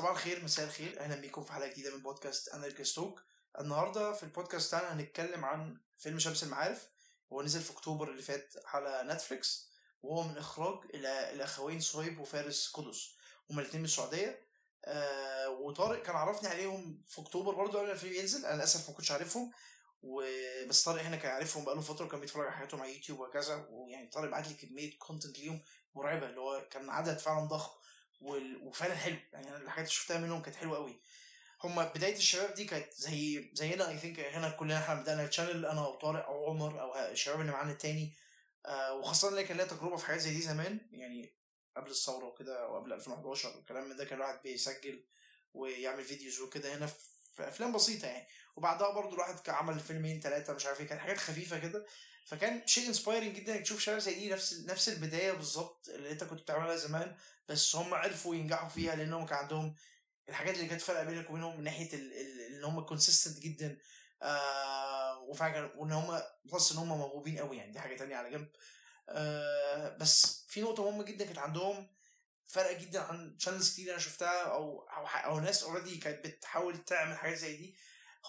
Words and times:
صباح 0.00 0.10
الخير 0.10 0.44
مساء 0.44 0.66
الخير. 0.66 1.00
أهلا 1.00 1.14
بيكم 1.16 1.44
في 1.44 1.52
حلقة 1.52 1.68
جديدة 1.68 1.96
من 1.96 2.02
بودكاست 2.02 2.48
انرجي 2.48 2.84
ستوك 2.84 3.22
النهارده 3.60 4.12
في 4.12 4.22
البودكاست 4.22 4.74
بتاعنا 4.74 4.92
هنتكلم 4.92 5.44
عن 5.44 5.80
فيلم 5.98 6.18
شمس 6.18 6.42
المعارف. 6.42 6.88
هو 7.32 7.42
نزل 7.42 7.60
في 7.60 7.72
أكتوبر 7.72 8.10
اللي 8.10 8.22
فات 8.22 8.54
على 8.66 9.02
نتفليكس 9.14 9.70
وهو 10.02 10.22
من 10.22 10.38
إخراج 10.38 10.78
الاخوين 10.94 11.80
صهيب 11.80 12.20
وفارس 12.20 12.70
قدس 12.74 13.14
هما 13.50 13.60
الاثنين 13.60 13.80
من 13.80 13.84
السعودية. 13.84 14.46
آه 14.84 15.48
وطارق 15.48 16.02
كان 16.02 16.16
عرفني 16.16 16.48
عليهم 16.48 17.02
في 17.08 17.20
أكتوبر 17.20 17.54
برضه 17.54 17.78
قبل 17.78 17.90
الفيلم 17.90 18.14
ينزل. 18.14 18.46
أنا 18.46 18.56
للأسف 18.56 18.90
ما 18.90 18.96
كنتش 18.96 19.12
عارفهم. 19.12 19.52
وبس 20.02 20.84
طارق 20.84 21.02
هنا 21.02 21.16
كان 21.16 21.32
عارفهم 21.32 21.64
بقاله 21.64 21.80
فترة 21.80 22.04
وكان 22.04 22.20
بيتفرج 22.20 22.46
على 22.46 22.56
حياتهم 22.56 22.80
على 22.80 22.94
يوتيوب 22.94 23.20
وهكذا. 23.20 23.66
ويعني 23.70 24.08
طارق 24.08 24.30
بعت 24.30 24.48
لي 24.48 24.54
كمية 24.54 24.98
content 24.98 25.38
ليهم 25.38 25.62
مرعبة 25.94 26.26
اللي 26.26 26.40
هو 26.40 26.68
كان 26.70 26.90
عدد 26.90 27.18
فعلا 27.18 27.44
ضخم. 27.44 27.80
وفعلا 28.20 28.94
حلو. 28.94 29.16
يعني 29.32 29.48
أنا 29.48 29.56
الحاجات 29.56 29.84
اللي 29.84 29.96
شفتها 29.96 30.18
منهم 30.18 30.42
كانت 30.42 30.56
حلوة 30.56 30.76
قوي 30.76 31.00
هما 31.64 31.84
بداية 31.84 32.16
الشباب 32.16 32.54
دي 32.54 32.64
كانت 32.64 32.94
زي 32.94 33.50
زينا 33.54 33.88
I 33.88 33.98
think 33.98 34.20
هنا 34.20 34.50
كلنا 34.50 34.78
إحنا 34.78 34.94
بدأنا 34.94 35.24
ال 35.24 35.29
channel 35.29 35.66
أنا 35.66 35.84
أو 35.86 35.94
طارق 35.94 36.26
أو 36.26 36.50
عمر 36.50 36.80
أو 36.80 36.94
الشباب 37.10 37.40
اللي 37.40 37.52
معانا 37.52 37.72
التاني. 37.72 38.14
آه 38.66 38.94
وخاصة 38.94 39.28
اللي 39.28 39.44
كان 39.44 39.56
ليا 39.56 39.64
تجربة 39.64 39.96
في 39.96 40.06
حاجات 40.06 40.20
زي 40.20 40.30
دي 40.34 40.40
زمان 40.42 40.80
يعني 40.92 41.34
قبل 41.76 41.90
الثورة 41.90 42.24
وكده 42.26 42.64
أو 42.64 42.76
قبل 42.76 42.92
2011 42.92 43.58
الكلام 43.58 43.88
من 43.88 43.96
ده 43.96 44.04
كان 44.04 44.18
الواحد 44.18 44.42
بيسجل 44.42 45.04
ويعمل 45.54 46.04
videos 46.04 46.40
وكده 46.40 46.74
هنا 46.74 46.86
في 47.36 47.48
أفلام 47.48 47.72
بسيطة 47.72 48.06
يعني. 48.08 48.26
وبعدها 48.56 48.90
برضو 48.90 49.14
الواحد 49.14 49.50
عمل 49.50 49.80
فيلمين 49.80 50.20
ثلاثة 50.20 50.52
مش 50.52 50.66
عارف 50.66 50.80
إيه 50.80 50.86
كانت 50.86 51.00
حاجات 51.00 51.18
خفيفة 51.18 51.58
كده. 51.58 51.86
فكان 52.30 52.66
شيء 52.66 52.88
inspiring 52.88 53.36
جدا 53.36 53.54
انك 53.54 53.62
تشوف 53.62 53.80
شباب 53.80 53.98
زي 53.98 54.14
دي 54.14 54.30
نفس 54.30 54.64
نفس 54.66 54.88
البداية 54.88 55.32
بالظبط 55.32 55.88
اللي 55.88 56.10
انت 56.10 56.24
كنت 56.24 56.40
بتعملها 56.40 56.76
زمان 56.76 57.16
بس 57.48 57.76
هم 57.76 57.94
عرفوا 57.94 58.34
ينجحوا 58.34 58.68
فيها 58.68 58.96
لأنهم 58.96 59.26
كان 59.26 59.38
عندهم 59.38 59.74
الحاجات 60.28 60.54
اللي 60.54 60.66
كانت 60.66 60.80
فارقه 60.80 61.04
بينك 61.04 61.30
وبينهم 61.30 61.56
من 61.56 61.64
ناحية 61.64 61.94
ان 62.48 62.64
هم 62.64 62.80
consistent 62.80 63.38
جدا 63.38 63.78
آه 64.22 65.18
وفعلا 65.18 65.72
وإن 65.76 65.92
هم 65.92 66.22
plus 66.44 66.72
إن 66.72 66.78
هم 66.78 66.88
موهوبين 66.88 67.38
قوي 67.38 67.56
يعني 67.56 67.72
دي 67.72 67.80
حاجة 67.80 67.96
تانية 67.96 68.16
على 68.16 68.30
جنب. 68.30 68.48
آه 69.08 69.96
بس 69.96 70.44
في 70.48 70.62
نقطة 70.62 70.90
مهمة 70.90 71.04
جدا 71.04 71.24
كانت 71.24 71.38
عندهم 71.38 71.90
فرق 72.44 72.78
جدا 72.78 73.00
عن 73.00 73.36
channels 73.38 73.72
كتير 73.72 73.90
أنا 73.90 73.98
شفتها 73.98 74.42
أو 74.42 74.80
أو, 74.80 75.06
أو 75.06 75.40
ناس 75.40 75.62
already 75.62 75.96
كانت 75.96 76.26
بتحاول 76.26 76.84
تعمل 76.84 77.16
حاجات 77.16 77.38
زي 77.38 77.56
دي. 77.56 77.76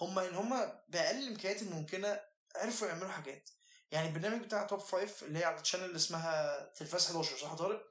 هم 0.00 0.18
إن 0.18 0.34
هم 0.34 0.72
بأقل 0.88 1.18
الإمكانيات 1.18 1.62
الممكنة 1.62 2.20
عرفوا 2.56 2.88
يعملوا 2.88 3.08
حاجات. 3.08 3.50
يعني 3.92 4.08
البرنامج 4.08 4.42
بتاع 4.44 4.62
top 4.66 4.80
five 4.80 5.22
اللي 5.22 5.38
هي 5.38 5.44
على 5.44 5.60
ال 5.60 5.63
channel 5.63 5.84
اللي 5.84 5.96
اسمها 5.96 6.62
تلفاز 6.76 7.06
11 7.06 7.36
صح 7.36 7.54
طارق؟ 7.54 7.88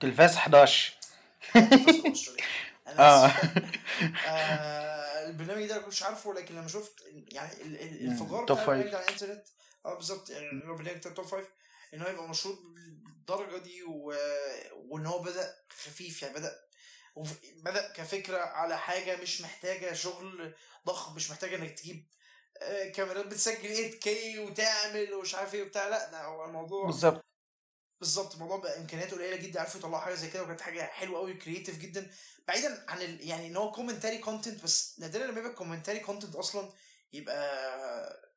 تلفاز 0.00 0.36
11 0.36 0.94
تلفاز 1.54 1.96
11 1.96 2.32
أنا 2.88 3.00
آه. 3.24 3.26
آه، 4.26 5.28
البرنامج 5.28 5.66
ده 5.66 5.74
أنا 5.76 5.82
كنتش 5.82 6.02
عارفه 6.02 6.34
لكن 6.34 6.54
لما 6.54 6.68
شفت 6.68 7.04
يعني 7.28 7.52
ال- 7.52 7.80
ال- 7.80 8.00
الانفجار 8.00 8.46
بتاع 8.46 8.66
top 8.66 8.67
five. 8.67 8.68
البرنامج 8.86 8.94
على 8.94 9.04
الإنترنت 9.04 9.46
آه 9.86 9.94
بالظبط. 9.94 10.30
يعني 10.30 10.50
البرنامج 10.50 10.96
بتاع 10.98 11.12
top 11.12 11.24
five 11.26 11.46
إن 11.94 12.02
هو 12.02 12.08
يبقى 12.10 12.28
مشهور 12.28 12.58
بالدرجة 13.04 13.58
دي 13.62 13.82
و... 13.82 14.14
وإن 14.74 15.06
هو 15.06 15.18
بدأ 15.18 15.54
خفيف 15.70 16.22
يعني 16.22 16.34
بدأ 16.34 16.58
بدأ 17.56 17.92
كفكرة 17.92 18.38
على 18.38 18.78
حاجة 18.78 19.16
مش 19.16 19.40
محتاجة 19.40 19.92
شغل 19.92 20.54
ضخم 20.86 21.14
مش 21.14 21.30
محتاجة 21.30 21.56
إنك 21.56 21.70
تجيب 21.78 22.06
آه، 22.06 22.21
كاميرات 22.94 23.26
بتسجل 23.26 23.92
8K 23.92 24.08
وتعمل 24.38 25.14
ومش 25.14 25.34
عارف 25.34 25.54
إيه 25.54 25.62
وبتاع. 25.62 25.88
لا 25.88 26.10
ده 26.10 26.24
هو 26.24 26.44
الموضوع 26.44 26.86
بالظبط. 26.86 27.24
بالظبط 28.00 28.34
الموضوع 28.34 28.56
بقى 28.56 28.78
إمكانياته 28.78 29.16
قليلة 29.16 29.36
جدا 29.36 29.60
عرفوا 29.60 29.80
يطلعوا 29.80 30.02
حاجة 30.02 30.14
زي 30.14 30.30
كده 30.30 30.42
وكانت 30.42 30.60
حاجة 30.60 30.82
حلوة 30.82 31.18
قوي 31.18 31.34
creative 31.34 31.78
جدا. 31.78 32.10
بعيدا 32.48 32.84
عن 32.88 33.02
ال... 33.02 33.28
يعني 33.28 33.46
إن 33.46 33.56
هو 33.56 33.72
commentary 33.72 34.18
content 34.18 34.64
بس 34.64 35.00
نادرا 35.00 35.26
لما 35.26 35.40
يبقى 35.40 35.52
commentary 35.52 36.00
content 36.00 36.34
أصلا 36.36 36.72
يبقى 37.12 38.32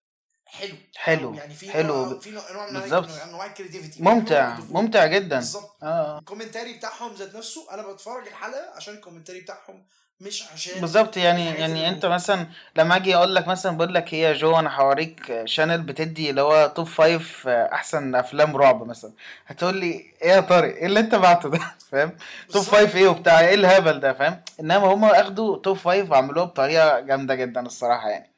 حلو. 0.45 0.75
حلو 0.95 1.33
يعني 1.33 1.53
في 1.53 1.71
حلو. 1.71 2.05
نوع 2.05 2.19
في 2.19 2.31
نوع 2.31 2.71
من 2.71 2.79
بالظبط. 2.79 3.09
انواع 3.09 3.45
ال 3.45 3.51
creativity 3.51 4.03
ممتع 4.03 4.59
ممتع 4.59 5.05
جدا. 5.05 5.35
بالظبط. 5.35 5.83
آه. 5.83 6.19
ال 6.19 6.24
commentary 6.24 6.73
بتاعهم 6.73 7.13
ذات 7.15 7.35
نفسه 7.35 7.73
أنا 7.73 7.91
بتفرج 7.91 8.27
الحلقة 8.27 8.69
عشان 8.75 8.93
الكومنتاري 8.93 9.41
بتاعهم 9.41 9.87
مش 10.19 10.43
عشان 10.53 10.81
بالظبط 10.81 11.17
يعني 11.17 11.45
يعني 11.45 11.89
انت. 11.89 12.05
مثلا 12.05 12.47
لما 12.75 12.95
أجي 12.95 13.15
أقول 13.15 13.35
لك 13.35 13.47
مثلا 13.47 13.77
بقول 13.77 13.93
لك 13.93 14.13
هي 14.13 14.19
يا 14.19 14.33
جو 14.33 14.59
أنا 14.59 14.75
هوريك 14.81 15.41
channel 15.45 15.81
بتدي 15.81 16.29
اللي 16.29 16.41
هو 16.41 16.67
top 16.75 16.87
five 16.87 17.47
أحسن 17.47 18.15
أفلام 18.15 18.57
رعب 18.57 18.83
مثلا. 18.87 19.13
هتقول 19.45 19.77
لي 19.77 19.91
إيه 20.21 20.29
يا 20.29 20.39
طارق؟ 20.39 20.75
إيه 20.75 20.85
اللي 20.85 20.99
أنت 20.99 21.15
بعته 21.15 21.49
ده؟ 21.49 21.59
فاهم؟ 21.91 22.17
top. 22.51 22.63
five 22.63 22.95
إيه 22.95 23.07
وبتاع؟ 23.07 23.39
إيه 23.39 23.53
الهبل 23.53 23.99
ده؟ 23.99 24.13
فاهم؟ 24.13 24.41
إنما 24.59 24.77
هم 24.93 25.05
أخدوا 25.05 25.57
top 25.57 25.77
five 25.77 26.11
وعملوها 26.11 26.45
بطريقة 26.45 26.99
جامدة 26.99 27.35
جدا 27.35 27.65
الصراحة 27.65 28.09
يعني. 28.09 28.31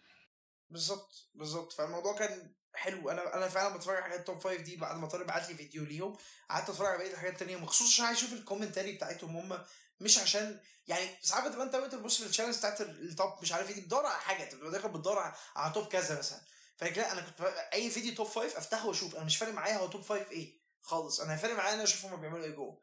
بالظبط 0.69 1.29
بالظبط. 1.35 1.73
فالموضوع 1.73 2.15
كان 2.17 2.29
حلو. 2.73 3.09
أنا 3.09 3.35
أنا 3.35 3.47
فعلا 3.47 3.75
بتفرج 3.77 3.95
على 3.95 4.03
حاجات 4.03 4.27
top 4.27 4.39
five 4.39 4.61
دي 4.61 4.75
بعد 4.75 4.97
ما 4.97 5.07
طارق 5.07 5.27
بعت 5.27 5.49
لي 5.49 5.55
فيديو 5.55 5.83
ليهم. 5.83 6.17
قعدت 6.49 6.69
أتفرج 6.69 6.87
على 6.87 6.97
بقية 6.97 7.13
الحاجات 7.13 7.33
التانية. 7.33 7.55
مخصوص 7.57 7.93
عشان 7.93 8.05
أشوف 8.05 8.33
ال 8.33 8.39
commentary 8.39 8.91
بتاعتهم. 8.91 9.37
هم 9.37 9.57
مش 9.99 10.17
عشان 10.19 10.59
يعني 10.87 11.09
ساعات 11.21 11.47
بتبقى 11.49 11.65
انت 11.65 11.75
وانت 11.75 11.95
بتبص 11.95 12.21
في 12.21 12.25
ال 12.29 12.32
channels 12.32 12.57
بتاعت 12.57 12.81
ال 12.81 12.94
top 12.94 13.33
مش 13.41 13.51
عارف 13.53 13.69
إيه 13.69 13.81
بتدور 13.81 14.05
على 14.05 14.19
حاجة 14.21 14.43
تبقى 14.43 14.71
داخل 14.71 14.89
بتدور 14.89 15.23
على- 15.33 15.73
top 15.73 15.87
كذا 15.87 16.17
مثلا. 16.17 16.41
لا 16.81 17.11
أنا 17.11 17.21
كنت 17.21 17.41
أي 17.73 17.89
فيديو 17.89 18.15
top 18.15 18.27
five 18.27 18.57
أفتحه 18.57 18.87
وأشوف 18.87 19.15
أنا 19.15 19.23
مش 19.25 19.37
فارق 19.37 19.53
معايا 19.53 19.77
هو 19.77 19.87
top 19.87 20.01
five 20.01 20.31
إيه 20.31 20.59
خالص. 20.81 21.19
أنا 21.21 21.35
فارق 21.37 21.55
معايا 21.55 21.73
أنا 21.73 21.83
أشوف 21.83 22.05
هم 22.05 22.21
بيعملوا 22.21 22.45
إيه 22.45 22.51
جوه. 22.51 22.81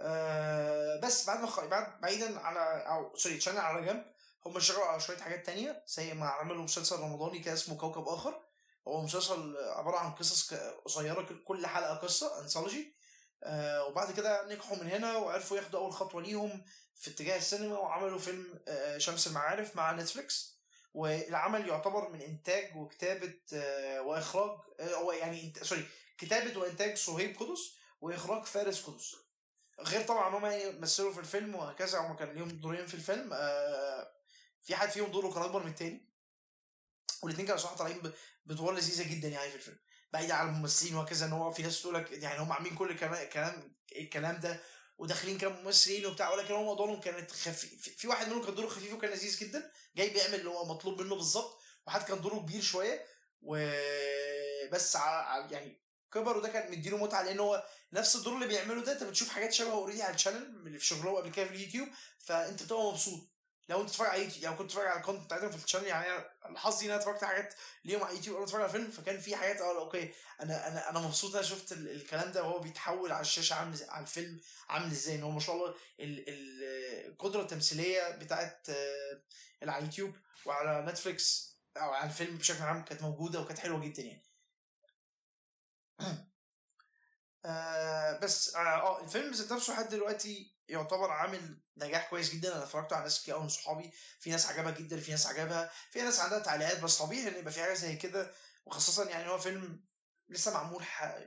آه 0.00 1.00
بس 1.00 1.26
بعد 1.26 1.40
ما 1.40 1.46
خ... 1.46 1.60
بعد 1.60 2.00
بعيدا 2.00 2.40
على 2.40 2.60
أو 2.88 3.16
sorry 3.16 3.40
channel 3.40 3.58
على 3.58 3.86
جنب 3.86 4.04
هم 4.46 4.56
اشتغلوا 4.56 4.84
على 4.84 5.00
شوية 5.00 5.16
حاجات 5.18 5.46
تانية 5.46 5.84
زي 5.86 6.14
ما 6.14 6.26
عملوا 6.28 6.62
مسلسل 6.64 6.96
رمضاني 6.96 7.38
كده 7.38 7.54
اسمه 7.54 7.76
كوكب 7.76 8.08
آخر. 8.08 8.42
هو 8.88 9.02
مسلسل 9.02 9.56
عبارة 9.76 9.96
عن 9.98 10.12
قصص 10.12 10.54
قصيرة 10.84 11.28
كل 11.46 11.66
حلقة 11.66 11.94
قصة 11.94 12.40
anthology 12.40 12.96
آه 13.42 13.84
وبعد 13.86 14.12
كده 14.12 14.48
نجحوا 14.54 14.76
من 14.76 14.90
هنا 14.90 15.16
وعرفوا 15.16 15.56
ياخدوا 15.56 15.80
أول 15.80 15.92
خطوة 15.92 16.22
ليهم 16.22 16.64
في 16.94 17.10
اتجاه 17.10 17.36
السينما 17.36 17.78
وعملوا 17.78 18.18
فيلم 18.18 18.60
آه 18.68 18.98
شمس 18.98 19.26
المعارف 19.26 19.76
مع 19.76 19.92
نتفليكس. 19.92 20.52
والعمل 20.94 21.68
يعتبر 21.68 22.08
من 22.08 22.20
إنتاج 22.22 22.76
وكتابة 22.76 23.34
آه 23.54 24.00
وإخراج 24.02 24.58
هو 24.80 25.12
يعني 25.12 25.52
sorry 25.62 25.86
كتابة 26.18 26.60
وإنتاج 26.60 26.96
صهيب 26.96 27.36
قدس 27.40 27.72
وإخراج 28.00 28.44
فارس 28.44 28.82
قدس. 28.82 29.16
غير 29.80 30.02
طبعا 30.04 30.38
هم 30.38 30.46
يعني 30.46 30.78
مثلوا 30.78 31.12
في 31.12 31.20
الفيلم 31.20 31.54
وهكذا 31.54 31.98
هم 31.98 32.16
كان 32.16 32.32
ليهم 32.34 32.48
دورين 32.48 32.86
في 32.86 32.94
الفيلم 32.94 33.30
في 34.62 34.76
حد 34.76 34.90
فيهم 34.90 35.10
دوره 35.10 35.34
كان 35.34 35.42
أكبر 35.42 35.62
من 35.62 35.70
التاني. 35.70 36.08
والاثنين 37.22 37.46
كانوا 37.46 37.60
صراحة 37.60 37.76
طالعين 37.76 37.98
ب- 37.98 38.12
بأدوار 38.46 38.74
لذيذة 38.74 39.14
جدا 39.14 39.28
يعني 39.28 39.50
في 39.50 39.56
الفيلم. 39.56 39.78
بعيدا 40.12 40.34
عن 40.34 40.48
الممثلين 40.48 40.94
وهكذا 40.94 41.26
إن 41.26 41.32
هو 41.32 41.52
في 41.52 41.62
ناس 41.62 41.82
تقول 41.82 41.94
لك 41.94 42.12
يعني 42.12 42.40
هم 42.40 42.52
عاملين 42.52 42.74
كل 42.74 42.90
الكلام 42.90 43.74
الكلام 43.96 44.40
ده 44.40 44.60
وداخلين 44.98 45.38
كممثلين 45.38 46.06
وبتاع 46.06 46.30
ولكن 46.34 46.54
هم 46.54 46.68
ادوارهم 46.68 47.00
كانت 47.00 47.30
خفيف 47.30 47.88
في 47.98 48.08
واحد 48.08 48.28
منهم 48.28 48.44
كان 48.44 48.54
دوره 48.54 48.66
خفيف 48.68 48.92
وكان 48.92 49.10
لذيذ 49.10 49.38
جدا 49.38 49.70
جاي 49.96 50.10
بيعمل 50.10 50.34
اللي 50.34 50.50
هو 50.50 50.64
مطلوب 50.64 51.00
منه 51.02 51.14
بالظبط 51.14 51.58
وحد 51.86 52.02
كان 52.02 52.20
دوره 52.20 52.38
كبير 52.38 52.62
شوية 52.62 53.06
وبس 53.42 54.94
يعني 55.50 55.82
كبر 56.12 56.36
وده 56.36 56.48
كان 56.48 56.70
مديله 56.72 56.96
متعة 56.96 57.22
لأن 57.22 57.40
هو 57.40 57.66
نفس 57.92 58.16
الدور 58.16 58.34
اللي 58.34 58.46
بيعمله 58.46 58.82
ده 58.84 58.92
أنت 58.92 59.02
بتشوف 59.04 59.28
حاجات 59.28 59.52
شبهه 59.52 59.72
already 59.72 60.02
على 60.02 60.14
ال 60.14 60.17
channel 60.17 60.36
اللي 60.66 60.78
في 60.78 60.86
شغلهم 60.86 61.16
قبل 61.16 61.30
كده 61.30 61.46
في 61.46 61.54
اليوتيوب 61.54 61.88
فأنت 62.18 62.62
بتبقى 62.62 62.82
مبسوط. 62.90 63.31
لو 63.68 63.80
انت 63.80 63.88
بتتفرج 63.88 64.08
على 64.08 64.24
يوتيوب 64.24 64.44
لو 64.44 64.56
كنت 64.56 64.62
بتتفرج 64.66 64.86
على 64.86 65.00
ال 65.00 65.03
content 65.03 65.24
بتاعتهم 65.26 65.50
في 65.50 65.64
ال 65.64 65.67
channel 65.67 65.86
يعني 65.86 66.06
أنا 66.46 66.58
حظي 66.58 66.86
إن 66.86 66.90
أنا 66.90 67.00
اتفرجت 67.00 67.24
حاجات 67.24 67.54
ليهم 67.84 68.04
على 68.04 68.16
يوتيوب 68.16 68.34
وأنا 68.36 68.44
بتفرج 68.46 68.62
على 68.62 68.70
فيلم 68.72 68.90
فكان 68.90 69.20
في 69.20 69.36
حاجات 69.36 69.60
آه 69.60 69.78
okay. 69.80 70.12
أنا 70.40 70.68
أنا 70.68 70.90
أنا 70.90 70.98
مبسوط 71.00 71.30
إن 71.30 71.36
أنا 71.38 71.46
شفت 71.48 71.72
ال- 71.72 71.88
الكلام 71.88 72.32
ده 72.32 72.42
وهو 72.42 72.58
بيتحول 72.58 73.12
على 73.12 73.20
الشاشة 73.20 73.54
عامل 73.54 73.78
على 73.88 74.02
الفيلم 74.02 74.40
عامل 74.68 74.90
إزاي. 74.90 75.14
إن 75.14 75.22
هو 75.22 75.30
ما 75.30 75.40
شاء 75.40 75.56
الله 75.56 75.68
ال- 76.00 76.28
ال- 76.28 77.06
القدرة 77.10 77.42
التمثيلية 77.42 78.10
بتاعت 78.10 78.66
آه، 78.70 79.22
اللي 79.62 79.72
على 79.72 79.78
اليوتيوب 79.82 80.16
وعلى 80.46 80.86
نتفليكس 80.92 81.58
أو 81.76 81.90
على 81.92 82.10
الفيلم 82.10 82.38
بشكل 82.38 82.62
عام 82.62 82.84
كانت 82.84 83.02
موجودة 83.02 83.40
وكانت 83.40 83.58
حلوة 83.58 83.80
جدا 83.80 84.02
يعني. 84.02 84.22
آه 87.44 88.18
بس 88.18 88.54
آه 88.56 88.58
آه، 88.58 89.02
الفيلم 89.04 89.32
ذات 89.32 89.52
نفسه 89.52 89.72
لحد 89.72 89.88
دلوقتي 89.88 90.51
يعتبر 90.68 91.10
عامل 91.10 91.58
نجاح 91.76 92.10
كويس 92.10 92.34
جدا 92.34 92.54
أنا 92.56 92.62
اتفرجت 92.64 92.92
على 92.92 93.02
ناس 93.02 93.22
كتير 93.22 93.34
قوي 93.34 93.42
من 93.42 93.48
صحابي 93.48 93.90
في 94.20 94.30
ناس 94.30 94.46
عجبها 94.46 94.70
جدا 94.70 95.00
في 95.00 95.10
ناس 95.10 95.26
عجبها 95.26 95.72
في 95.90 96.02
ناس 96.02 96.20
عندها 96.20 96.38
تعليقات 96.38 96.80
بس 96.80 96.98
طبيعي 96.98 97.28
إن 97.28 97.38
يبقى 97.38 97.52
في 97.52 97.60
حاجة 97.62 97.74
زي 97.74 97.96
كده 97.96 98.32
وخاصه 98.66 99.08
يعني 99.10 99.28
هو 99.30 99.38
فيلم 99.38 99.84
لسه 100.28 100.54
معمول 100.54 100.82
ح... 100.84 101.18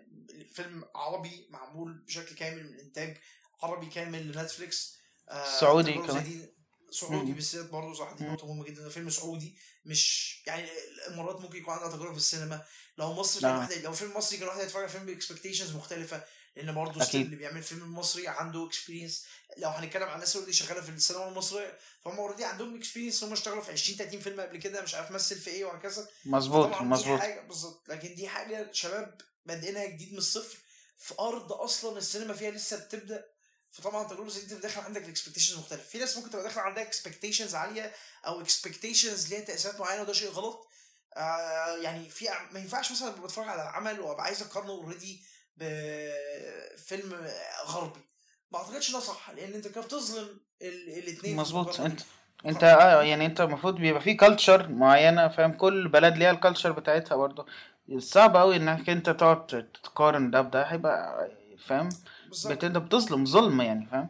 فيلم 0.53 0.85
عربي 0.95 1.47
معمول 1.49 1.93
بشكل 1.93 2.35
كامل 2.35 2.63
من 2.71 2.79
إنتاج 2.79 3.17
عربي 3.63 3.85
كامل 3.85 4.31
لنتفليكس 4.31 4.97
آه 5.29 5.59
سعودي 5.59 5.93
كمان. 5.93 6.23
دي 6.23 6.55
سعودي. 6.91 7.31
بالذات 7.33 7.69
برضه 7.69 7.93
صح 7.93 8.11
دي. 8.11 8.23
نقطة 8.25 8.47
مهمة 8.47 8.63
جدا 8.65 8.89
فيلم 8.89 9.09
سعودي 9.09 9.57
مش 9.85 10.35
يعني 10.47 10.69
الامارات 11.07 11.41
ممكن 11.41 11.57
يكون 11.57 11.73
عندها 11.73 11.89
تجربه 11.91 12.11
في 12.11 12.17
السينما 12.17 12.65
لو 12.97 13.13
مصر 13.13 13.41
كان 13.41 13.49
نعم. 13.49 13.59
واحد 13.59 13.73
لو 13.73 13.93
فيلم 13.93 14.17
مصري 14.17 14.37
كان 14.37 14.47
واحد 14.47 14.59
يتفرج 14.59 14.81
على 14.81 14.91
فيلم 14.91 15.05
ب 15.05 15.11
expectations 15.11 15.75
مختلفة 15.75 16.23
لأن 16.55 16.75
برضه 16.75 17.03
still 17.03 17.21
اللي 17.21 17.35
بيعمل 17.35 17.63
فيلم 17.63 17.95
مصري 17.95 18.27
عنده 18.27 18.65
experience 18.67 19.25
لو 19.57 19.69
هنتكلم 19.69 20.03
عن 20.03 20.13
الناس 20.15 20.35
اللي 20.35 20.53
شغالة 20.53 20.81
في 20.81 20.89
السينما 20.89 21.27
المصرية 21.27 21.77
فهم 22.05 22.17
already 22.17 22.45
عندهم 22.45 22.77
experience 22.77 23.23
هم 23.23 23.33
اشتغلوا 23.33 23.61
في 23.61 23.71
20 23.71 23.97
30 23.97 24.19
فيلم 24.19 24.41
قبل 24.41 24.57
كده 24.57 24.81
مش 24.81 24.95
عارف 24.95 25.11
مثل 25.11 25.39
في 25.39 25.49
إيه 25.49 25.65
وهكذا. 25.65 26.07
مظبوط 26.25 26.67
مظبوط. 26.81 27.19
بالظبط. 27.47 27.89
لكن 27.89 28.15
دي 28.15 28.27
حاجة 28.27 28.71
شباب 28.71 29.21
بادئينها 29.45 29.85
جديد 29.85 30.11
من 30.11 30.17
الصفر 30.17 30.57
في 30.97 31.13
أرض 31.19 31.53
أصلا 31.53 31.97
السينما 31.97 32.33
فيها 32.33 32.51
لسه 32.51 32.77
بتبدأ. 32.77 33.25
فطبعا 33.71 34.03
تجربه 34.07 34.29
زي 34.29 34.41
دي 34.45 34.53
أنت 34.55 34.63
داخل 34.63 34.81
عندك 34.81 35.03
ال 35.03 35.08
expectations 35.08 35.57
مختلفة. 35.57 35.83
في 35.83 35.97
ناس 35.97 36.17
ممكن 36.17 36.29
تبقى 36.29 36.43
داخل 36.43 36.59
عندها 36.59 36.83
expectations 36.83 37.55
عالية 37.55 37.93
أو 38.25 38.41
expectations 38.41 39.29
ليها 39.33 39.39
تأثيرات 39.41 39.79
معينة 39.79 40.01
وده 40.01 40.13
شيء 40.13 40.29
غلط. 40.29 40.67
آه 41.17 41.77
يعني 41.77 42.09
في 42.09 42.29
ما 42.51 42.59
ينفعش 42.59 42.91
مثلا 42.91 43.09
بتفرج 43.09 43.47
على 43.47 43.61
عمل 43.61 43.99
وأبقى 43.99 44.23
عايز 44.23 44.41
أقارنه 44.41 44.71
already 44.71 45.23
بفيلم 45.57 47.27
غربي. 47.65 47.99
ما 48.51 48.59
أعتقدش 48.59 48.91
ده 48.91 48.99
صح 48.99 49.29
لأن 49.29 49.53
أنت 49.53 49.67
كده 49.67 49.81
بتظلم 49.81 50.39
الاثنين 50.61 51.35
مظبوط. 51.35 51.79
انت 51.79 52.01
أنت 52.45 52.63
آه 52.63 53.03
يعني 53.03 53.25
أنت 53.25 53.41
المفروض 53.41 53.75
بيبقى 53.75 54.01
في 54.01 54.13
culture 54.13 54.67
معينة 54.67 55.27
فاهم؟ 55.27 55.53
كل 55.53 55.87
بلد 55.87 56.17
ليها 56.17 56.31
ال 56.31 56.36
culture 56.36 56.71
بتاعتها 56.71 57.15
برضه. 57.15 57.45
صعب 57.97 58.37
قوي 58.37 58.55
إنك 58.55 58.89
أنت 58.89 59.09
تقعد 59.09 59.47
تقارن 59.83 60.31
ده 60.31 60.41
بده 60.41 60.63
هيبقى 60.63 61.29
فاهم. 61.67 61.89
بالظبط. 62.27 62.63
أنت 62.63 62.77
بتظلم 62.77 63.25
ظلم 63.25 63.61
يعني 63.61 63.85
فاهم؟ 63.85 64.09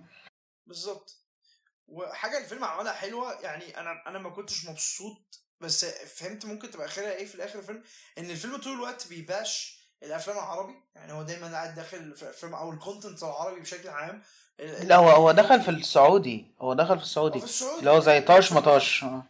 بالظبط. 0.68 1.22
وحاجة 1.88 2.38
الفيلم 2.38 2.64
عملها 2.64 2.94
حلوة 2.94 3.34
يعني 3.42 3.80
أنا 3.80 4.04
أنا 4.08 4.20
ما 4.20 4.30
كنتش 4.30 4.66
مبسوط 4.66 5.42
بس 5.62 5.86
فهمت 5.86 6.46
ممكن 6.46 6.72
تبقى 6.72 6.86
آخرها 6.86 7.12
إيه 7.12 7.26
في 7.26 7.36
الآخر 7.36 7.60
الفيلم؟ 7.60 7.84
إن 8.18 8.30
الفيلم 8.30 8.58
طول 8.58 8.74
الوقت 8.74 9.08
بيباش 9.08 9.85
الافلام 10.04 10.38
العربي 10.38 10.74
يعني 10.96 11.14
هو 11.14 11.24
دايما 11.24 11.52
قاعد 11.52 11.76
داخل 11.76 12.14
في 12.16 12.34
فيلم 12.34 12.54
أو 12.56 12.72
الكونتنت 12.72 13.24
العربي 13.24 13.60
بشكل 13.60 13.90
عام. 13.90 14.22
لا 14.60 14.96
هو 14.96 15.10
هو 15.10 15.32
دخل 15.32 15.62
في 15.62 15.72
السعودي. 15.72 16.46
هو 16.62 16.74
دخل 16.74 16.98
في 17.00 17.04
السعودي. 17.04 17.44
اللي 17.80 17.90
هو 17.92 18.00
زي 18.00 18.22
طاش 18.22 18.52
مطاش 18.54 19.04
آه 19.04 19.24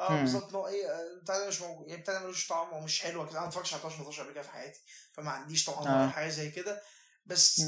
آه. 0.00 0.12
مم. 0.12 0.20
بالظبط. 0.20 0.54
هو 0.54 0.66
إيه 0.68 0.86
آه، 0.90 1.20
بتاع 1.22 1.38
ده 1.38 1.48
مش 1.48 1.60
موجود 1.60 1.88
يعني 1.88 2.02
بتاع 2.02 2.14
ده 2.14 2.20
ملوش 2.20 2.48
طعم 2.48 2.72
ومش 2.72 3.02
حلو. 3.02 3.22
كده 3.26 3.32
أنا 3.32 3.40
ما 3.40 3.48
اتفرجتش 3.48 3.72
على 3.74 3.82
طاش 3.82 4.00
مطاش 4.00 4.20
قبل 4.20 4.32
كده 4.32 4.42
في 4.42 4.50
حياتي 4.50 4.80
فما 5.12 5.30
عنديش 5.30 5.64
طبعا 5.64 5.86
آه. 6.04 6.08
حاجة 6.08 6.28
زي 6.28 6.50
كده. 6.50 6.82
بس. 7.26 7.62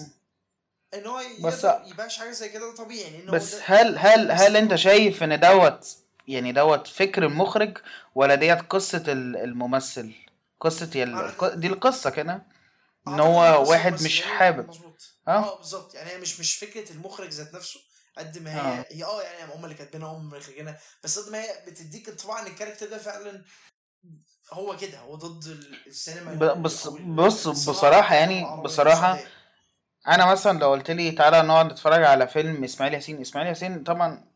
إن 0.94 1.06
هو 1.06 1.20
بس 1.40 1.64
يباش 1.64 2.18
حاجة 2.18 2.30
زي 2.30 2.48
كده 2.48 2.70
ده 2.70 2.74
طبيعي 2.84 3.10
لأن 3.10 3.30
بس 3.30 3.54
ده 3.54 3.62
هل 3.64 3.98
هل 3.98 4.28
بس 4.28 4.40
هل 4.40 4.56
أنت 4.56 4.74
شايف 4.74 5.22
إن 5.22 5.40
دوت 5.40 5.96
يعني 6.28 6.52
دوت 6.52 6.86
فكر 6.86 7.22
المخرج 7.26 7.78
ولا 8.14 8.34
ديت 8.34 8.74
ال- 9.08 9.36
الممثل؟ 9.36 10.12
أنا 11.08 11.26
الق- 11.28 11.54
دي 11.54 11.66
القصة 11.66 12.10
كده. 12.10 12.42
إن 13.08 13.20
هو 13.20 13.42
قصه 13.42 13.70
واحد 13.70 13.92
مش 14.02 14.22
حابب. 14.22 14.68
مظبوط. 14.68 15.02
آه 15.28 15.56
بالظبط. 15.58 15.94
يعني 15.94 16.10
هي 16.10 16.18
مش 16.18 16.40
مش 16.40 16.56
فكرة 16.56 16.92
المخرج 16.92 17.28
ذات 17.30 17.54
نفسه 17.54 17.80
قد 18.18 18.38
ما 18.38 18.54
هي 18.54 18.60
آه. 18.80 18.84
هي 18.90 19.04
آه 19.04 19.22
يعني 19.22 19.52
هم 19.54 19.64
اللي 19.64 19.74
كاتبينها 19.74 20.08
هم 20.08 20.28
اللي 20.34 20.44
خرجينها 20.44 20.78
بس 21.04 21.18
قد 21.18 21.32
ما 21.32 21.42
هي 21.42 21.48
بتديك 21.66 22.08
انطباع 22.08 22.40
إن 22.40 22.46
الكاركتر 22.46 22.86
ده 22.90 22.98
فعلا 22.98 23.44
هو 24.52 24.76
كده 24.76 24.98
هو 24.98 25.14
ضد 25.14 25.44
ال- 25.46 25.86
السينما 25.86 26.52
بص 26.54 26.88
بص 26.88 27.48
بتاعتهم 28.08 28.12
يعني 28.14 28.40
السعودية. 29.04 29.28
أنا 30.08 30.26
مثلا 30.32 30.58
لو 30.58 30.70
قلت 30.70 30.90
لي 30.90 31.10
تعالى 31.10 31.42
نقعد 31.42 31.72
نتفرج 31.72 32.02
على 32.04 32.28
فيلم 32.28 32.64
إسماعيل 32.64 32.94
ياسين 32.94 33.20
إسماعيل 33.20 33.48
ياسين 33.48 33.82
طبعا 33.84 34.29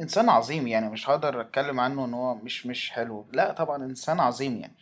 انسان 0.00 0.28
عظيم 0.28 0.66
يعني 0.66 0.90
مش 0.90 1.10
هقدر 1.10 1.40
اتكلم 1.40 1.80
عنه 1.80 2.04
ان 2.04 2.14
هو 2.14 2.34
مش 2.34 2.66
مش 2.66 2.90
حلو. 2.90 3.26
لا 3.32 3.52
طبعا 3.52 3.84
انسان 3.84 4.20
عظيم 4.20 4.56
يعني. 4.56 4.76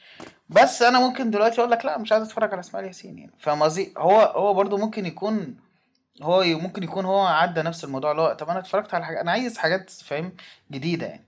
بس 0.49 0.83
أنا 0.83 1.01
ممكن 1.01 1.31
دلوقتي 1.31 1.61
أقول 1.61 1.71
لك 1.71 1.85
لا 1.85 1.99
مش 1.99 2.13
عايز 2.13 2.25
اتفرج 2.25 2.53
على 2.53 2.61
اسماعيل 2.61 2.89
ياسين 2.89 3.19
يعني. 3.19 3.33
فاهم 3.39 3.63
قصدي؟ 3.63 3.95
هو 3.99 4.21
هو 4.21 4.55
برضو 4.55 4.77
ممكن 4.77 5.07
يكون 5.07 5.57
هو 6.23 6.45
ممكن 6.45 6.83
يكون 6.83 7.05
هو 7.05 7.21
عدى 7.21 7.63
نفس 7.63 7.85
الموضوع 7.85 8.11
اللي 8.11 8.23
هو 8.23 8.33
طب 8.33 8.49
أنا 8.49 8.59
اتفرجت 8.59 8.95
على 8.95 9.05
حاجة 9.07 9.21
أنا 9.21 9.31
عايز 9.31 9.59
حاجات 9.59 9.91
فاهم 9.91 10.33
جديدة 10.71 11.07
يعني. 11.07 11.27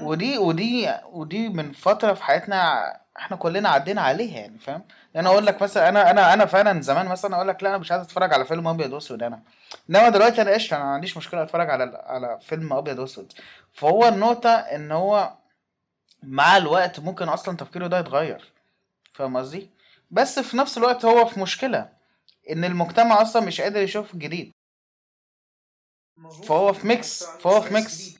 ودي 0.00 0.38
ودي 0.38 0.94
ودي 1.12 1.48
من 1.48 1.72
فترة 1.72 2.12
في 2.12 2.24
حياتنا 2.24 2.82
إحنا 3.18 3.36
كلنا 3.36 3.68
عدينا 3.68 4.00
عليها 4.00 4.38
يعني 4.40 4.58
فاهم؟ 4.58 4.82
يعني 5.14 5.28
أقول 5.28 5.46
لك 5.46 5.62
مثلا 5.62 5.88
أنا 5.88 6.10
أنا 6.10 6.32
أنا 6.32 6.46
فعلا 6.46 6.80
زمان 6.80 7.06
مثلا 7.06 7.36
أقول 7.36 7.48
لك 7.48 7.62
لا 7.62 7.68
أنا 7.68 7.78
مش 7.78 7.92
عايز 7.92 8.02
أتفرج 8.02 8.32
على 8.32 8.44
فيلم 8.44 8.68
أبيض 8.68 8.92
وأسود 8.92 9.22
أنا. 9.22 9.42
إنما 9.90 10.08
دلوقتي 10.08 10.42
أنا 10.42 10.50
قشطة 10.50 10.76
أنا 10.76 10.84
ما 10.84 10.90
عنديش 10.90 11.16
مشكلة 11.16 11.42
أتفرج 11.42 11.70
على 11.70 12.02
على 12.06 12.38
فيلم 12.40 12.72
أبيض 12.72 12.98
وأسود. 12.98 13.32
فهو 13.72 14.08
النقطة 14.08 14.50
إن 14.50 14.92
هو 14.92 15.32
مع 16.22 16.56
الوقت 16.56 17.00
ممكن 17.00 17.28
أصلا 17.28 17.56
تفكيره 17.56 17.86
ده 17.86 17.98
يتغير. 17.98 18.52
فاهم 19.12 19.36
قصدي؟ 19.36 19.70
بس 20.10 20.38
في 20.38 20.56
نفس 20.56 20.78
الوقت 20.78 21.04
هو 21.04 21.26
في 21.26 21.40
مشكلة 21.40 21.88
إن 22.50 22.64
المجتمع 22.64 23.22
أصلا 23.22 23.46
مش 23.46 23.60
قادر 23.60 23.80
يشوف 23.82 24.16
جديد. 24.16 24.52
فهو 26.44 26.72
في 26.72 26.86
mix 26.86 27.22
مش 27.22 27.42
فهو 27.42 27.60
في 27.60 27.74
mix. 27.74 28.18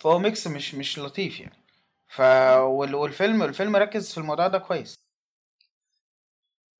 فهو 0.00 0.18
ميكس 0.18 0.46
مش 0.46 0.74
مش 0.74 0.98
لطيف 0.98 1.40
يعني. 1.40 1.57
ف 2.08 2.20
والفيلم 2.60 3.42
الفيلم 3.42 3.76
ركز 3.76 4.12
في 4.12 4.18
الموضوع 4.18 4.48
ده 4.48 4.58
كويس. 4.58 4.94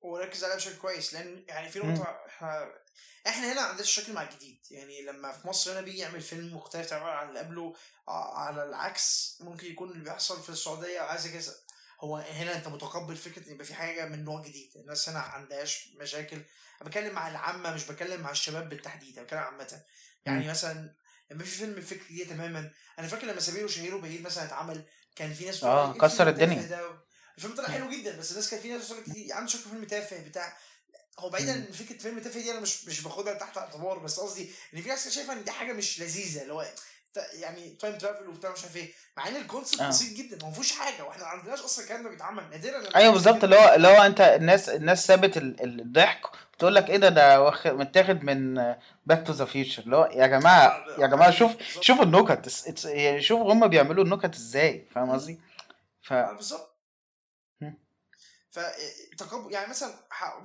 وركز 0.01 0.43
عليها 0.43 0.55
بشكل 0.55 0.77
كويس 0.77 1.13
لأن 1.13 1.45
يعني 1.47 1.69
في. 1.69 1.79
نقطة 1.79 2.17
إحنا 2.27 2.73
إحنا 3.27 3.53
هنا 3.53 3.61
عندنا 3.61 3.81
مشاكل 3.81 4.13
مع 4.13 4.23
الجديد. 4.23 4.59
يعني 4.71 5.01
لما 5.01 5.31
في 5.31 5.47
مصر 5.47 5.73
هنا 5.73 5.81
بيجي 5.81 5.97
يعمل 5.97 6.21
فيلم 6.21 6.55
مختلف 6.55 6.89
تماما 6.89 7.09
عن 7.11 7.29
اللي 7.29 7.39
قبله 7.39 7.75
ع- 8.07 8.39
على 8.39 8.63
العكس 8.63 9.37
ممكن 9.41 9.67
يكون 9.67 9.91
اللي 9.91 10.03
بيحصل 10.03 10.41
في 10.43 10.49
السعودية 10.49 10.99
عايز 10.99 11.27
كذا 11.27 11.53
هو 12.01 12.17
هنا 12.17 12.55
أنت 12.55 12.67
متقبل 12.67 13.15
فكرة 13.15 13.47
إن 13.47 13.51
يبقى 13.53 13.65
في 13.65 13.73
حاجة 13.73 14.05
من 14.05 14.23
نوع 14.23 14.41
جديد. 14.41 14.71
الناس 14.77 15.09
هنا 15.09 15.19
عندهاش 15.19 15.89
مشاكل. 15.99 16.35
أنا 16.81 16.89
بتكلم 16.89 17.13
مع 17.15 17.27
العامة 17.27 17.73
مش 17.75 17.87
بتكلم 17.87 18.21
مع 18.21 18.31
الشباب 18.31 18.69
بالتحديد 18.69 19.13
أنا 19.17 19.23
بتكلم 19.23 19.39
عامة. 19.39 19.81
يعني. 20.25 20.47
مثلا 20.47 20.95
لما 21.31 21.43
في 21.43 21.49
فيلم 21.49 21.81
فكرة 21.81 22.03
جديدة 22.05 22.29
تماما 22.35 22.71
أنا 22.99 23.07
فاكر 23.07 23.27
لما 23.27 23.39
سمير 23.39 23.65
وشهير 23.65 23.95
وبهير 23.95 24.21
مثلا 24.21 24.43
اتعمل 24.43 24.85
كان 25.19 25.33
في 25.33 25.45
ناس 25.45 25.63
آه 25.63 25.85
الفيلم 25.91 26.07
كسر 26.07 26.29
الدنيا 26.29 26.89
الفيلم 27.37 27.55
طلع. 27.55 27.67
حلو 27.67 27.89
جدا 27.89 28.17
بس 28.17 28.31
الناس 28.31 28.49
كان 28.49 28.59
في 28.59 28.69
ناس 28.69 28.85
بتقول 28.91 29.03
لك 29.07 29.17
يا 29.17 29.35
عم 29.35 29.47
شكله 29.47 29.63
فيلم 29.71 29.83
تافه 29.85 30.17
بتاع 30.17 30.57
هو 31.19 31.29
بعيدا. 31.29 31.53
ان 31.55 31.71
فكرة 31.71 31.97
فيلم 31.97 32.19
تافه 32.19 32.39
دي 32.41 32.51
أنا 32.51 32.59
مش 32.59 32.85
مش 32.85 33.01
باخدها 33.01 33.33
تحت 33.33 33.57
أعتبار 33.57 33.99
بس 33.99 34.19
قصدي 34.19 34.49
إن 34.73 34.81
في 34.81 34.89
ناس 34.89 35.07
شايفة 35.07 35.33
إن 35.33 35.43
دي 35.43 35.51
حاجة 35.51 35.73
مش 35.73 35.99
لذيذة 36.01 36.41
اللي 36.41 36.53
هو 36.53 36.73
يعني 37.33 37.69
time 37.69 37.97
travel 37.97 38.27
وبتاع 38.29 38.51
مش 38.51 38.63
عارف 38.63 38.75
إيه. 38.77 38.93
مع 39.17 39.27
إن 39.27 39.35
ال 39.35 39.41
concept 39.41 39.81
آه. 39.81 39.87
بسيط 39.89 40.17
جدا 40.17 40.45
ما 40.45 40.51
فيهوش 40.51 40.71
حاجة 40.71 41.03
وإحنا 41.03 41.23
ما 41.23 41.29
عندناش 41.29 41.59
أصلا 41.61 41.83
الكلام 41.83 42.03
ده 42.03 42.09
بيتعمل 42.09 42.49
نادرا. 42.49 42.95
أيوه 42.95 43.13
بالظبط 43.13 43.43
اللي 43.43 43.55
هو 43.55 43.73
اللي 43.75 43.87
هو 43.87 44.01
أنت 44.01 44.21
الناس 44.21 44.69
الناس 44.69 45.07
سابت 45.07 45.37
ال- 45.37 45.61
ال- 45.63 45.81
الضحك 45.81 46.21
بتقول 46.53 46.75
لك 46.75 46.89
إيه 46.89 46.97
ده 46.97 47.09
ده 47.09 47.41
واخ- 47.41 47.67
متاخد 47.67 48.23
من 48.23 48.55
Back 49.05 49.27
to 49.27 49.33
the 49.33 49.45
Future 49.45 49.83
اللي 49.83 49.95
هو 49.95 50.05
يا 50.13 50.27
جماعة 50.27 50.85
يا 50.99 51.07
جماعة 51.07 51.31
شوف 51.31 51.55
بالظبط. 51.55 51.83
شوف 51.83 52.01
النكت. 52.01 52.85
يعني 52.85 53.21
شوف 53.21 53.39
هما 53.41 53.67
بيعملوا 53.67 54.03
النكت 54.03 54.35
إزاي 54.35 54.87
فاهم. 54.95 55.11
قصدي؟ 55.11 55.39
ف 56.01 56.13
آه، 56.13 56.31
بالظبط. 56.33 56.69
فتقبل 58.51 59.51
يعني 59.53 59.69
مثلا 59.69 59.93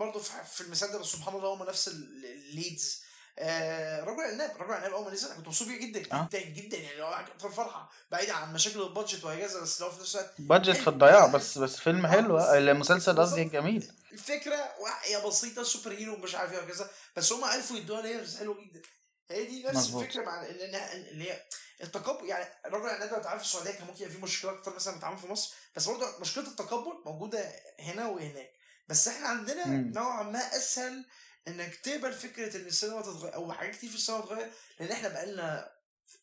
برضه 0.00 0.20
في 0.44 0.60
المثال 0.60 0.92
ده 0.92 0.98
بس 0.98 1.06
سبحان 1.06 1.34
الله 1.34 1.54
هم 1.54 1.62
نفس 1.62 1.88
ال- 1.88 2.24
ال 2.24 2.38
leads 2.38 3.03
آه 3.38 4.04
راجل 4.04 4.20
العناب 4.20 4.56
راجل 4.62 4.72
العناب 4.72 4.92
أول 4.92 5.04
ما 5.04 5.10
نزل 5.12 5.28
كنت 5.36 5.46
مبسوط 5.46 5.68
بيه 5.68 5.76
جدا 5.86 6.12
آه. 6.16 6.28
جدا 6.32 6.40
جدا 6.40 6.76
يعني 6.76 6.96
لو 6.96 7.06
أكتر 7.06 7.50
فرحه 7.50 7.90
بعيدا 8.10 8.32
عن 8.32 8.52
مشاكل 8.54 8.82
ال 8.82 8.88
budget 8.88 9.24
وهكذا 9.24 9.60
بس 9.60 9.80
لو 9.80 9.90
في 9.90 10.00
نفس 10.00 10.16
الوقت 10.16 10.34
budget 10.38 10.76
في 10.76 10.82
حلو. 10.84 10.92
الضياع 10.92 11.22
حلو 11.22 11.32
بس 11.32 11.58
بس 11.58 11.76
فيلم 11.76 12.06
آه 12.06 12.10
حلو 12.10 12.38
آه، 12.38 12.58
المسلسل 12.58 13.20
قصدي 13.20 13.44
جميل. 13.44 13.92
الفكرة 14.12 14.74
واقعية 14.80 15.18
بسيطة 15.26 15.62
superhero 15.62 16.16
مش 16.16 16.34
عارف 16.34 16.52
إيه 16.52 16.62
وكذا 16.64 16.90
بس 17.16 17.32
هم 17.32 17.44
عرفوا 17.44 17.76
يدوها 17.76 18.02
layers 18.02 18.38
حلوة 18.38 18.56
جدا. 18.64 18.82
هي 19.30 19.44
دي 19.44 19.62
نفس 19.62 19.76
مظبوط. 19.76 20.02
الفكرة 20.02 20.22
مع 20.24 20.42
اللي 20.46 21.30
هي 21.30 21.42
التقبل 21.82 22.26
يعني 22.26 22.44
الراجل 22.66 22.86
العناب 22.86 23.10
لو 23.10 23.16
اتعمل 23.16 23.40
في 23.40 23.46
السعودية 23.46 23.70
كان 23.70 23.86
ممكن 23.86 24.02
يبقى 24.04 24.14
في 24.16 24.22
مشكلة 24.22 24.50
أكتر 24.52 24.74
مثلا 24.74 24.94
بتتعامل 24.94 25.18
في 25.18 25.26
مصر 25.26 25.54
بس 25.76 25.88
برضه 25.88 26.06
مشكلة 26.20 26.44
التقبل 26.46 26.92
موجودة 27.06 27.52
هنا 27.80 28.08
وهناك. 28.08 28.50
بس 28.88 29.08
إحنا 29.08 29.28
عندنا. 29.28 29.64
نوعا 29.66 30.22
ما 30.22 30.38
أسهل 30.56 31.04
إنك 31.48 31.76
تقبل 31.76 32.12
فكرة 32.12 32.56
إن 32.56 32.66
السينما 32.66 33.02
تتغير 33.02 33.34
أو 33.34 33.52
حاجات 33.52 33.74
كتير 33.74 33.90
في 33.90 33.96
السينما 33.96 34.20
تتغير 34.20 34.50
لأن 34.80 34.92
إحنا 34.92 35.08
بقالنا 35.08 35.72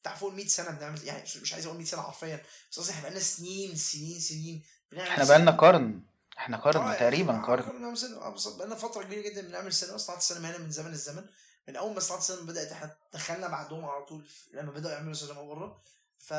بتاع 0.01 0.15
فوق 0.15 0.33
100 0.33 0.47
سنة 0.47 0.69
بنعمل 0.71 1.03
يعني 1.03 1.23
مش 1.41 1.53
عايز 1.53 1.65
أقول 1.65 1.77
100 1.77 1.85
سنة 1.87 2.01
حرفيا 2.01 2.43
بس 2.71 2.79
قصدي 2.79 2.91
إحنا 2.91 3.01
بقالنا 3.01 3.19
سنين 3.19 3.75
سنين 3.75 4.19
سنين 4.19 4.63
بنعمل 4.91 5.09
إحنا 5.09 5.23
بقالنا 5.25 5.51
قرن 5.51 6.01
إحنا 6.37 6.57
قرن 6.57 6.81
يعني 6.81 6.97
تقريبا 6.99 7.41
قرن. 7.41 7.77
بنعمل 7.77 7.97
سينما. 7.97 8.21
آه 8.25 8.29
بالظبط. 8.29 8.55
بقالنا 8.57 8.75
فترة 8.75 9.03
كبيرة 9.03 9.29
جدا 9.29 9.41
بنعمل 9.41 9.73
سينما. 9.73 9.97
صناعة 9.97 10.17
السينما 10.17 10.49
هنا 10.49 10.57
من 10.57 10.71
زمن 10.71 10.91
الزمن. 10.91 11.25
من 11.67 11.75
أول 11.75 11.93
ما 11.93 11.99
صناعة 11.99 12.19
السينما 12.19 12.41
بدأت 12.41 12.71
إحنا 12.71 12.95
دخلنا 13.13 13.47
بعدهم 13.47 13.85
على 13.85 14.05
طول 14.05 14.27
لما 14.53 14.71
بدأوا 14.71 14.93
يعملوا 14.93 15.13
سينما 15.13 15.41
بره. 15.41 15.81
ف 16.19 16.33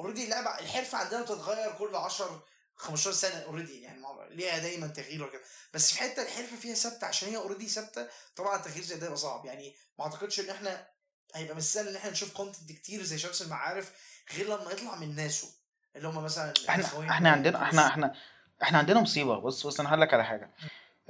already 0.00 0.24
اللعبه 0.24 0.58
الحرفة 0.58 0.98
عندنا 0.98 1.22
بتتغير 1.22 1.72
كل 1.72 1.96
10 1.96 2.44
15 2.76 3.12
سنة 3.12 3.42
already 3.42 3.82
يعني 3.82 4.02
ليها 4.30 4.58
دايما 4.58 4.86
تغيير 4.86 5.24
وكده 5.24 5.40
بس 5.74 5.92
في 5.92 5.98
حتة 5.98 6.22
الحرفة 6.22 6.56
فيها 6.56 6.74
ثابتة 6.74 7.06
عشان 7.06 7.28
هي 7.28 7.36
already 7.36 7.68
ثابتة 7.68 8.06
طبعا 8.36 8.56
التغيير 8.56 8.82
زي 8.82 8.96
ده 8.96 9.06
يبقى 9.06 9.18
صعب. 9.18 9.44
يعني 9.46 9.74
ما 9.98 10.04
أعتقدش 10.04 10.40
إن 10.40 10.50
إحنا 10.50 10.86
هيبقى 11.34 11.56
مش 11.56 11.62
سهل 11.62 11.88
إن 11.88 11.96
إحنا 11.96 12.10
نشوف 12.10 12.32
content 12.32 12.72
كتير 12.72 13.02
زي 13.02 13.18
شمس 13.18 13.42
المعارف 13.42 13.92
غير 14.34 14.46
لما 14.46 14.70
يطلع 14.72 14.96
من 14.96 15.16
ناسه. 15.16 15.48
اللي 15.96 16.08
هم 16.08 16.24
مثلا 16.24 16.52
إحنا 16.68 16.84
إحنا 17.10 17.30
عندنا 17.30 17.62
إحنا 17.62 17.86
إحنا 17.86 18.14
إحنا 18.62 18.78
عندنا 18.78 19.00
مصيبة. 19.00 19.38
بص 19.38 19.66
بص 19.66 19.80
أنا 19.80 19.88
هقول 19.88 20.00
لك 20.00 20.14
على 20.14 20.24
حاجة. 20.24 20.50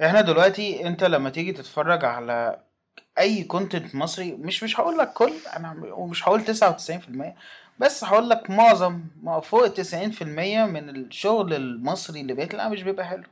إحنا 0.05 0.21
دلوقتي 0.21 0.87
أنت 0.87 1.03
لما 1.03 1.29
تيجي 1.29 1.51
تتفرج 1.51 2.05
على 2.05 2.63
أي 3.19 3.43
content 3.43 3.95
مصري 3.95 4.31
مش 4.31 4.63
مش 4.63 4.79
هقول 4.79 4.97
لك 4.97 5.13
كل 5.13 5.33
أنا 5.55 5.75
ومش 5.93 6.23
هقول 6.27 6.45
99% 6.45 6.51
بس 7.79 8.03
هقول 8.03 8.29
لك 8.29 8.49
معظم 8.49 9.01
ما 9.23 9.39
فوق 9.39 9.67
90% 9.67 10.23
من 10.65 10.89
الشغل 10.89 11.53
المصري 11.53 12.21
اللي 12.21 12.33
بيطلع 12.33 12.69
مش 12.69 12.83
بيبقى 12.83 13.05
حلو. 13.05 13.23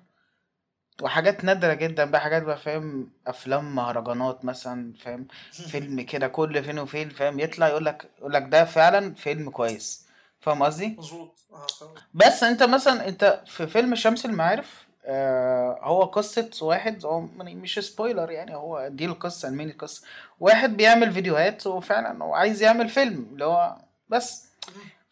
وحاجات 1.02 1.44
نادرة 1.44 1.74
جدا 1.74 2.06
بقى 2.06 2.22
حاجات 2.22 2.44
بقى 2.44 2.58
فاهم 2.58 3.10
أفلام 3.28 3.76
مهرجانات 3.76 4.46
مثلا 4.46 4.94
فاهم 5.00 5.28
فيلم 5.52 6.02
كده 6.02 6.28
كل 6.28 6.64
فين 6.64 6.80
وفين 6.80 7.10
فاهم 7.10 7.40
يطلع 7.40 7.68
يقول 7.68 7.86
لك 7.86 8.10
يقول 8.20 8.34
لك 8.34 8.44
ده 8.50 8.66
فعلا 8.66 9.14
فيلم 9.14 9.50
كويس. 9.50 10.08
فاهم 10.42 10.64
قصدي؟ 10.64 10.96
مظبوط. 11.00 11.40
فاهم. 11.80 11.94
بس 12.14 12.44
انت 12.44 12.64
مثلا 12.64 13.08
انت 13.08 13.44
في 13.48 13.68
فيلم 13.68 13.96
شمس 13.96 14.26
المعارف 14.26 14.86
آه 15.06 15.80
هو 15.82 16.04
قصة 16.04 16.50
واحد 16.62 17.06
هو 17.06 17.26
يعني 17.38 17.56
مش 17.56 17.80
spoiler 17.80 18.32
يعني 18.32 18.56
هو 18.56 18.88
دي 18.88 19.06
القصة 19.06 19.48
ال 19.48 19.52
main 19.52 19.72
القصة 19.72 20.04
واحد 20.40 20.78
بيعمل 20.78 21.12
فيديوهات 21.12 21.68
وفعلا 21.68 22.24
هو 22.24 22.34
عايز 22.34 22.62
يعمل 22.64 22.90
فيلم 22.90 23.28
اللي 23.34 23.46
هو 23.46 23.78
بس. 24.12 24.48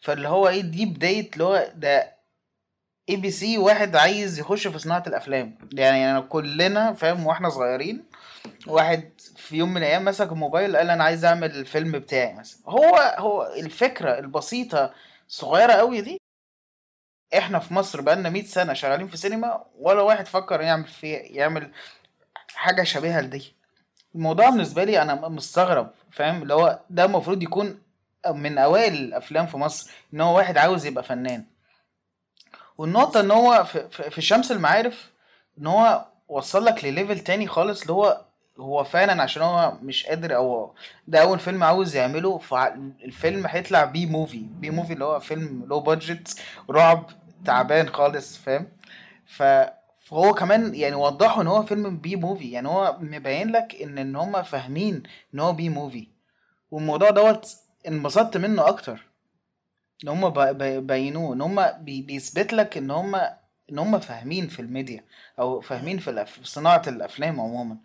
فاللي 0.00 0.28
هو 0.28 0.48
إيه 0.48 0.60
دي 0.62 0.86
بداية 0.86 1.30
اللي 1.32 1.44
هو 1.44 1.72
ده 1.74 2.16
ABC 3.08 3.58
واحد 3.58 3.96
عايز 3.96 4.38
يخش 4.38 4.66
في 4.68 4.78
صناعة 4.78 5.02
الأفلام. 5.06 5.58
يعني 5.72 6.00
يعني 6.00 6.22
كلنا 6.22 6.92
فاهم 6.92 7.26
وإحنا 7.26 7.48
صغيرين 7.48 8.04
واحد 8.66 9.10
في 9.36 9.56
يوم 9.56 9.70
من 9.70 9.76
الأيام 9.76 10.04
مسك 10.04 10.32
الموبايل 10.32 10.76
قال 10.76 10.90
أنا 10.90 11.04
عايز 11.04 11.24
أعمل 11.24 11.50
الفيلم 11.56 11.92
بتاعي 11.92 12.34
مثلا. 12.34 12.60
هو 12.66 13.14
هو 13.18 13.52
الفكرة 13.56 14.18
البسيطة 14.18 14.94
صغيرة 15.28 15.72
قوي 15.72 16.00
دي 16.00 16.20
إحنا 17.38 17.58
في 17.58 17.74
مصر 17.74 18.00
بقالنا 18.00 18.30
100 18.30 18.44
سنة 18.44 18.72
شغالين 18.72 19.08
في 19.08 19.16
سينما 19.16 19.64
ولا 19.78 20.02
واحد 20.02 20.26
فكر 20.26 20.60
يعمل 20.60 20.86
في 20.86 21.12
يعمل 21.12 21.72
حاجة 22.54 22.82
شبيهة 22.82 23.20
لدي. 23.20 23.54
الموضوع 24.14 24.50
بالنسبة 24.50 24.84
لي 24.84 25.02
أنا 25.02 25.28
مستغرب 25.28 25.90
فاهم 26.12 26.42
اللي 26.42 26.54
هو 26.54 26.80
ده 26.90 27.04
المفروض 27.04 27.42
يكون 27.42 27.82
من 28.28 28.58
أوائل 28.58 28.94
الأفلام 28.94 29.46
في 29.46 29.56
مصر 29.56 29.90
إن 30.14 30.20
هو 30.20 30.36
واحد 30.36 30.58
عاوز 30.58 30.86
يبقى 30.86 31.04
فنان. 31.04 31.44
والنقطة 32.78 33.20
إن 33.20 33.30
هو 33.30 33.64
في, 34.10 34.20
شمس 34.20 34.52
المعارف 34.52 35.10
إن 35.58 35.66
هو 35.66 36.06
وصل 36.28 36.64
لك 36.64 36.84
لليفل 36.84 37.20
تاني 37.20 37.46
خالص 37.46 37.80
اللي 37.80 37.92
هو 37.92 38.24
هو 38.58 38.84
فعلا 38.84 39.22
عشان 39.22 39.42
هو 39.42 39.72
مش 39.82 40.06
قادر 40.06 40.36
أو 40.36 40.74
ده 41.08 41.22
أول 41.22 41.38
فيلم 41.38 41.64
عاوز 41.64 41.96
يعمله 41.96 42.38
فالفيلم 42.38 43.46
هيطلع 43.46 43.84
B 43.84 44.06
movie 44.06 44.38
B 44.38 44.70
movie 44.70 44.92
اللي 44.92 45.04
هو 45.04 45.20
فيلم 45.20 45.64
لو 45.68 45.80
budget 45.80 46.40
رعب 46.70 47.10
تعبان 47.44 47.88
خالص 47.88 48.36
فاهم؟ 48.38 48.68
فهو 49.26 50.34
كمان 50.34 50.74
يعني 50.74 50.94
وضحوا 50.94 51.42
إن 51.42 51.46
هو 51.46 51.62
فيلم 51.62 51.96
B 51.96 52.16
movie 52.16 52.50
يعني 52.50 52.68
هو 52.68 52.96
مبين 53.00 53.50
لك 53.52 53.76
إن 53.82 53.98
إن 53.98 54.16
هم 54.16 54.42
فاهمين 54.42 55.02
إن 55.34 55.40
هو 55.40 55.52
B 55.52 55.68
movie 55.68 56.08
والموضوع 56.70 57.10
دوت 57.10 57.56
انبسطت 57.88 58.36
منه 58.36 58.68
أكتر. 58.68 59.06
ان 60.04 60.08
هم 60.08 60.30
بينوه 60.80 61.34
ان 61.34 61.40
هم 61.40 61.66
بي- 61.80 62.02
بيثبت 62.02 62.52
لك 62.52 62.76
ان 62.76 62.90
هم 62.90 63.14
ان 63.70 63.78
هم 63.78 63.98
فاهمين 63.98 64.48
في 64.48 64.60
الميديا 64.62 65.04
أو 65.38 65.60
فاهمين 65.60 65.98
في, 65.98 66.26
صناعة 66.42 66.82
الأفلام 66.86 67.40
عموما. 67.40 67.76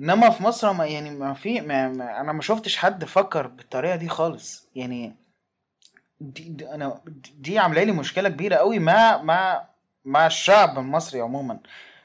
إنما 0.00 0.30
في 0.30 0.42
مصر 0.42 0.72
ما 0.72 0.86
يعني 0.86 1.10
ما 1.10 1.34
في 1.34 1.60
ما 1.60 1.88
ما 1.88 2.20
أنا 2.20 2.32
ما 2.32 2.42
شفتش 2.42 2.76
حد 2.76 3.04
فكر 3.04 3.46
بالطريقة 3.46 3.96
دي 3.96 4.08
خالص. 4.08 4.68
يعني 4.74 5.14
دي, 6.20 6.42
دي 6.48 6.70
أنا 6.70 7.00
دي 7.38 7.58
عاملة 7.58 7.82
لي 7.82 7.92
مشكلة 7.92 8.28
كبيرة 8.28 8.56
قوي 8.56 8.78
مع 8.78 9.22
مع 9.22 9.64
مع 10.04 10.26
الشعب 10.26 10.78
المصري 10.78 11.20
عموما. 11.20 11.58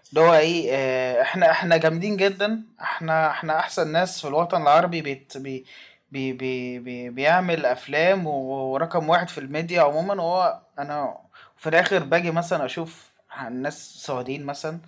اللي 0.09 0.21
هو 0.21 0.33
إيه 0.33 0.69
آه، 0.73 1.21
إحنا 1.21 1.51
إحنا 1.51 1.77
جامدين 1.77 2.17
جدا. 2.17 2.63
إحنا 2.81 3.29
إحنا 3.31 3.59
أحسن 3.59 3.91
ناس 3.91 4.21
في 4.21 4.27
الوطن 4.27 4.61
العربي 4.61 5.01
بيت 5.01 5.37
بي 5.37 5.65
بي 6.11 6.33
بي 6.33 6.79
بي 6.79 7.09
بيعمل 7.09 7.65
أفلام 7.65 8.27
ورقم 8.27 9.09
واحد 9.09 9.29
في 9.29 9.37
الميديا 9.37 9.81
عموما 9.81 10.13
وهو 10.23 10.61
أنا 10.79 11.17
في 11.57 11.69
الآخر 11.69 12.03
باجي 12.03 12.31
مثلا 12.31 12.65
أشوف 12.65 13.11
الناس 13.47 13.95
السعوديين 13.95 14.45
مثلا 14.45 14.79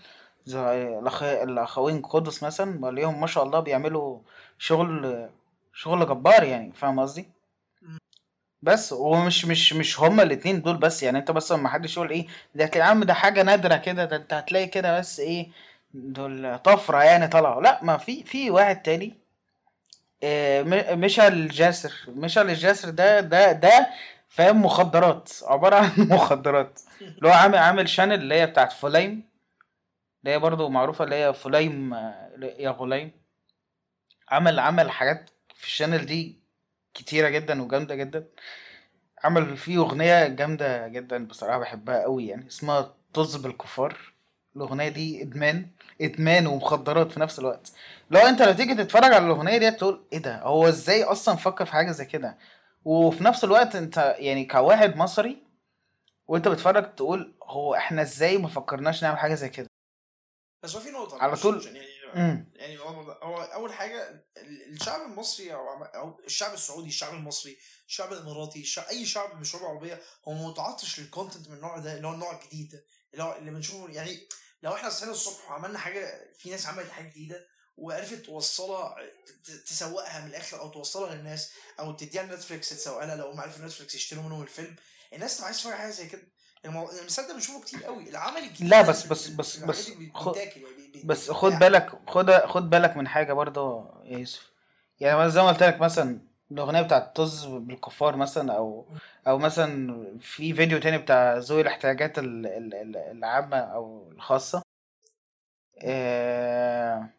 زي. 0.45 0.99
الأخوين 1.43 2.01
قدس 2.01 2.43
مثلا 2.43 2.79
بلاقيهم 2.81 3.21
ما 3.21 3.27
شاء 3.27 3.43
الله 3.43 3.59
بيعملوا 3.59 4.19
شغل 4.57 5.29
شغل 5.73 6.07
جبار 6.07 6.43
يعني 6.43 6.71
فاهم 6.73 6.99
قصدي 6.99 7.29
بس 8.61 8.93
ومش 8.93 9.45
مش 9.45 9.73
مش 9.73 9.99
هما 9.99 10.23
الاتنين 10.23 10.61
دول 10.61 10.77
بس 10.77 11.03
يعني 11.03 11.17
أنت 11.17 11.31
بس 11.31 11.51
ما 11.51 11.69
حدش 11.69 11.97
يقول 11.97 12.09
إيه 12.09 12.27
ده 12.55 12.71
يا 12.75 12.83
عم 12.83 13.03
ده 13.03 13.13
حاجة 13.13 13.43
نادرة 13.43 13.75
كده 13.77 14.05
ده 14.05 14.15
أنت 14.15 14.33
هتلاقي 14.33 14.67
كده 14.67 14.99
بس 14.99 15.19
إيه 15.19 15.49
دول 15.93 16.59
طفرة 16.59 17.03
يعني 17.03 17.27
طلعوا 17.27 17.61
لا 17.61 17.83
ما 17.83 17.97
في 17.97 18.23
في 18.23 18.49
واحد 18.51 18.81
تاني 18.81 19.20
مشعل 20.95 21.47
جاسر. 21.47 21.93
مشعل 22.07 22.49
الجاسر 22.49 22.89
ده 22.89 23.19
ده 23.19 23.51
ده 23.51 23.89
فاهم 24.29 24.65
مخدرات. 24.65 25.29
عبارة 25.43 25.75
عن 25.75 25.91
مخدرات. 26.15 26.79
اللي 27.01 27.27
هو 27.29 27.31
عامل 27.33 27.57
عامل 27.57 27.89
شانل 27.89 28.13
اللي 28.13 28.35
هي 28.35 28.45
بتاعت 28.45 28.71
فليم 28.73 29.23
اللي 30.23 30.35
هي 30.35 30.39
برضو 30.39 30.69
معروفة 30.69 31.03
اللي 31.03 31.15
هي 31.15 31.33
فليم 31.33 31.93
آه، 31.93 32.29
يا 32.59 32.69
غليم 32.69 33.11
عمل 34.29 34.59
عمل 34.59 34.91
حاجات 34.91 35.29
في 35.55 35.63
الشانل 35.67 36.05
دي 36.05 36.39
كتيرة 36.93 37.29
جدا 37.29 37.61
وجامدة 37.61 37.95
جدا. 37.95 38.25
عمل 39.23 39.57
فيه 39.57 39.77
أغنية 39.77 40.27
جامدة 40.27 40.87
جدا 40.87 41.25
بصراحة 41.27 41.57
بحبها 41.59 42.01
قوي 42.03 42.27
يعني. 42.27 42.47
اسمها 42.47 42.93
طز 43.13 43.35
بالكفار. 43.35 43.97
الأغنية 44.55 44.89
دي 44.89 45.21
إدمان 45.21 45.67
إدمان 46.01 46.47
ومخدرات 46.47 47.11
في 47.11 47.19
نفس 47.19 47.39
الوقت. 47.39 47.71
لو 48.11 48.19
انت 48.19 48.41
لو 48.41 48.53
تيجي 48.53 48.75
تتفرج 48.75 49.03
على 49.13 49.17
الأغنية 49.25 49.57
دي 49.57 49.71
تقول 49.71 50.07
إيه 50.13 50.19
ده؟ 50.19 50.41
هو 50.41 50.67
إزاي 50.67 51.03
أصلا 51.03 51.35
فكر 51.35 51.65
في 51.65 51.71
حاجة 51.71 51.91
زي 51.91 52.05
كده؟ 52.05 52.37
وفي 52.85 53.23
نفس 53.23 53.43
الوقت 53.43 53.75
أنت 53.75 54.15
يعني 54.19 54.45
كواحد 54.45 54.95
مصري 54.95 55.43
وأنت 56.27 56.47
بتتفرج 56.47 56.95
تقول 56.95 57.37
هو 57.43 57.75
إحنا 57.75 58.01
إزاي 58.01 58.37
ما 58.37 58.47
فكرناش 58.47 59.03
نعمل 59.03 59.17
حاجة 59.17 59.35
زي 59.35 59.49
كده؟ 59.49 59.67
بس 60.63 60.75
هو 60.75 60.81
في 60.81 60.89
نقطة 60.91 61.21
على 61.23 61.35
طول. 61.35 61.65
يعني 61.65 61.79
يعني 62.55 62.79
هو 62.79 63.69
حاجة 63.69 64.25
ال- 64.37 64.71
الشعب 64.73 65.01
المصري 65.01 65.53
أو 65.53 66.19
الشعب 66.25 66.53
السعودي 66.53 66.87
الشعب 66.87 67.13
المصري 67.13 67.57
الشعب 67.87 68.13
الإماراتي 68.13 68.61
الشعب 68.61 68.85
أي 68.85 69.05
شعب 69.05 69.35
من 69.35 69.41
الشعوب 69.41 69.63
العربية 69.63 70.01
هو 70.27 70.33
متعطش 70.33 70.99
للكونتنت 70.99 71.49
من 71.49 71.55
النوع 71.55 71.77
ده 71.77 71.95
اللي 71.97 72.07
هو 72.07 72.13
النوع 72.13 72.39
الجديد 72.41 72.69
ده 72.71 72.83
اللي 73.13 73.23
هو 73.23 73.35
اللي 73.37 73.51
بنشوفه 73.51 73.93
يعني 73.93 74.19
لو 74.63 74.73
إحنا 74.75 74.89
صحينا 74.89 75.11
الصبح 75.11 75.51
وعملنا 75.51 75.79
حاجة 75.79 76.31
في 76.37 76.49
ناس 76.49 76.67
عملت 76.67 76.89
حاجة 76.91 77.09
جديدة 77.09 77.47
وعرفت 77.77 78.25
توصلها 78.25 78.95
تسوقها 79.67 80.19
من 80.21 80.27
الآخر 80.27 80.59
أو 80.59 80.69
توصلها 80.69 81.15
للناس 81.15 81.51
أو 81.79 81.91
تديها 81.91 82.23
ل 82.23 82.29
Netflix 82.29 82.69
تسوقها 82.69 83.05
لها 83.05 83.15
لو 83.15 83.29
هم 83.31 83.39
عرفوا 83.39 83.65
Netflix 83.65 83.95
يشتروا 83.95 84.23
منهم 84.23 84.41
الفيلم. 84.41 84.75
الناس 85.13 85.35
تبقى 85.35 85.45
عايز 85.45 85.57
تتفرج 85.57 85.73
على 85.73 85.81
حاجة 85.81 85.91
زي 85.91 86.07
كده. 86.07 86.21
المثال 86.65 87.27
ده 87.27 87.33
بنشوفه 87.33 87.61
كتير 87.61 87.83
قوي. 87.83 88.09
العمل 88.09 88.37
الجديد 88.37 88.67
لا 88.67 88.81
بس 88.81 89.07
بس 89.07 89.27
بس 89.27 89.57
في 89.59 89.65
بس 89.65 89.91
خد 90.13 90.33
بيتاكل 90.33 90.61
يعني 90.61 91.03
بس 91.03 91.31
خد. 91.31 91.51
بالك 91.51 91.91
خد 92.09 92.31
خد 92.45 92.69
بالك 92.69 92.97
من 92.97 93.07
حاجة 93.07 93.33
برضه 93.33 93.89
يا 94.03 94.17
يوسف. 94.17 94.51
يعني 94.99 95.29
زي 95.29 95.41
ما 95.41 95.47
قلت 95.47 95.63
لك 95.63 95.81
مثلا 95.81 96.19
الأغنية 96.51 96.81
بتاعت 96.81 97.15
طز 97.15 97.45
بالكفار 97.45 98.15
مثلا 98.15 98.53
أو 98.53 98.87
أو 99.27 99.37
مثلا 99.37 100.17
في 100.19 100.53
فيديو 100.53 100.79
تاني 100.79 100.97
بتاع 100.97 101.37
ذوي 101.37 101.61
الاحتياجات 101.61 102.19
ال- 102.19 102.47
ال- 102.47 102.73
ال- 102.75 102.97
العامة 102.97 103.57
أو 103.57 104.11
الخاصة. 104.11 104.61
آه، 105.83 107.09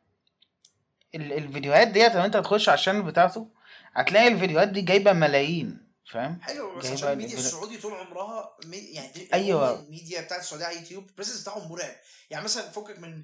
الفيديوهات 1.14 1.88
ديت 1.88 2.12
لو 2.14 2.24
انت 2.24 2.36
تخش 2.36 2.68
على 2.68 2.78
ال 2.78 2.81
channel 2.81 3.02
بتاعته 3.02 3.48
هتلاقي 3.94 4.28
الفيديوهات 4.28 4.68
دي 4.68 4.80
جايبة 4.80 5.12
ملايين 5.12 5.92
فاهم؟ 6.12 6.40
حلو 6.42 6.78
بس 6.78 6.86
عشان 6.86 7.12
الميديا 7.12 7.38
السعودي 7.38 7.78
طول 7.78 7.94
عمرها 7.94 8.56
مي... 8.64 8.76
يعني. 8.76 9.28
عموماً 9.32 9.80
الميديا 9.80 10.20
بتاعت 10.20 10.40
السعودية 10.40 10.66
على 10.66 10.76
يوتيوب 10.76 11.08
ال 11.08 11.12
presence 11.12 11.42
بتاعهم 11.42 11.72
مرعب. 11.72 11.96
يعني 12.30 12.44
مثلا 12.44 12.70
فكك 12.70 12.98
من 12.98 13.22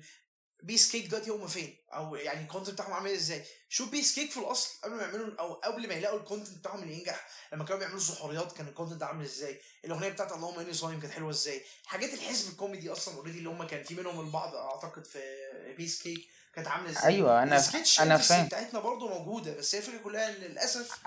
بيس 0.63 0.93
كيك 0.93 1.07
دلوقتي 1.07 1.31
هم 1.31 1.47
فين؟ 1.47 1.77
أو 1.95 2.17
يعني 2.17 2.43
ال 2.43 2.46
content 2.46 2.71
بتاعهم 2.75 2.93
عامل 2.93 3.11
إزاي؟ 3.11 3.45
شوف 3.69 3.91
بيس 3.91 4.15
كيك 4.15 4.31
في 4.31 4.41
الأصل 4.41 4.81
قبل 4.85 4.95
ما 4.95 5.03
يعملوا 5.03 5.41
أو 5.41 5.55
قبل 5.55 5.89
ما 5.89 5.95
يلاقوا 5.95 6.19
ال 6.19 6.24
content 6.24 6.59
بتاعهم 6.59 6.83
اللي 6.83 6.95
ينجح 6.99 7.27
لما 7.53 7.65
كانوا 7.65 7.79
بيعملوا 7.79 8.01
سحوريات 8.01 8.53
كان 8.53 8.69
ال 8.69 8.73
content 8.73 9.03
عامل 9.03 9.25
إزاي؟ 9.25 9.61
الأغنية 9.85 10.09
بتاعت 10.09 10.33
اللهم 10.33 10.59
إني 10.59 10.73
صايم 10.73 11.01
كانت 11.01 11.13
حلوة 11.13 11.31
إزاي؟ 11.31 11.63
حاجات 11.87 12.15
الحزب 12.15 12.53
الكوميدي 12.53 12.93
أصلا 12.93 13.15
already 13.15 13.39
اللي 13.39 13.49
هم 13.49 13.67
كان 13.67 13.83
في 13.83 13.95
منهم 13.95 14.21
البعض 14.21 14.55
أعتقد 14.55 15.05
في 15.05 15.21
بيس 15.77 16.03
كيك 16.03 16.29
كانت 16.55 16.69
عاملة 16.69 16.91
إزاي؟ 16.91 17.05
أيوه 17.05 17.43
أنا 17.43 17.57
السكتش 17.57 18.01
أنا 18.01 18.17
فاهم. 18.17 18.47
بتاعتنا 18.47 18.81
برضه 18.81 19.09
موجودة 19.09 19.57
بس 19.57 19.75
هي 19.75 19.79
الفكرة 19.81 19.99
كلها 19.99 20.29
إن 20.29 20.35
للأسف 20.35 20.99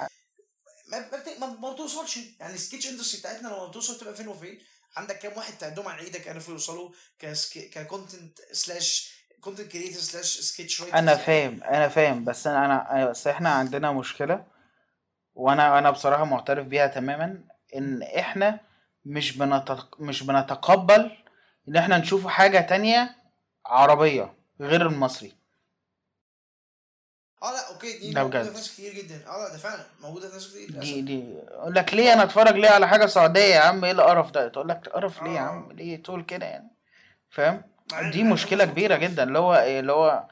ما 0.88 1.06
ما, 1.40 1.48
ما, 1.48 1.74
بتوصلش. 1.74 2.20
يعني 2.40 2.54
ال 2.54 2.59
sketch 2.59 2.88
industry 2.88 3.20
بتاعتنا 3.20 3.48
لما 3.48 3.68
بتوصل 3.68 3.98
تبقى 3.98 4.16
فين 4.16 4.28
وفين؟ 4.28 4.60
عندك 4.98 5.20
كام 5.20 5.38
واحد 5.38 5.54
تعدهم 5.58 5.88
على 5.88 6.02
إيدك 6.02 6.28
عرفوا 6.28 6.54
يوصلوا 6.54 6.92
ككونتنت 7.54 8.40
سلاش 8.52 9.14
كونتنت 9.42 9.72
كريتور 9.72 10.02
سلاش 10.02 10.40
سكتش 10.40 10.82
رايتر 10.82 10.98
أنا 10.98 11.16
فاهم 11.16 11.64
أنا 11.64 11.88
فاهم 11.88 12.24
بس 12.26 12.48
أنا 12.48 12.92
أنا 12.92 13.06
بس 13.10 13.28
إحنا 13.28 13.50
عندنا 13.50 13.92
مشكلة 13.92 14.46
وأنا 15.34 15.78
أنا 15.80 15.92
بصراحة 15.92 16.24
معترف 16.24 16.68
بيها 16.68 16.88
تماما 16.88 17.44
إن 17.76 18.04
إحنا 18.04 18.60
مش 19.06 19.38
بنتق... 19.38 20.02
مش 20.02 20.24
بنتقبل 20.24 21.12
إن 21.68 21.76
إحنا 21.76 21.98
نشوف 21.98 22.28
حاجة 22.28 22.60
تانية 22.62 23.16
عربية. 23.66 24.41
غير 24.62 24.88
المصري. 24.88 25.34
آه 27.44 27.52
لا 27.52 27.74
أوكي 27.74 28.00
دي 28.00 28.14
ده 28.14 28.22
موجودة 28.24 28.44
في 28.44 28.50
ناس 28.54 28.74
كتير 28.74 28.94
جدا. 28.94 29.16
آه 29.28 29.38
لا 29.38 29.50
ده 29.52 29.58
فعلا 29.58 29.84
موجودة 30.02 30.28
في 30.28 30.34
ناس 30.34 30.48
كتير 30.48 30.70
دي 30.80 31.02
دي. 31.02 31.24
أقول 31.48 31.76
لك 31.76 31.94
ليه 31.94 32.14
أنا 32.14 32.24
أتفرج 32.24 32.56
ليه 32.56 32.70
على 32.70 32.88
حاجة 32.88 33.06
سعودية 33.06 33.40
يا 33.56 33.60
عم؟ 33.60 33.86
إيه 33.86 33.92
القرف 33.92 34.32
ده؟ 34.32 34.48
تقول 34.48 34.70
لك 34.70 34.90
قرف 34.90 35.24
ليه 35.24 35.32
يا 35.32 35.40
عم؟ 35.40 35.70
آه. 35.70 35.74
ليه 35.74 36.04
تقول 36.04 36.24
كده 36.24 36.46
يعني؟ 36.46 36.68
فاهم؟ 37.30 37.62
دي 38.12 38.24
مشكلة 38.24 38.66
كبيرة 38.66 38.96
جدا. 38.96 39.24
اللي 39.24 39.40
هو 39.40 39.56
إيه 39.56 39.80
اللي 39.80 39.92
هو 39.92 40.28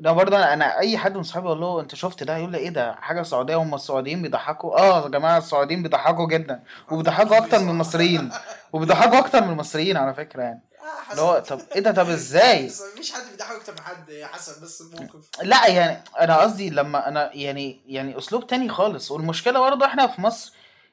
لو 0.00 0.14
برضه 0.14 0.52
أنا 0.52 0.78
أي 0.78 0.98
حد 0.98 1.16
من 1.16 1.22
صحابي 1.22 1.46
أقول 1.46 1.60
له 1.60 1.80
أنت 1.80 1.94
شفت 1.94 2.22
ده؟ 2.22 2.36
يقول 2.36 2.52
لي 2.52 2.58
إيه 2.58 2.70
ده؟ 2.70 2.94
حاجة 2.94 3.22
سعودية 3.22 3.56
هم 3.56 3.74
السعوديين 3.74 4.22
بيضحكوا؟ 4.22 4.78
آه 4.78 5.02
يا 5.04 5.08
جماعة 5.08 5.38
السعوديين 5.38 5.82
بيضحكوا 5.82 6.26
جدا. 6.28 6.62
وبيضحكوا 6.90 7.38
أكتر 7.38 7.58
من 7.58 7.68
المصريين. 7.70 8.30
وبيضحكوا 8.72 9.18
أكتر 9.18 9.44
من 9.44 9.50
المصريين 9.50 9.96
على 9.96 10.14
فكرة 10.14 10.42
يعني. 10.42 10.67
اللي 11.10 11.22
هو 11.22 11.38
طب 11.38 11.60
إيه 11.74 11.80
ده؟ 11.80 11.92
طب 11.92 12.10
إزاي؟ 12.10 12.66
مفيش 12.94 13.12
حد 13.12 13.30
بيضحك 13.30 13.56
أكتر 13.56 13.72
من 13.72 13.80
حد 13.80 14.22
حسب 14.22 14.62
بس 14.62 14.80
الموقف 14.80 15.24
لا 15.42 15.66
يعني 15.66 16.04
أنا 16.20 16.36
قصدي 16.40 16.70
لما 16.70 17.08
أنا 17.08 17.30
يعني 17.34 17.80
يعني 17.86 18.18
أسلوب 18.18 18.46
تاني 18.46 18.68
خالص. 18.68 19.10
والمشكلة 19.10 19.60
برضه 19.60 19.86
إحنا 19.86 20.06
في 20.06 20.20
مصر 20.20 20.52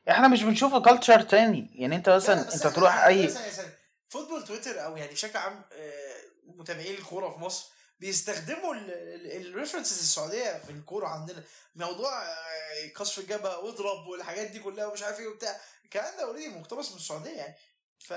إحنا 0.10 0.28
مش 0.28 0.44
بنشوف 0.44 0.76
culture 0.76 1.22
تاني. 1.22 1.70
يعني 1.76 1.96
أنت 1.96 2.10
لا 2.10 2.14
لا 2.14 2.18
مثلا 2.18 2.54
أنت 2.54 2.68
تروح 2.68 3.04
أي 3.04 3.36
football 4.10 4.44
Twitter 4.44 4.86
أو 4.86 4.98
يعني 4.98 5.12
بشكل 5.12 5.38
عام 5.38 5.62
آه، 5.74 6.16
متابعين 6.48 6.96
الكورة 6.96 7.30
في 7.32 7.40
مصر 7.40 7.66
بيستخدموا 8.00 8.76
ال 9.26 9.32
references 9.32 10.00
السعودية 10.00 10.62
في 10.66 10.70
الكورة 10.70 11.08
عندنا. 11.08 11.44
موضوع 11.76 12.24
آه، 12.24 12.94
قصف 12.96 13.20
الجبهة 13.20 13.60
واضرب 13.60 14.08
والحاجات 14.08 14.48
دي 14.48 14.60
كلها 14.60 14.86
ومش 14.86 15.04
عارف 15.04 15.20
إيه 15.20 15.28
وبتاع. 15.28 15.58
الكلام 15.84 16.18
ده 16.18 16.24
already 16.24 16.48
مقتبس 16.48 16.92
من 16.92 16.98
السعودية 16.98 17.32
يعني. 17.38 17.56
ف 18.08 18.12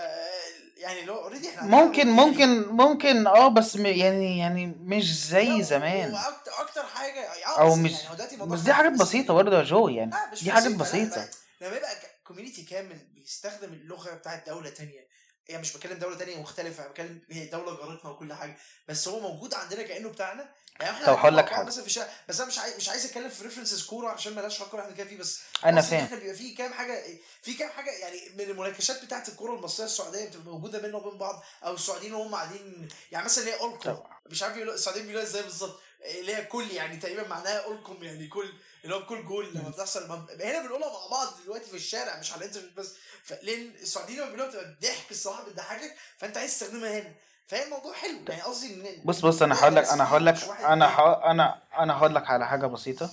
يعني 0.77 1.03
لو 1.05 1.15
already 1.17 1.49
إحنا 1.49 1.63
ممكن 1.63 1.99
يعني 2.09 2.11
ممكن 2.21 2.69
ممكن 2.69 3.27
آه 3.27 3.49
بس 3.49 3.77
م- 3.77 3.87
يعني 3.87 4.39
يعني 4.39 4.67
مش 4.67 5.27
زي 5.27 5.63
زمان. 5.63 6.15
أكتر 6.59 6.83
حاجة 6.87 7.21
آه 7.21 7.61
أو 7.61 7.73
بس 7.73 7.79
مش 7.79 7.93
يعني 7.93 8.47
بس 8.47 8.61
دي 8.61 8.73
حاجات 8.73 8.93
بس 8.93 9.01
بسيطة 9.01 9.35
برضه 9.35 9.59
يا 9.59 9.63
جو 9.65 9.89
يعني 9.89 10.11
مش 10.33 10.45
دي 10.45 10.53
حاجات 10.53 10.73
بسيطة 10.73 11.29
لما 11.61 11.77
يبقى 11.77 11.91
community 12.25 12.63
كامل 12.63 12.99
بيستخدم 13.15 13.73
اللغة 13.73 14.15
بتاعت 14.15 14.49
دولة 14.49 14.71
تانية 14.71 15.09
يعني 15.49 15.61
مش 15.63 15.77
بتكلم 15.77 15.99
دولة 15.99 16.17
تانية 16.17 16.37
مختلفة 16.41 16.83
أنا 16.83 16.91
بتكلم 16.91 17.21
هي 17.31 17.47
دولة 17.47 17.77
جارتنا 17.77 18.11
وكل 18.11 18.33
حاجة 18.33 18.57
بس 18.89 19.09
هو 19.09 19.21
موجود 19.21 19.55
عندنا 19.55 19.83
كأنه 19.83 20.09
بتاعنا 20.09 20.49
يعني 20.81 20.93
إحنا 20.97 21.07
طب 21.07 21.13
هقول 21.19 21.37
لك 21.37 21.49
حاجة. 21.49 21.65
مثلا 21.67 21.81
في 21.83 21.87
الشارع 21.89 22.09
بس 22.29 22.41
أنا 22.41 22.49
مش 22.49 22.59
عايز 22.59 22.77
مش 22.77 22.89
عايز 22.89 23.05
أتكلم 23.07 23.29
في 23.29 23.43
ريفرنسز 23.45 23.83
كورة 23.87 24.09
عشان 24.09 24.35
مالهاش 24.35 24.61
علاقة 24.61 24.81
إحنا 24.81 24.93
كده 24.95 25.07
فيه 25.07 25.17
بس 25.19 25.39
أنا 25.65 25.81
فاهم. 25.81 26.05
إحنا 26.05 26.17
بيبقى 26.17 26.35
فيه 26.35 26.57
كام 26.57 26.73
حاجة 26.73 27.05
في 27.43 27.55
كام 27.55 27.71
حاجة 27.71 27.91
يعني 27.91 28.21
من 28.35 28.41
المناقشات 28.41 29.05
بتاعت 29.05 29.29
الكورة 29.29 29.55
المصرية 29.55 29.87
السعودية 29.87 30.25
بتبقى 30.29 30.47
موجودة 30.53 30.79
بيننا 30.79 30.97
وبين 30.97 31.19
بعض 31.19 31.43
أو 31.65 31.75
السعوديين 31.75 32.15
وهم 32.15 32.35
قاعدين 32.35 32.89
يعني 33.13 33.25
مثلا 33.25 33.45
هي 33.49 33.61
اولكم 33.61 33.99
مش 34.27 34.43
عارف 34.43 34.57
يقولوا 34.57 34.75
السعوديين 34.75 35.07
بيقولوها 35.07 35.31
إزاي 35.31 35.43
بالظبط 35.43 35.81
اللي 36.05 36.37
هي 36.37 36.45
كل 36.45 36.71
يعني 36.71 36.97
تقريبا 36.97 37.29
معناها 37.29 37.59
اولكم 37.65 38.03
يعني 38.03 38.29
كل 38.29 38.53
اللي 38.85 38.95
هو 38.95 39.07
كل 39.07 39.25
جول 39.25 39.55
لما 39.55 39.69
بتحصل 39.69 40.05
لما 40.05 40.27
هنا 40.41 40.61
بنقولها 40.63 40.89
مع 40.89 41.07
بعض 41.11 41.43
دلوقتي 41.45 41.71
في 41.71 41.77
الشارع 41.77 42.17
مش 42.19 42.33
على 42.33 42.39
الإنترنت 42.45 42.77
بس 42.77 42.95
لأن 43.43 43.73
السعوديين 43.83 44.19
لما 44.19 44.27
بيقولوها 44.27 44.49
بتبقى 44.49 44.65
الضحك 44.65 45.11
الصراحة 45.11 45.45
بتضحكك 45.45 45.95
فأنت 46.19 46.37
عايز 46.37 46.51
تستخدمها 46.59 46.99
هنا. 46.99 47.15
فهي 47.49 47.65
الموضوع 47.65 47.93
حلو. 47.93 48.19
يعني 48.29 48.43
قصدي 48.43 48.75
إن 48.75 49.03
بص 49.05 49.21
بص 49.27 49.43
أنا 49.43 49.61
هقول 49.61 49.75
لك 49.77 49.89
أنا 49.89 50.05
هقول 50.09 50.27
لك 50.27 50.37
أنا 50.69 50.89
ح... 50.89 51.01
أنا 51.01 51.59
أنا 51.79 51.99
هقول 51.99 52.15
لك 52.15 52.31
على 52.31 52.47
حاجة 52.47 52.67
بسيطة. 52.67 53.11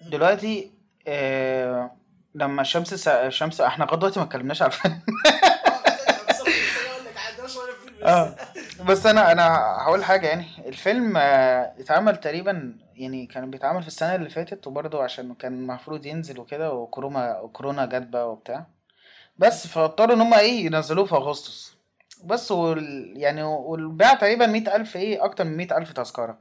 دلوقتي 0.00 0.72
آه... 1.06 1.90
لما 2.34 2.62
الشمس 2.62 2.94
س... 2.94 3.08
الشمس 3.08 3.60
إحنا 3.60 3.84
لغاية 3.84 3.98
دلوقتي 3.98 4.20
ما 4.20 4.26
اتكلمناش 4.26 4.62
على 4.62 4.72
الفيلم. 4.72 5.00
آه 8.02 8.36
بس 8.84 9.06
أنا 9.06 9.32
أنا 9.32 9.46
هقول 9.82 10.04
حاجة 10.04 10.26
يعني. 10.26 10.46
الفيلم 10.66 11.16
آه، 11.16 11.74
اتعمل 11.78 12.16
تقريبا 12.16 12.76
يعني 12.94 13.26
كان 13.26 13.50
بيتعمل 13.50 13.82
في 13.82 13.88
السنة 13.88 14.14
اللي 14.14 14.30
فاتت 14.30 14.66
وبرضه 14.66 15.02
عشان 15.02 15.34
كان 15.34 15.52
المفروض 15.54 16.06
ينزل 16.06 16.40
وكده 16.40 16.72
وكورونا 16.72 17.40
وكورونا 17.40 17.86
جت 17.86 18.06
بقى 18.06 18.30
وبتاع. 18.32 18.66
بس 19.38 19.66
فاضطروا 19.66 20.14
إن 20.16 20.20
هم 20.20 20.34
إيه 20.34 20.66
ينزلوه 20.66 21.04
في 21.04 21.14
أغسطس. 21.14 21.75
بس 22.24 22.52
وال... 22.52 23.12
يعني 23.16 23.42
والبيع 23.42 24.14
تقريبا 24.14 24.46
مئة 24.46 24.76
ألف 24.76 24.96
إيه 24.96 25.24
أكتر 25.24 25.44
من 25.44 25.56
مئة 25.56 25.76
ألف 25.76 25.92
تذكرة. 25.92 26.38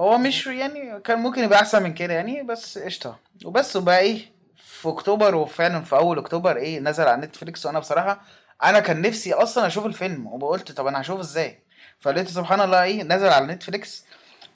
هو 0.00 0.18
مش 0.18 0.46
يعني 0.46 1.00
كان 1.00 1.18
ممكن 1.18 1.44
يبقى 1.44 1.58
أحسن 1.60 1.82
من 1.82 1.94
كده 1.94 2.14
يعني 2.14 2.42
بس 2.42 2.78
قشطة. 2.78 3.18
وبس 3.44 3.76
وبقى 3.76 3.98
إيه 3.98 4.32
في 4.56 4.88
أكتوبر 4.88 5.34
وفعلا 5.34 5.80
في 5.82 5.96
أول 5.96 6.18
أكتوبر 6.18 6.56
إيه 6.56 6.80
نزل 6.80 7.08
على 7.08 7.26
Netflix 7.26 7.66
وأنا 7.66 7.78
بصراحة 7.78 8.20
أنا 8.64 8.80
كان 8.80 9.02
نفسي 9.02 9.32
أصلا 9.32 9.66
أشوف 9.66 9.86
الفيلم 9.86 10.26
وقلت 10.26 10.72
طب 10.72 10.86
أنا 10.86 11.00
هشوفه 11.00 11.20
إزاي؟ 11.20 11.58
فلقيت 11.98 12.28
سبحان 12.28 12.60
الله 12.60 12.82
إيه 12.82 13.02
نزل 13.02 13.28
على 13.28 13.46
Netflix. 13.46 14.04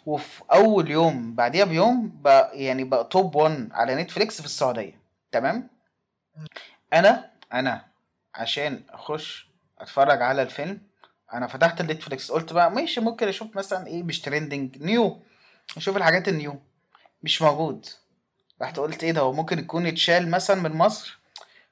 وفي 0.06 0.42
أول 0.52 0.90
يوم 0.90 1.34
بعديها 1.34 1.64
بيوم 1.64 2.12
بقى 2.22 2.62
يعني 2.64 2.84
بقى 2.84 3.04
top 3.04 3.34
1 3.36 3.68
على 3.72 3.94
Netflix 3.94 4.40
في 4.40 4.46
السعودية. 4.46 5.00
تمام؟ 5.32 5.68
أنا 6.92 7.30
أنا 7.52 7.84
عشان 8.34 8.80
أخش 8.90 9.48
أتفرج 9.82 10.22
على 10.22 10.42
الفيلم. 10.42 10.80
أنا 11.34 11.46
فتحت 11.46 11.80
ال 11.80 11.87
Netflix 11.87 12.30
قلت 12.30 12.52
بقى 12.52 12.70
ماشي 12.70 13.00
ممكن 13.00 13.28
أشوف 13.28 13.56
مثلا 13.56 13.86
إيه 13.86 14.02
مش 14.02 14.20
trending 14.20 14.82
new 14.82 15.22
أشوف 15.76 15.96
الحاجات 15.96 16.28
ال 16.28 16.36
new 16.36 16.60
مش 17.22 17.42
موجود. 17.42 17.86
رحت 18.62 18.78
قلت 18.78 19.04
إيه 19.04 19.12
ده 19.12 19.20
هو 19.20 19.32
ممكن 19.32 19.58
يكون 19.58 19.86
اتشال 19.86 20.30
مثلا 20.30 20.60
من 20.62 20.72
مصر؟ 20.72 21.18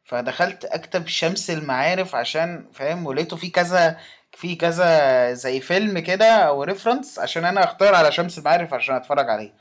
فدخلت 0.05 0.65
أكتب 0.65 1.07
شمس 1.07 1.51
المعارف 1.51 2.15
عشان 2.15 2.67
فاهم؟ 2.73 3.07
ولقيته 3.07 3.37
في 3.37 3.51
كذا 3.51 3.99
في 4.33 4.57
كذا 4.57 5.33
زي 5.33 5.61
فيلم 5.61 5.99
كده 5.99 6.27
أو 6.27 6.63
reference 6.63 7.19
عشان 7.19 7.45
أنا 7.45 7.65
أختار 7.65 7.95
على 7.95 8.13
شمس 8.13 8.39
المعارف 8.39 8.75
عشان 8.75 8.95
أتفرج 8.95 9.31
عليه. 9.31 9.53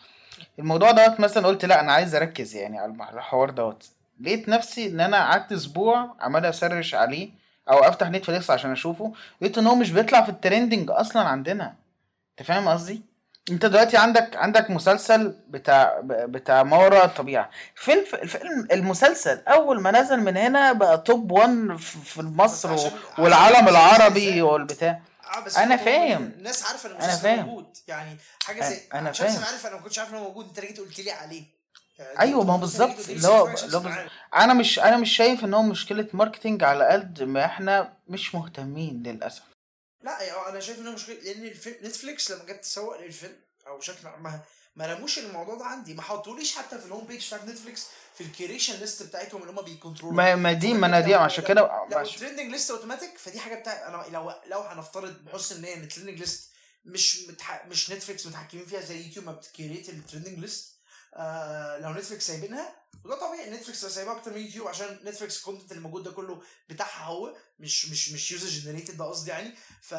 الموضوع 0.60 0.92
دوت 0.92 1.20
مثلا 1.20 1.48
قلت 1.48 1.66
لا 1.66 1.80
أنا 1.80 1.92
عايز 1.94 2.16
أركز 2.16 2.56
يعني 2.56 2.80
على 2.80 2.94
الحوار 3.14 3.50
دوت. 3.50 3.90
لقيت 4.22 4.50
نفسي 4.50 4.88
إن 4.88 5.00
أنا 5.00 5.18
قعدت 5.18 5.52
أسبوع 5.52 6.16
عمال 6.20 6.46
أ 6.46 6.53
search 6.53 6.96
عليه. 6.96 7.39
أو 7.70 7.78
أفتح 7.80 8.08
Netflix 8.10 8.50
عشان 8.50 8.72
أشوفه 8.72 9.14
لقيت 9.42 9.58
إن 9.58 9.68
هو 9.68 9.76
مش 9.76 9.92
بيطلع 9.92 10.22
في 10.24 10.30
ال 10.30 10.37
trending 10.37 10.92
أصلا 10.92 11.22
عندنا. 11.22 11.76
أنت 12.40 12.48
فاهم 12.48 12.68
قصدي؟ 12.68 13.02
أنت 13.52 13.66
دلوقتي 13.66 13.98
عندك 13.98 14.36
عندك 14.36 14.70
مسلسل 14.70 15.36
بتاع 15.50 16.00
بتاع 16.04 16.64
ما 16.64 16.78
وراء 16.78 17.06
الطبيعة. 17.06 17.50
فيلم 17.76 18.06
الفيلم 18.14 18.68
المسلسل 18.72 19.42
أول 19.48 19.82
ما 19.82 19.92
نزل 19.92 20.20
من 20.20 20.38
هنا 20.38 20.72
بقى 20.74 20.98
top 20.98 21.32
1 21.32 21.76
في 21.78 22.22
مصر 22.22 22.72
و- 22.74 22.90
والعالم 23.18 23.68
العربي 23.68 24.42
والبتاع. 24.42 25.00
بس 25.46 25.58
أنا 25.58 25.78
فاهم. 25.78 26.32
الناس 26.38 26.66
عارفة 26.66 26.90
إن 26.90 26.96
أنا 26.96 27.04
المسلسل 27.06 27.42
موجود. 27.44 27.66
يعني 27.88 28.18
أنا 28.50 28.70
زي 28.70 28.80
أنا 28.94 29.12
شمس 29.12 29.28
فاهم. 29.28 29.36
المعارف 29.38 29.66
أنا 29.68 29.76
ما 29.76 29.82
كنتش 29.82 30.00
عارف 30.00 30.10
ان 30.14 30.16
هو 30.18 30.24
موجود. 30.24 30.46
أنت 30.48 30.60
جيت 30.60 30.80
قلت 30.80 31.00
لي 31.00 31.12
عليه. 31.12 31.44
أيوه 32.00 32.40
نقطة 32.44 32.52
ما 32.52 32.58
بالظبط. 32.58 33.10
اللي 33.10 33.28
هو 33.28 33.54
أنا 34.36 34.54
مش 34.54 34.80
أنا 34.80 34.98
مش 34.98 35.16
شايف 35.16 35.44
إن 35.44 35.54
هو 35.54 35.62
مشكلة 35.62 36.08
ماركتينج 36.14 36.64
على 36.64 36.86
قد 36.88 37.24
ما 37.24 37.46
إحنا 37.46 37.94
مش 38.08 38.36
مهتمين 38.36 39.04
للأسف. 39.04 39.44
لا 40.04 40.22
يعني 40.22 40.50
أنا 40.50 40.60
شايف 40.60 40.80
انها 40.80 40.92
مشكلة 40.92 41.16
لأن 41.16 41.44
الفيلم 41.44 41.76
نتفليكس 41.84 42.32
لما 42.32 42.44
جت 42.44 42.62
تسوق 42.64 43.02
للفيلم 43.02 43.36
أو 43.68 43.78
بشكل 43.78 44.08
عام 44.08 44.24
ما 44.24 44.40
ما 44.76 44.94
رموش 44.94 45.20
الموضوع 45.20 45.56
ده 45.56 45.66
عندي. 45.66 45.94
ما 45.94 46.02
حطوليش 46.02 46.56
حتى 46.58 46.80
في 46.80 46.86
الهوم 46.86 47.06
بيج 47.06 47.28
بتاعت 47.28 47.46
نتفليكس 47.46 47.88
في 48.16 48.24
الكريشن 48.24 48.80
ليست 48.80 49.04
بتاعتهم 49.04 49.42
اللي 49.42 49.52
هم 49.54 49.62
بيكنترولوا 49.62 50.18
ما 50.18 50.36
ما 50.36 50.54
دي 50.54 50.74
ما 50.74 50.88
أنا 50.88 51.00
دي 51.00 51.16
عشان 51.16 51.44
كده 51.44 51.62
لو. 51.92 52.00
الترندنج 52.02 52.52
ليست 52.52 52.72
اوتوماتيك 52.72 53.18
فدي 53.18 53.40
حاجة 53.40 53.56
بتاع 53.56 53.88
أنا 53.88 54.06
لو 54.18 54.32
لو 54.48 54.60
هنفترض 54.62 55.26
بحسن 55.26 55.56
النية 55.56 55.74
إن 55.74 55.84
الترندنج 55.84 56.20
ليست 56.20 56.50
مش 56.86 57.28
متح... 57.30 57.66
مش 57.66 57.92
Netflix 57.92 58.28
متحكمين 58.28 58.66
فيها 58.66 58.82
زي 58.82 59.06
يوتيوب 59.06 59.26
ما 59.26 59.32
بت 59.32 59.46
create 59.46 59.90
ال 59.90 59.95
trending 59.95 60.40
list 60.40 60.79
آه 61.14 61.78
لو 61.80 61.94
Netflix 61.94 62.28
سايبينها 62.28 62.76
وده 63.06 63.16
طبيعي 63.16 63.50
Netflix 63.50 63.86
سايبها 63.86 64.14
أكتر 64.18 64.34
من 64.34 64.42
يوتيوب 64.42 64.68
عشان 64.68 65.00
Netflix 65.04 65.38
ال 65.38 65.42
content 65.42 65.72
اللي 65.72 65.84
موجود 65.84 66.04
ده 66.04 66.12
كله 66.12 66.42
بتاعها 66.70 67.04
هو 67.06 67.38
مش 67.60 67.86
مش 67.90 68.12
مش 68.12 68.32
user 68.32 68.48
generated 68.48 68.98
ده 68.98 69.06
قصدي 69.06 69.30
يعني. 69.32 69.56
ف 69.82 69.94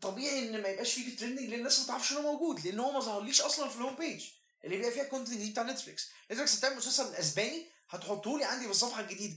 طبيعي 0.00 0.38
إن 0.48 0.62
ما 0.62 0.68
يبقاش 0.68 0.92
فيه 0.94 1.02
في 1.04 1.08
ال 1.10 1.14
trending 1.14 1.48
لأن 1.48 1.58
الناس 1.58 1.80
ما 1.80 1.86
تعرفش 1.86 2.12
إنه 2.12 2.20
موجود 2.20 2.66
لأن 2.66 2.80
هو 2.80 2.92
ما 2.92 3.00
ظهرليش 3.00 3.40
أصلا 3.40 3.68
في 3.68 3.76
ال 3.76 3.80
home 3.80 3.96
page 3.96 4.24
اللي 4.64 4.76
بيبقى 4.76 4.90
فيها 4.90 5.02
ال 5.02 5.06
content 5.06 5.36
دي 5.36 5.50
بتاع 5.50 5.62
Netflix. 5.62 6.08
Netflix 6.30 6.58
هتعمل 6.58 6.76
مسلسل 6.76 7.14
أسباني 7.14 7.70
هتحطه 7.88 8.38
لي 8.38 8.44
عندي 8.44 8.64
في 8.64 8.70
الصفحة 8.70 9.00
الجديدة. 9.00 9.36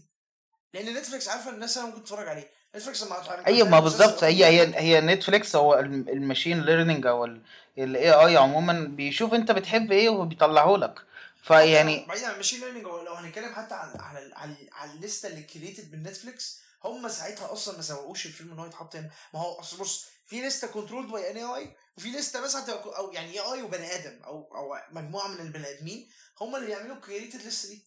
لأن 0.73 0.93
Netflix 0.93 1.27
عارفة 1.27 1.49
الناس 1.51 1.77
أنا 1.77 1.87
ممكن 1.87 2.03
تتفرج 2.03 2.27
عليه. 2.27 2.49
Netflix 2.75 3.03
لما 3.03 3.47
أيوه 3.47 3.69
ما 3.69 3.79
بالظبط. 3.79 4.23
هي 4.23 4.45
هي 4.45 4.75
هي 4.75 5.01
Netflix 5.01 5.55
هو 5.55 5.79
الم- 5.79 6.09
ال 6.09 6.16
machine 6.16 6.61
learning 6.61 7.05
أو 7.05 7.25
ال 7.77 8.11
AI 8.11 8.37
عموما 8.37 8.73
بيشوف 8.89 9.33
أنت 9.33 9.51
بتحب 9.51 9.91
إيه 9.91 10.09
وبيطلعه 10.09 10.75
لك. 10.77 10.99
فيعني 11.43 12.05
بعيد 12.05 12.23
عن 12.23 12.31
ال 12.31 12.35
machine 12.35 12.59
learning 12.59 12.85
لو 12.85 13.13
هنتكلم 13.13 13.53
حتى 13.53 13.73
على 13.75 13.93
على 13.99 14.33
على, 14.35 14.55
على 14.71 14.91
الليستة 14.91 15.27
اللي 15.29 15.41
created 15.43 15.93
من 15.95 16.03
Netflix 16.03 16.59
هم 16.83 17.07
ساعتها 17.09 17.53
أصلا 17.53 17.75
ما 17.75 17.81
سوقوش 17.81 18.25
الفيلم 18.25 18.51
إن 18.51 18.59
هو 18.59 18.65
يتحط 18.65 18.95
هنا. 18.95 19.09
ما 19.33 19.39
هو 19.39 19.53
أصل 19.59 19.77
بص 19.77 20.05
في 20.25 20.41
لستة 20.41 20.67
controlled 20.67 21.11
by 21.11 21.31
an 21.31 21.37
AI 21.37 21.75
وفي 21.97 22.09
لستة 22.11 22.41
مثلا 22.41 22.65
تبقى- 22.65 22.97
أو 22.97 23.11
يعني 23.11 23.31
AI 23.31 23.61
وبني 23.61 23.95
آدم 23.95 24.19
أو 24.23 24.49
أو 24.55 24.77
مجموعة 24.91 25.27
من 25.27 25.39
البني 25.39 25.69
آدمين 25.69 26.09
هم 26.41 26.55
اللي 26.55 26.67
بيعملوا 26.67 26.95
created 26.95 27.39
الليسته 27.39 27.69
دي. 27.69 27.83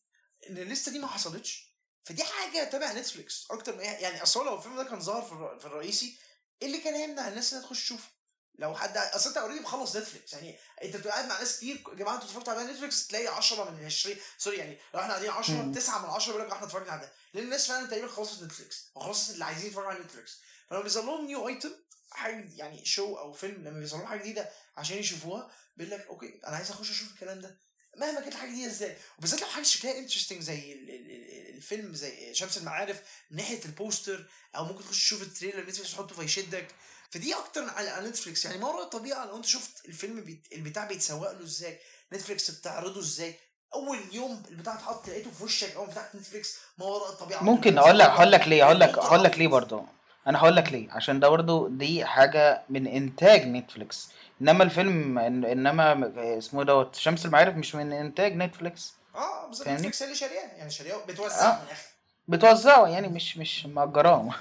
إن 0.50 0.58
الليستة 0.58 0.92
دي 0.92 0.98
ما 0.98 1.06
حصلتش. 1.06 1.71
فدي 2.04 2.24
حاجة 2.24 2.64
تبع 2.64 2.92
Netflix 2.92 3.46
أكتر 3.50 3.76
ما 3.76 3.82
يعني 3.82 4.22
أصلا 4.22 4.44
لو 4.44 4.56
الفيلم 4.56 4.76
ده 4.76 4.84
كان 4.84 5.00
ظهر 5.00 5.22
في, 5.22 5.32
الر- 5.32 5.58
في 5.58 5.66
الرئيسي 5.66 6.18
إيه 6.62 6.66
اللي 6.68 6.78
كان 6.78 6.96
يمنع 7.10 7.28
الناس 7.28 7.52
إنها 7.52 7.62
تخش 7.66 7.84
تشوفه؟ 7.84 8.08
لو 8.54 8.74
حد 8.76 8.96
أصل 8.96 9.28
أنت 9.28 9.38
already 9.38 9.60
مخلص 9.60 9.96
Netflix 9.96 10.32
يعني 10.32 10.58
أنت 10.82 10.96
بتبقى 10.96 11.12
قاعد 11.12 11.28
مع 11.28 11.38
ناس 11.38 11.56
كتير 11.56 11.84
يا 11.88 11.94
جماعة 11.94 12.14
أنتوا 12.14 12.28
اتفرجتوا 12.28 12.52
على 12.52 12.64
Netflix؟ 12.72 13.06
تلاقي 13.06 13.26
10 13.26 13.70
من 13.70 13.84
20 13.84 14.16
sorry 14.38 14.56
يعني 14.56 14.78
لو 14.94 15.00
إحنا 15.00 15.12
قاعدين 15.12 15.30
10 15.30 15.54
مم. 15.54 15.72
9 15.72 15.98
من 15.98 16.10
10 16.10 16.32
بيقول 16.32 16.46
لك 16.46 16.52
إحنا 16.52 16.66
اتفرجنا 16.66 16.92
على 16.92 17.00
ده. 17.00 17.12
لأن 17.34 17.44
الناس 17.44 17.66
فعلا 17.68 17.86
تقريبا 17.86 18.08
خلصت 18.08 18.42
Netflix 18.42 18.90
وخلصت 18.94 19.30
اللي 19.30 19.44
عايزين 19.44 19.66
يتفرجوا 19.66 19.90
على 19.90 20.00
Netflix. 20.00 20.40
فلما 20.70 20.82
بيظهر 20.82 21.04
لهم 21.04 21.26
new 21.26 21.48
item 21.48 21.70
حاجة 22.10 22.48
يعني 22.56 22.84
show 22.84 23.18
أو 23.18 23.32
فيلم 23.32 23.64
لما 23.64 23.78
بيظهر 23.80 23.98
لهم 24.00 24.08
حاجة 24.08 24.18
جديدة 24.20 24.50
عشان 24.76 24.96
يشوفوها 24.98 25.50
بيقول 25.76 25.92
لك 25.92 26.06
okay 26.06 26.40
أنا 26.46 26.56
عايز 26.56 26.70
أخش 26.70 26.90
أشوف 26.90 27.12
الكلام 27.12 27.40
ده. 27.40 27.58
مهما 27.96 28.20
كانت 28.20 28.34
الحاجة 28.34 28.50
دي 28.50 28.66
إزاي. 28.66 28.96
وبالذات 29.18 29.40
لو 29.40 29.46
حاجة 29.46 29.62
شكلها 29.64 29.98
interesting 29.98 30.42
زي 30.42 30.72
ال- 30.72 30.90
ال- 30.90 31.10
ال- 31.10 31.54
الفيلم 31.56 31.94
زي 31.94 32.34
شمس 32.34 32.58
المعارف 32.58 33.02
من 33.30 33.36
ناحية 33.36 33.64
البوستر 33.64 34.26
أو 34.56 34.64
ممكن 34.64 34.84
تخش 34.84 35.04
تشوف 35.04 35.22
ال 35.22 35.27
trailer 35.27 35.60
Netflix 35.66 35.92
تحطه 35.92 36.14
فيشدك 36.14 36.68
فدي 37.10 37.34
أكتر 37.34 37.70
على 37.70 38.08
Netflix. 38.08 38.44
يعني 38.44 38.58
ما 38.58 38.68
وراء 38.68 38.82
الطبيعة 38.84 39.24
لو 39.26 39.36
أنت 39.36 39.44
شفت 39.46 39.84
الفيلم 39.88 40.20
بيت 40.20 40.46
البتاع 40.52 40.84
بيتسوق 40.84 41.32
له 41.32 41.42
إزاي 41.44 41.78
Netflix 42.12 42.50
بتعرضه 42.50 43.00
إزاي. 43.00 43.34
أول 43.74 43.98
يوم 44.12 44.42
البتاع 44.50 44.74
اتحط 44.74 45.08
لقيته 45.08 45.30
في 45.30 45.44
وشك 45.44 45.74
أول 45.76 45.90
فتحت 45.90 46.14
Netflix 46.14 46.54
ما 46.78 46.86
وراء 46.86 47.10
الطبيعة. 47.12 47.42
ممكن 47.42 47.78
أقول 47.78 47.98
لك 47.98 48.06
هقول 48.08 48.32
لك 48.32 48.48
ليه 48.48 48.64
هقول 48.64 48.80
لك 48.80 48.98
هقول 48.98 49.24
لك 49.24 49.38
ليه 49.38 49.48
برضه. 49.48 49.86
أنا 50.26 50.38
هقول 50.38 50.56
لك 50.56 50.72
ليه 50.72 50.92
عشان 50.92 51.20
ده 51.20 51.28
برضه 51.28 51.68
دي 51.68 52.04
حاجة 52.04 52.62
من 52.68 52.86
إنتاج 52.86 53.46
Netflix. 53.46 54.08
إنما 54.42 54.64
الفيلم 54.64 55.18
إن- 55.18 55.46
إنما 55.46 56.12
اسمه 56.38 56.64
دوت 56.64 56.94
شمس 56.96 57.26
المعارف 57.26 57.56
مش 57.56 57.74
من 57.74 57.92
إنتاج 57.92 58.36
Netflix. 58.36 58.92
آه 59.14 59.46
بالظبط 59.46 59.64
فاهمني؟ 59.64 59.78
Netflix 59.88 60.02
هي 60.02 60.06
اللي 60.06 60.18
شارياه 60.18 60.42
يعني 60.56 60.70
شارياه 60.70 60.96
بتوزع 61.06 61.50
آه. 61.52 61.58
من 61.58 61.64
الآخر. 61.66 61.86
بتوزعه 62.28 62.86
يعني 62.88 63.08
مش 63.08 63.36
مش 63.36 63.66
مأجراه 63.66 64.22
مم. 64.22 64.32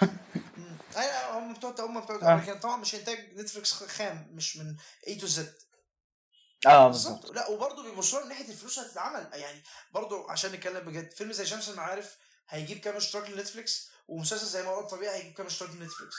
أيوه 0.98 1.38
هم 1.40 1.54
بتوع 1.54 1.76
هم 1.80 2.00
بتوع 2.02 2.16
آه. 2.34 2.42
لكن 2.42 2.60
طبعا 2.60 2.78
مش 2.78 2.96
إنتاج 2.96 3.18
Netflix 3.38 3.74
خام 3.74 4.28
مش 4.34 4.58
من 4.58 4.76
A 5.08 5.16
to 5.16 5.28
Z 5.28 5.54
آه 6.68 6.88
بالظبط. 6.88 7.14
بالظبط. 7.22 7.36
لا 7.36 7.48
وبرضه 7.50 7.84
بيبصوا 7.84 8.20
لها 8.20 8.26
من 8.28 8.34
ناحية 8.34 8.50
الفلوس 8.50 8.80
اللي 8.80 8.90
هتتعمل. 8.90 9.28
يعني 9.34 9.62
برضه 9.94 10.32
عشان 10.32 10.52
نتكلم 10.52 10.80
بجد 10.80 11.12
فيلم 11.12 11.32
زي 11.32 11.46
شمس 11.46 11.70
المعارف 11.70 12.18
هيجيب 12.50 12.78
كام 12.78 12.96
اشتراك 12.96 13.30
ل 13.30 13.37
Netflix؟ 13.37 13.91
ومسلسل 14.12 14.46
زي 14.46 14.64
ما 14.64 14.70
وراء 14.70 14.82
الطبيعه 14.82 15.12
هيجيب 15.14 15.34
كام 15.34 15.46
اشتراك 15.46 15.70
ل 15.70 15.75
Netflix 15.76 16.16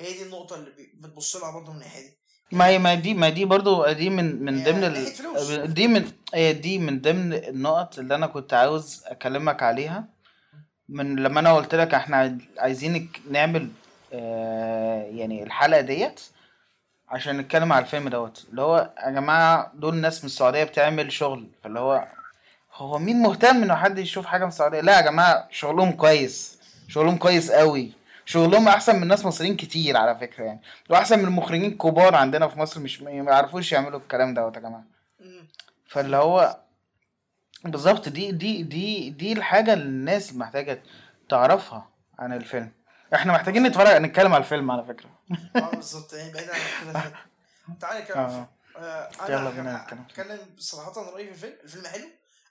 هي 0.00 0.12
دي 0.12 0.22
النقطة 0.22 0.56
اللي 0.56 0.70
بتبص 0.94 1.36
لها 1.36 1.50
برضه 1.50 1.70
من 1.72 1.76
الناحية 1.76 2.00
دي. 2.00 2.18
ما 2.52 2.66
هي 2.66 2.78
ما 2.78 2.94
دي 2.94 3.14
ما 3.14 3.28
دي 3.28 3.44
برضو 3.44 3.92
دي 3.92 4.10
من 4.10 4.44
من 4.44 4.64
ضمن. 4.64 4.84
ال... 4.84 5.74
دي 5.74 5.88
من 5.88 6.12
هي 6.34 6.52
دي 6.52 6.78
من 6.78 7.00
ضمن 7.00 7.32
النقط 7.32 7.98
اللي 7.98 8.14
أنا 8.14 8.26
كنت 8.26 8.54
عاوز 8.54 9.02
أكلمك 9.06 9.62
عليها. 9.62 10.04
من 10.88 11.16
لما 11.16 11.40
أنا 11.40 11.54
قلت 11.56 11.74
لك 11.74 11.94
إحنا 11.94 12.38
عايزينك 12.58 13.20
نعمل 13.30 13.70
آه 14.12 15.02
يعني 15.02 15.42
الحلقة 15.42 15.80
ديت 15.80 16.20
عشان 17.08 17.38
نتكلم 17.38 17.72
على 17.72 17.84
الفيلم 17.84 18.08
دوت. 18.08 18.46
اللي 18.50 18.62
هو 18.62 18.90
يا 19.06 19.10
جماعة 19.10 19.72
دول 19.74 19.96
ناس 19.96 20.20
من 20.20 20.26
السعودية 20.26 20.64
بتعمل 20.64 21.12
شغل. 21.12 21.48
فاللي 21.62 21.80
هو 21.80 22.08
هو 22.74 22.98
مين 22.98 23.22
مهتم 23.22 23.62
إنه 23.62 23.74
حد 23.74 23.98
يشوف 23.98 24.26
حاجة 24.26 24.42
من 24.42 24.48
السعودية؟ 24.48 24.80
لا 24.80 24.96
يا 24.96 25.00
جماعة 25.00 25.48
شغلهم 25.50 25.92
كويس. 25.92 26.57
شغلهم 26.88 27.16
كويس 27.16 27.50
قوي. 27.50 27.92
شغلهم 28.24 28.68
أحسن 28.68 29.00
من 29.00 29.06
ناس 29.06 29.24
مصريين 29.24 29.56
كتير 29.56 29.96
على 29.96 30.18
فكرة 30.18 30.44
يعني. 30.44 30.60
وأحسن 30.90 31.18
من 31.18 31.24
المخرجين 31.24 31.64
الكبار 31.64 32.14
عندنا 32.14 32.48
في 32.48 32.58
مصر 32.58 32.80
مش 32.80 33.02
ما 33.02 33.10
يعرفوش 33.10 33.72
يعملوا 33.72 34.00
الكلام 34.00 34.34
دوت 34.34 34.56
يا 34.56 34.60
جماعة. 34.60 34.84
مم. 35.20 35.48
فاللي 35.86 36.16
هو 36.16 36.60
بالظبط 37.64 38.08
دي 38.08 38.32
دي 38.32 38.62
دي 38.62 39.10
دي 39.10 39.32
الحاجة 39.32 39.72
اللي 39.72 39.84
الناس 39.84 40.34
محتاجة 40.34 40.82
تعرفها 41.28 41.88
عن 42.18 42.32
الفيلم. 42.32 42.72
إحنا 43.14 43.32
محتاجين 43.32 43.62
نتفرج 43.62 44.02
نتكلم 44.02 44.34
على 44.34 44.44
الفيلم 44.44 44.70
على 44.70 44.84
فكرة. 44.84 45.10
آه 45.56 45.70
بالظبط. 45.70 46.12
يعني 46.12 46.32
بعيد 46.32 46.48
عن 46.50 46.58
كده 46.84 47.12
تعالى 47.80 47.98
آه. 48.14 48.26
الفيلم. 48.26 48.46
آه، 48.76 49.08
يلا 49.28 49.50
بينا. 49.50 49.86
هتكلم 49.88 50.38
صراحة 50.58 51.10
رأيي 51.12 51.26
في 51.26 51.32
الفيلم. 51.34 51.54
الفيلم 51.64 51.86
حلو. 51.86 52.08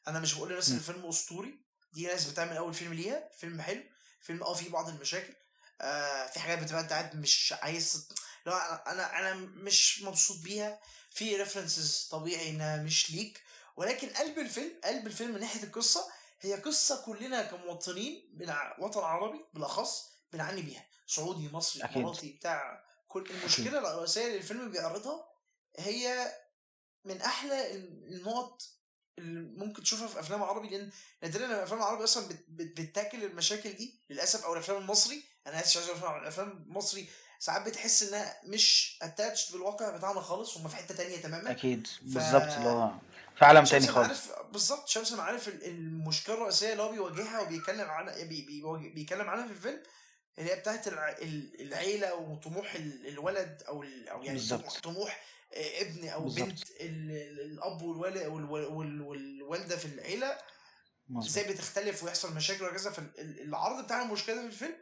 أنا 0.08 0.20
مش 0.20 0.36
بقول 0.36 0.50
للناس 0.50 0.70
إن. 0.70 0.76
الفيلم 0.76 1.06
أسطوري. 1.06 1.60
دي 1.94 2.08
ناس 2.08 2.32
بتعمل 2.32 2.58
أول 2.58 2.74
فيلم 2.74 2.94
ليها. 2.94 3.24
فيلم 3.38 3.62
حلو. 3.62 3.82
فيلم 4.28 4.44
آه 4.44 4.54
فيه 4.54 4.70
بعض 4.70 4.90
المشاكل 4.90 5.34
آه 5.82 6.28
في 6.28 6.40
حاجات 6.40 6.60
بتبقى 6.64 6.82
انت 6.82 6.90
قاعد 6.94 7.16
مش 7.16 7.54
عايز 7.62 8.08
لا 8.46 8.92
أنا 8.92 9.20
أنا 9.20 9.34
مش 9.36 10.02
مبسوط 10.02 10.38
بيها 10.44 10.80
في 11.12 11.36
ريفرنسز 11.36 12.08
طبيعي 12.12 12.50
إنها 12.50 12.84
مش 12.84 13.12
ليك 13.12 13.44
ولكن 13.76 14.10
قلب 14.10 14.40
الفيلم 14.40 14.72
قلب 14.84 15.08
الفيلم 15.08 15.34
من 15.34 15.40
ناحية 15.40 15.64
القصة 15.64 16.08
هي 16.42 16.54
قصة 16.54 17.02
كلنا 17.06 17.44
كمواطنين 17.44 18.30
من 18.34 18.56
وطن 18.80 19.00
عربي 19.04 19.46
بالأخص 19.54 20.10
بنعاني 20.34 20.62
بيها 20.62 20.86
سعودي 21.08 21.50
مصري. 21.50 21.84
إماراتي 21.84 22.32
بتاع 22.32 22.84
كل 23.08 23.30
المشكلة 23.30 23.78
الرئيسية 23.80 24.26
اللي 24.26 24.38
الفيلم 24.38 24.72
بيعرضها 24.72 25.28
هي 25.78 26.34
من 27.06 27.22
أحلى 27.22 27.76
النقط 27.76 28.62
اللي 29.18 29.40
ممكن 29.66 29.84
تشوفها 29.84 30.08
في 30.08 30.20
أفلام 30.20 30.44
عربي 30.44 30.70
لأن 30.70 30.90
نادرا 31.24 31.46
لما 31.46 31.56
الأفلام 31.56 31.80
العربي 31.80 32.04
أصلا 32.04 32.28
بت- 32.28 32.46
بت- 32.48 32.82
بت 32.82 32.92
tackle 32.92 33.24
المشاكل 33.24 33.74
دي 33.74 33.96
للأسف 34.10 34.46
أو 34.46 34.54
الأفلام 34.54 34.78
المصري. 34.82 35.24
أنا 35.48 35.60
آسف 35.60 35.78
عايز 35.78 35.90
أقول 36.04 36.22
الافلام 36.22 36.64
المصري 36.68 37.10
ساعات 37.40 37.62
بتحس 37.66 38.04
إنها 38.04 38.38
مش 38.44 38.98
attached 39.02 39.54
بالواقع 39.54 39.90
بتاعنا 39.98 40.22
خالص 40.22 40.58
هم 40.58 40.68
في 40.68 40.76
حتة 40.76 40.96
تانية 40.96 41.18
تماما. 41.18 41.52
أكيد. 41.52 41.88
بالظبط 42.02 42.42
اللي 42.54 42.70
هو 42.70 42.92
في 43.40 43.46
عالم 43.46 43.64
تاني 43.66 43.88
خالص. 43.88 44.20
بالظبط 44.52 44.88
شمس 44.88 45.14
ال- 45.48 45.66
المشكلة 45.66 46.36
الرئيسية 46.36 46.72
اللي 46.72 46.84
هو 46.84 46.92
بيواجهها 46.92 47.40
وبيتكلم 47.40 47.90
عنها 47.90 48.24
بي 48.24 48.42
بي 48.42 48.90
بيتكلم 48.90 49.30
عنها 49.30 49.46
في 49.48 49.52
الفيلم 49.54 49.84
اللي 50.40 50.52
هي 50.52 50.56
بتاعت 50.60 50.88
الع- 50.88 51.10
ال- 51.22 51.62
العيلة 51.62 52.16
وطموح 52.16 52.76
ال- 52.76 53.08
الولد 53.08 53.64
أو 53.68 53.84
ال- 53.84 54.10
أو 54.10 54.24
يعني 54.24 54.38
بالظبط. 54.38 54.78
طموح- 54.84 55.20
ابن 55.54 56.08
أو 56.08 56.24
بالظبط. 56.24 56.48
بنت 56.48 56.62
ال- 56.72 57.12
ال- 57.12 57.52
الأب 57.52 57.82
والوالدة 57.82 59.78
في 59.78 59.86
العيلة 59.86 60.38
إزاي 61.20 61.54
بتختلف 61.54 62.04
ويحصل 62.04 62.36
مشاكل 62.36 62.64
وهكذا. 62.64 62.92
فالعرض 62.92 63.84
بتاع 63.86 64.02
المشكلة 64.02 64.36
ده 64.36 64.42
في 64.42 64.48
الفيلم 64.48 64.76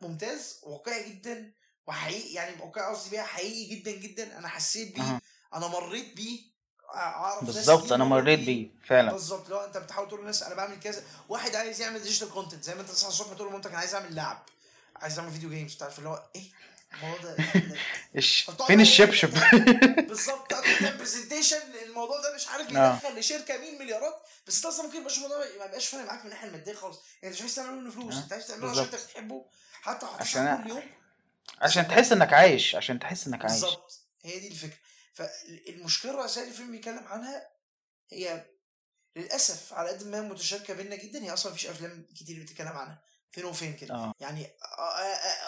ممتاز 0.00 0.60
واقعي 0.62 1.10
جدا 1.10 1.52
وحقيقي 1.86 2.32
يعني 2.32 2.62
واقعي 2.62 2.86
قصدي 2.94 3.10
بيها 3.10 3.22
حقيقي 3.22 3.74
جدا 3.74 3.90
جدا. 3.90 4.38
أنا 4.38 4.48
حسيت 4.48 4.94
بيه 4.94 5.02
أها. 5.02 5.20
أنا 5.54 5.68
مريت 5.68 6.16
بيه 6.16 6.50
أعرف 6.94 7.44
بالظبط 7.44 7.92
أنا 7.92 8.04
مريت 8.04 8.38
بيه. 8.40 8.70
فعلا. 8.86 9.12
بالظبط 9.12 9.48
لو 9.48 9.58
أنت 9.60 9.76
بتحاول 9.78 10.08
تقول 10.08 10.20
للناس 10.20 10.42
أنا 10.42 10.54
بعمل 10.54 10.80
كذا 10.80 11.02
واحد 11.28 11.54
عايز 11.54 11.80
يعمل 11.80 12.02
digital 12.02 12.30
content 12.30 12.64
زي 12.64 12.74
ما 12.74 12.80
أنت 12.80 12.90
تصحى 12.90 13.08
الصبح 13.08 13.32
تقول 13.34 13.48
لمامتك 13.48 13.70
أنا 13.70 13.78
عايز 13.78 13.94
أعمل 13.94 14.14
لعب 14.14 14.44
عايز 14.96 15.18
أعمل 15.18 15.32
video 15.32 15.50
games 15.50 15.76
تعرف 15.76 15.98
اللي 15.98 16.08
هو 16.08 16.30
إيه؟ 16.36 16.50
الموضوع 16.94 17.20
ده 17.22 17.36
فين 18.66 18.80
الشبشب؟ 18.80 19.30
بالظبط 20.08 20.50
تعمل 20.50 20.98
برزنتيشن 20.98 21.74
الموضوع 21.82 22.20
ده 22.20 22.34
مش 22.34 22.48
عارف 22.48 22.76
آه. 22.76 22.94
يدخل 22.94 23.18
لشركة 23.18 23.58
مين 23.58 23.78
مليارات؟ 23.78 24.22
بس 24.46 24.56
انت 24.56 24.66
أصلا 24.66 24.86
ممكن 24.86 24.98
يبقاش 24.98 25.16
الموضوع 25.16 25.38
ما 25.38 25.64
يبقاش 25.64 25.86
فارق 25.88 26.04
معاك 26.04 26.18
من 26.18 26.24
الناحية 26.24 26.48
المادية 26.48 26.74
خالص. 26.74 26.98
يعني 27.22 27.34
أنت 27.34 27.34
مش 27.34 27.40
عايز 27.40 27.54
تعمل 27.54 27.78
منه 27.78 27.90
فلوس 27.90 28.14
آه. 28.14 28.22
أنت 28.22 28.32
عايز 28.32 28.46
تعمله 28.46 28.70
عشان 28.70 28.84
أنت. 28.84 28.94
بتحبه. 28.94 29.46
حتى 29.72 30.06
لو 30.06 30.12
عشان 30.12 30.62
كل 30.62 30.70
يوم. 30.70 30.82
عشان 31.60 31.88
تحس 31.88 32.12
إنك 32.12 32.32
عايش 32.32 32.74
عشان 32.74 32.98
تحس 32.98 33.26
إنك 33.26 33.44
عايش. 33.44 33.60
بالظبط. 33.60 34.00
هي 34.24 34.38
دي 34.38 34.48
الفكرة. 34.48 34.78
فالمشكلة 35.14 36.12
الرئيسية 36.12 36.40
اللي 36.40 36.52
الفيلم 36.52 36.70
بيتكلم 36.70 37.06
عنها 37.08 37.50
هي 38.12 38.46
للأسف 39.16 39.72
على 39.74 39.88
قد 39.88 40.06
ما 40.06 40.16
هي 40.18 40.22
متشاركة 40.22 40.74
بينا 40.74 40.96
جدا 40.96 41.22
هي 41.22 41.32
أصلا 41.32 41.52
مفيش 41.52 41.66
أفلام 41.66 42.06
كتير 42.16 42.42
بتتكلم 42.42 42.68
عنها. 42.68 43.02
فين 43.32 43.44
وفين 43.44 43.76
كده. 43.76 43.94
آه. 43.94 44.14
يعني 44.20 44.46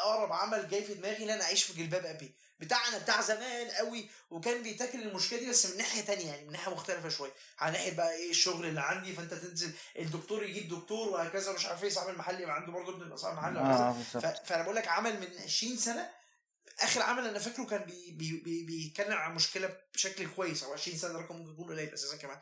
أقرب 0.02 0.32
عمل 0.32 0.68
جاي 0.68 0.84
في 0.84 0.94
دماغي 0.94 1.24
إن 1.24 1.30
أنا 1.30 1.44
أعيش 1.44 1.62
في 1.64 1.72
جلباب 1.72 2.06
أبي. 2.06 2.34
بتاعنا 2.60 2.98
بتاع 2.98 3.20
زمان 3.20 3.68
قوي 3.70 4.10
وكان 4.30 4.62
بي 4.62 4.72
tackle 4.72 5.02
المشكلة 5.02 5.38
دي 5.38 5.50
بس 5.50 5.66
من 5.66 5.76
ناحية 5.78 6.00
تانية 6.00 6.26
يعني 6.26 6.44
من 6.46 6.52
ناحية 6.52 6.72
مختلفة 6.72 7.08
شوية. 7.08 7.32
على 7.58 7.72
ناحية 7.72 7.92
بقى 7.96 8.12
إيه 8.14 8.30
الشغل 8.30 8.66
اللي 8.66 8.80
عندي 8.80 9.12
فأنت 9.12 9.34
تنزل 9.34 9.72
الدكتور 9.98 10.42
يجيب 10.44 10.68
دكتور 10.68 11.08
وهكذا 11.08 11.52
مش 11.52 11.66
عارف 11.66 11.84
إيه 11.84 11.90
صاحب 11.90 12.08
المحل 12.08 12.40
يبقى 12.40 12.54
عنده 12.54 12.72
برضه 12.72 12.96
ابن 12.96 13.06
يبقى 13.06 13.18
صاحب 13.18 13.36
محل 13.36 13.56
وهكذا. 13.56 13.90
بالظبط 13.90 14.36
ف- 14.42 14.48
فأنا 14.48 14.62
بقول 14.62 14.76
لك 14.76 14.88
عمل 14.88 15.20
من 15.20 15.28
20 15.44 15.76
سنة 15.76 16.10
آخر 16.80 17.02
عمل 17.02 17.26
أنا 17.26 17.38
فاكره 17.38 17.64
كان 17.64 17.84
بي 17.84 18.10
بي 18.12 18.40
بي 18.44 18.62
بيتكلم 18.64 19.12
عن 19.16 19.34
مشكلة 19.34 19.76
بشكل 19.94 20.26
كويس 20.30 20.62
أو 20.62 20.72
20 20.72 20.96
سنة 20.98 21.18
رقم 21.18 21.36
ممكن 21.36 21.52
يكون 21.52 21.68
قليل 21.72 21.94
أساسا 21.94 22.16
كمان. 22.16 22.38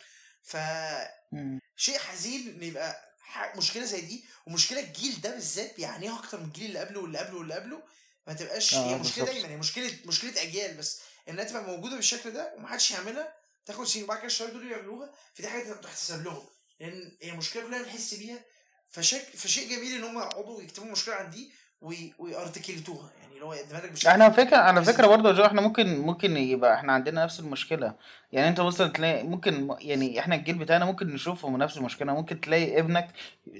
مم. 1.33 1.61
فشيء 1.76 1.98
حزين 1.98 2.48
ان 2.55 2.62
يبقى 2.62 3.10
مشكلة 3.56 3.85
زي 3.85 4.00
دي 4.00 4.24
ومشكلة 4.46 4.80
الجيل 4.80 5.20
ده 5.20 5.30
بالذات 5.30 5.76
بيعانيها 5.76 6.18
أكتر 6.18 6.40
من 6.40 6.46
الجيل 6.46 6.66
اللي 6.66 6.78
قبله 6.78 7.00
واللي 7.00 7.18
قبله 7.18 7.37
واللي 7.38 7.54
قبله. 7.54 7.83
ما 8.26 8.33
تبقاش 8.35 8.74
آه، 8.74 8.78
هي 8.90 8.94
مشكلة 8.98 9.24
بالظبط. 9.24 9.28
دايما 9.40 9.48
هي 9.48 9.56
مشكلة 9.56 9.96
مشكلة 10.04 10.42
أجيال 10.42 10.76
بس. 10.76 11.00
إنها 11.28 11.44
تبقى 11.44 11.62
موجودة 11.64 11.96
بالشكل 11.96 12.30
ده 12.30 12.54
ومحدش 12.56 12.90
يعملها 12.90 13.35
تاخد 13.66 13.85
سنين 13.87 14.04
وبعد 14.04 14.18
كده 14.18 14.26
الشباب 14.26 14.52
دول 14.52 14.70
يعملوها 14.72 15.14
فدي 15.35 15.48
حاجة 15.48 15.72
تحتسب 15.72 16.24
لهم. 16.24 16.46
لأن 16.80 17.16
هي 17.22 17.33
مشكلة 17.33 17.62
كلنا 17.62 17.83
بنحس 17.83 18.14
بيها. 18.14 18.44
فشك 18.90 19.37
فشيء 19.37 19.68
جميل 19.70 19.94
إن 19.94 20.04
هم 20.04 20.18
يقعدوا 20.18 20.62
يكتبوا 20.62 20.87
المشكلة 20.87 21.14
عن 21.14 21.30
دي 21.30 21.52
وي- 21.82 22.12
ويارتكلتوها 22.18 23.10
يعني 23.20 23.34
اللي 23.34 23.44
هو 23.44 23.52
يقدمها 23.54 23.80
لك 23.80 24.06
إحنا 24.06 24.24
على 24.24 24.32
فكره 24.34 24.56
على 24.56 24.84
فكره 24.84 25.06
برضه 25.06 25.32
جو 25.32 25.44
إحنا 25.44 25.60
ممكن 25.60 25.98
ممكن 25.98 26.36
يبقى 26.36 26.74
إحنا 26.74 26.92
عندنا 26.92 27.24
نفس 27.24 27.40
المشكلة. 27.40 27.94
يعني 28.32 28.48
انت 28.48 28.60
مثلا 28.60 28.88
تلاقي 28.88 29.22
ممكن 29.22 29.74
يعني 29.80 30.20
إحنا 30.20 30.34
الجيل 30.34 30.58
بتاعنا 30.58 30.84
ممكن 30.84 31.06
نشوفه 31.14 31.50
نفس 31.50 31.76
المشكلة. 31.76 32.12
ممكن 32.14 32.40
تلاقي 32.40 32.78
ابنك 32.80 33.08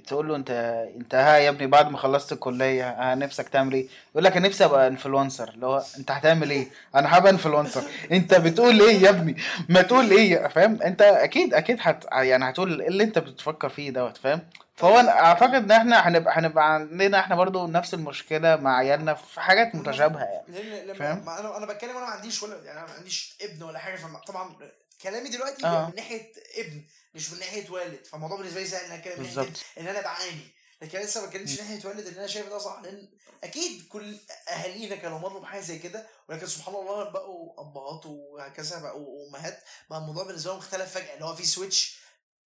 تقول 0.07 0.27
له 0.27 0.35
انت 0.35 0.51
انت 0.97 1.15
ها 1.15 1.37
يا 1.37 1.49
ابني 1.49 1.67
بعد 1.67 1.91
ما 1.91 1.97
خلصت 1.97 2.31
الكلية 2.31 2.89
ها 2.89 3.15
نفسك 3.15 3.49
تعمل 3.49 3.73
إيه؟ 3.73 3.87
يقول 4.11 4.23
لك 4.23 4.37
أنا 4.37 4.47
نفسي 4.47 4.65
أبقى 4.65 4.87
influencer 4.87 5.49
اللي 5.49 5.65
هو 5.65 5.83
انت 5.97 6.11
هتعمل 6.11 6.49
إيه؟ 6.51 6.67
أنا 6.95 7.17
هبقى 7.17 7.31
influencer 7.31 7.83
انت 8.11 8.33
بتقول 8.33 8.81
إيه 8.81 8.97
يا 9.01 9.09
ابني؟ 9.09 9.35
ما 9.69 9.81
تقول 9.81 10.11
إيه 10.11 10.47
فاهم؟ 10.47 10.81
انت 10.81 11.01
أكيد 11.01 11.53
أكيد 11.53 11.77
هت 11.81 12.05
يعني 12.11 12.49
هتقول 12.49 12.81
إيه 12.81 12.87
اللي 12.87 13.03
انت 13.03 13.19
بتفكر 13.19 13.69
فيه 13.69 13.89
دوت 13.89 14.17
فاهم؟ 14.17 14.41
فهو 14.81 14.97
أعتقد 14.99 15.53
إن 15.55 15.71
إحنا 15.71 16.07
هنبقى 16.07 16.33
هنبقى 16.39 16.73
عندنا 16.73 17.19
إحنا 17.19 17.35
برضو 17.35 17.67
نفس 17.67 17.93
المشكلة 17.93 18.55
مع 18.55 18.77
عيالنا 18.77 19.13
في 19.13 19.41
حاجات 19.41 19.75
متشابهة 19.75 20.23
يعني. 20.23 20.45
لأن 20.47 20.85
لما 20.87 20.93
فاهم؟ 20.93 21.29
أنا 21.29 21.57
أنا 21.57 21.65
بتكلم 21.65 21.89
أنا 21.97 21.99
ما 22.05 22.11
عنديش 22.11 22.43
ولا 22.43 22.55
يعني 22.63 22.79
أنا 22.79 22.87
ما 22.87 22.93
عنديش 22.93 23.35
ابن 23.41 23.63
ولا 23.63 23.79
حاجة 23.79 23.95
فطبعا 23.95 24.55
كلامي 25.01 25.29
دلوقتي 25.29 25.65
آه. 25.65 25.87
من 25.89 25.95
ناحية 25.95 26.31
ابن 26.57 26.81
مش 27.15 27.31
من 27.33 27.39
ناحية 27.39 27.69
والد. 27.69 28.05
فالموضوع 28.05 28.37
بالنسبة 28.37 28.59
لي 28.61 28.67
سهل 28.67 28.85
إن 28.85 28.91
أنا 28.91 28.99
أتكلم 28.99 29.53
إن 29.79 29.87
أنا 29.87 30.01
بعاني. 30.01 30.47
لكن 30.81 30.97
أنا 30.97 31.05
لسه 31.05 31.21
ما 31.21 31.27
اتكلمتش 31.27 31.61
من 31.61 31.67
ناحية 31.67 31.87
والد 31.89 32.07
إن 32.07 32.13
أنا 32.13 32.27
شايف 32.27 32.49
ده 32.49 32.57
صح. 32.57 32.79
لأن 32.83 33.07
أكيد 33.43 33.87
كل 33.89 34.15
أهالينا 34.49 34.95
كانوا 34.95 35.19
مروا 35.19 35.41
بحاجة 35.41 35.61
زي 35.61 35.79
كده 35.79 36.07
ولكن 36.29 36.47
سبحان 36.47 36.75
الله 36.75 37.03
بقوا 37.09 37.61
ابهات 37.61 38.05
وهكذا 38.05 38.79
بقوا 38.79 39.27
أمهات. 39.29 39.59
بقى 39.89 39.99
الموضوع 39.99 40.23
بالنسبة 40.23 40.51
لهم 40.51 40.59
اختلف 40.59 40.91
فجأة 40.93 41.13
اللي 41.13 41.25
هو 41.25 41.35
في 41.35 41.45
سويتش 41.45 42.00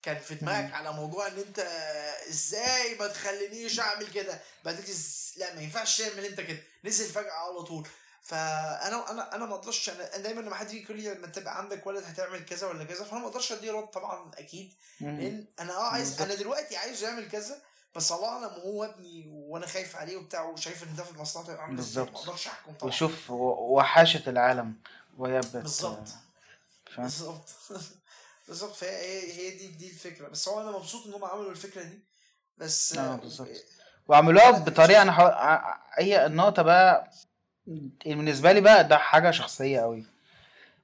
كان 0.05 0.19
في 0.19 0.35
دماغك. 0.35 0.73
على 0.73 0.93
موضوع 0.93 1.27
إن 1.27 1.37
أنت 1.37 1.59
إزاي 2.29 2.95
ما 2.95 3.07
تخلينيش 3.07 3.79
أعمل 3.79 4.07
كده؟ 4.07 4.39
بعد 4.65 4.75
كده 4.75 4.93
إز- 4.93 5.37
لا 5.39 5.55
ما 5.55 5.61
ينفعش 5.61 6.01
تعمل 6.01 6.25
أنت 6.25 6.41
كده. 6.41 6.57
نزل 6.85 7.05
فجأة 7.09 7.31
على 7.31 7.63
طول. 7.63 7.87
فأنا 8.21 9.11
أنا 9.11 9.35
أنا 9.35 9.45
ما 9.45 9.55
أقدرش 9.55 9.89
أنا 9.89 10.17
دايما 10.17 10.41
لما 10.41 10.55
حد 10.55 10.71
يجي 10.73 10.83
يقول 10.83 10.97
لي 11.01 11.13
لما 11.13 11.27
تبقى 11.27 11.57
عندك 11.57 11.87
ولد 11.87 12.03
هتعمل 12.03 12.45
كذا 12.45 12.67
ولا 12.67 12.83
كذا 12.83 13.03
فأنا 13.03 13.19
ما 13.19 13.27
أقدرش 13.27 13.51
أديه 13.51 13.71
رد 13.71 13.87
طبعا 13.87 14.31
أكيد. 14.37 14.73
لأن 15.01 15.45
أنا 15.59 15.73
آه 15.77 15.89
عايز 15.89 16.09
بالظبط. 16.09 16.21
أنا 16.27 16.35
دلوقتي 16.35 16.77
عايز 16.77 17.03
يعمل 17.03 17.29
كذا 17.29 17.61
بس 17.95 18.11
الله 18.11 18.27
أعلم 18.27 18.43
هو 18.61 18.83
ابني 18.83 19.25
وأنا 19.27 19.65
خايف 19.67 19.95
عليه 19.95 20.17
وبتاع 20.17 20.43
وشايف 20.43 20.83
إن 20.83 20.95
ده 20.95 21.03
في 21.03 21.19
مصلحته 21.19 21.51
يبقى 21.53 21.63
عامل 21.63 21.79
إزاي 21.79 22.03
ما 22.03 22.09
بالظبط. 22.11 22.27
أقدرش 22.27 22.47
أحكم 22.47 22.73
طبعا. 22.73 22.93
وشوف 22.93 23.31
و- 23.31 23.75
وحاشة 23.77 24.29
العالم. 24.29 24.75
وهي 25.17 25.39
بت 25.39 25.57
بالظبط 25.57 26.07
بالظبط 26.97 27.49
بالظبط 28.47 28.75
فهي 28.75 28.89
هي 28.89 29.31
هي 29.33 29.57
دي 29.57 29.67
دي 29.67 29.87
الفكرة. 29.87 30.27
بس 30.27 30.47
هو 30.49 30.61
أنا 30.61 30.71
مبسوط 30.77 31.07
إن 31.07 31.13
هم 31.13 31.25
عملوا 31.25 31.51
الفكرة 31.51 31.83
دي. 31.83 31.99
بس 32.57 32.97
آه 32.97 33.15
بالظبط. 33.15 33.47
وعملوها 34.07 34.49
أنا 34.49 34.57
بطريقة 34.65 35.01
أنا 35.01 35.11
حو... 35.11 35.27
هي 36.03 36.25
النقطة 36.25 36.61
بقى 36.61 37.09
بالنسبة 38.05 38.51
لي 38.51 38.61
بقى 38.61 38.87
ده 38.87 38.97
حاجة 38.97 39.31
شخصية 39.31 39.79
قوي 39.79 40.05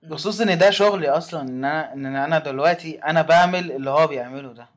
بخصوص 0.03 0.41
إن 0.41 0.57
ده 0.57 0.69
شغلي 0.71 1.09
أصلا 1.09 1.41
إن 1.41 1.65
أنا 1.65 1.93
إن 1.93 2.05
أنا 2.15 2.39
دلوقتي 2.39 3.03
أنا 3.03 3.21
بعمل 3.21 3.71
اللي 3.71 3.89
هو 3.89 4.07
بيعمله 4.07 4.53
ده. 4.53 4.67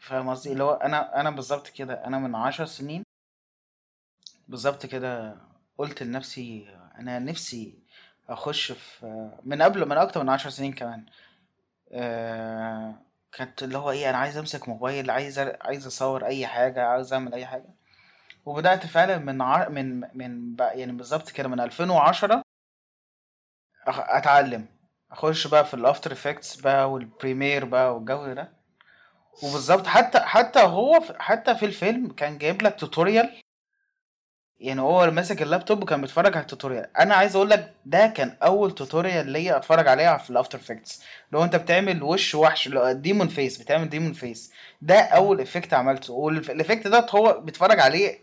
فاهم 0.00 0.30
قصدي؟ 0.30 0.52
اللي 0.52 0.64
هو 0.64 0.72
أنا 0.72 1.20
أنا 1.20 1.30
بالظبط 1.30 1.68
كده. 1.68 1.94
أنا 2.06 2.18
من 2.18 2.34
عشر 2.34 2.66
سنين 2.66 3.04
بالظبط 4.48 4.86
كده 4.86 5.36
قلت 5.78 6.02
لنفسي 6.02 6.76
أنا 6.98 7.18
نفسي 7.18 7.78
أخش 8.28 8.72
في 8.72 9.30
من 9.44 9.62
قبل 9.62 9.88
من 9.88 9.98
أكتر 9.98 10.22
من 10.22 10.28
عشر 10.28 10.50
سنين 10.50 10.72
كمان 10.72 11.06
آه، 11.94 12.94
كانت 13.32 13.62
اللي 13.62 13.78
هو 13.78 13.90
إيه 13.90 14.10
أنا 14.10 14.18
عايز 14.18 14.36
أمسك 14.36 14.68
موبايل 14.68 15.10
عايز 15.10 15.38
عايز 15.38 15.86
أصور 15.86 16.26
أي 16.26 16.46
حاجة 16.46 16.84
عايز 16.86 17.12
أعمل 17.12 17.34
أي 17.34 17.46
حاجة. 17.46 17.68
وبدأت 18.46 18.86
فعلا 18.86 19.18
من 19.18 19.42
ع... 19.42 19.68
من 19.68 20.00
من 20.14 20.56
يعني 20.60 20.92
بالظبط 20.92 21.30
كده 21.30 21.48
من 21.48 21.60
2010 21.60 22.36
أخ- 22.36 22.42
أتعلم. 23.88 24.66
أخش 25.12 25.46
بقى 25.46 25.64
في 25.64 25.74
ال 25.74 25.80
After 25.80 26.12
Effects 26.12 26.56
بقى 26.60 26.90
وال 26.90 27.05
Premiere 27.05 27.64
بقى 27.64 27.94
والجو 27.94 28.32
ده. 28.32 28.52
وبالظبط 29.42 29.86
حتى 29.86 30.20
حتى 30.20 30.60
هو 30.60 31.00
حتى 31.18 31.54
في 31.54 31.66
الفيلم 31.66 32.12
كان 32.12 32.38
جايب 32.38 32.62
لك 32.62 32.80
tutorial 32.80 33.41
يعني 34.62 34.80
هو 34.80 35.10
ماسك 35.10 35.42
اللابتوب 35.42 35.82
وكان 35.82 36.00
بيتفرج 36.00 36.32
على 36.36 36.42
ال 36.42 36.47
tutorial. 36.47 36.96
أنا 36.96 37.14
عايز 37.14 37.36
أقول 37.36 37.50
لك 37.50 37.74
ده 37.86 38.06
كان 38.06 38.36
أول 38.42 38.74
tutorial 38.74 39.28
ليا 39.28 39.56
أتفرج 39.56 39.88
عليها 39.88 40.16
في 40.18 40.30
ال 40.30 40.35
After 40.35 40.58
Effects 40.58 41.02
لو 41.32 41.44
أنت 41.44 41.56
بتعمل 41.56 42.02
وش 42.02 42.34
وحش 42.34 42.68
لو 42.68 42.92
demon 42.92 43.28
face 43.28 43.58
بتعمل 43.58 43.88
demon 43.88 44.12
face 44.12 44.52
ده 44.82 45.00
أول 45.00 45.40
effect 45.40 45.74
عملته. 45.74 46.12
وال 46.12 46.31
effect 46.31 46.86
ده 46.86 47.06
هو 47.10 47.40
بيتفرج 47.40 47.80
عليه 47.80 48.18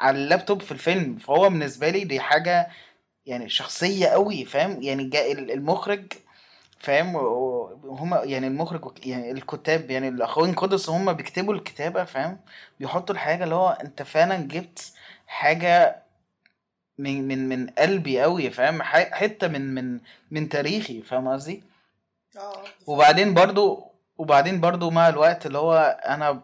على 0.00 0.18
اللابتوب 0.18 0.62
في 0.62 0.72
الفيلم. 0.72 1.16
فهو 1.18 1.48
بالنسبة 1.48 1.88
لي 1.90 2.04
دي 2.04 2.20
حاجة 2.20 2.68
يعني 3.26 3.48
شخصية 3.48 4.06
قوي 4.06 4.44
فاهم؟ 4.44 4.82
يعني 4.82 5.10
المخرج 5.54 6.12
فاهم؟ 6.78 7.14
وهم 7.14 8.14
يعني 8.24 8.46
المخرج 8.46 9.06
يعني 9.06 9.30
الكتاب 9.30 9.90
يعني 9.90 10.08
الأخوين 10.08 10.54
قدس 10.54 10.88
هم 10.90 11.12
بيكتبوا 11.12 11.54
الكتابة 11.54 12.04
فاهم؟ 12.04 12.38
بيحطوا 12.80 13.14
الحاجة 13.14 13.44
اللي 13.44 13.54
هو 13.54 13.68
أنت 13.70 14.02
فعلا 14.02 14.36
جبت 14.36 14.92
حاجة 15.26 16.02
من 16.98 17.28
من 17.28 17.48
من 17.48 17.66
قلبي 17.70 18.22
قوي 18.22 18.50
فاهم؟ 18.50 18.82
حتة 18.82 19.48
من 19.48 19.74
من 19.74 20.00
من 20.30 20.48
تاريخي 20.48 21.02
فاهم 21.02 21.28
قصدي؟ 21.28 21.62
آه 22.38 22.64
وبعدين 22.86 23.34
برضو 23.34 23.92
وبعدين 24.18 24.60
برضو 24.60 24.90
مع 24.90 25.08
الوقت 25.08 25.46
اللي 25.46 25.58
هو 25.58 26.00
أنا 26.06 26.40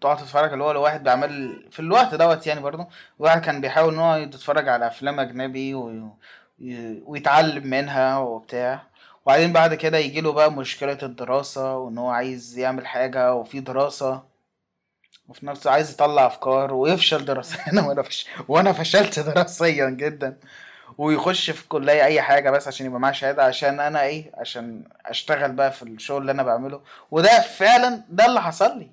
تقعد 0.00 0.16
تتفرج 0.16 0.52
اللي 0.52 0.64
هو 0.64 0.72
لو 0.72 0.82
واحد 0.82 1.02
بيعمل 1.02 1.66
في 1.70 1.80
الوقت 1.80 2.14
دوت 2.14 2.46
يعني 2.46 2.60
برضو 2.60 2.84
واحد 3.18 3.40
كان 3.44 3.60
بيحاول 3.60 3.92
إن 3.94 3.98
هو 4.00 4.16
يتفرج 4.16 4.68
على 4.68 4.86
أفلام 4.86 5.20
أجنبي 5.20 5.74
و... 5.74 6.08
ويتعلم 7.06 7.66
منها 7.66 8.18
وبتاع. 8.18 8.82
وبعدين 9.26 9.52
بعد 9.52 9.74
كده 9.74 9.98
يجيله 9.98 10.32
بقى 10.32 10.52
مشكلة 10.52 10.98
الدراسة 11.02 11.76
وإن 11.76 11.98
هو 11.98 12.10
عايز 12.10 12.58
يعمل 12.58 12.86
حاجة 12.86 13.34
وفي 13.34 13.60
دراسة. 13.60 14.22
وفي 15.28 15.46
نفسه 15.46 15.70
عايز 15.70 15.90
يطلع 15.92 16.26
أفكار 16.26 16.74
ويفشل 16.74 17.24
دراسيا. 17.24 17.80
وأنا 17.88 18.02
فش... 18.02 18.26
وأنا 18.48 18.72
فشلت 18.72 19.18
دراسيا 19.18 19.90
جدا. 19.90 20.38
ويخش 20.98 21.50
في 21.50 21.68
كلية 21.68 22.04
أي 22.04 22.22
حاجة 22.22 22.50
بس 22.50 22.68
عشان 22.68 22.86
يبقى 22.86 23.00
معاه 23.00 23.12
شهادة 23.12 23.44
عشان 23.44 23.80
أنا 23.80 24.02
إيه 24.02 24.32
عشان 24.34 24.84
أشتغل 25.06 25.52
بقى 25.52 25.72
في 25.72 25.82
الشغل 25.82 26.20
اللي 26.20 26.32
أنا 26.32 26.42
بعمله. 26.42 26.80
وده 27.10 27.40
فعلا 27.40 28.02
ده 28.08 28.26
اللي 28.26 28.42
حصل 28.42 28.78
لي. 28.78 28.90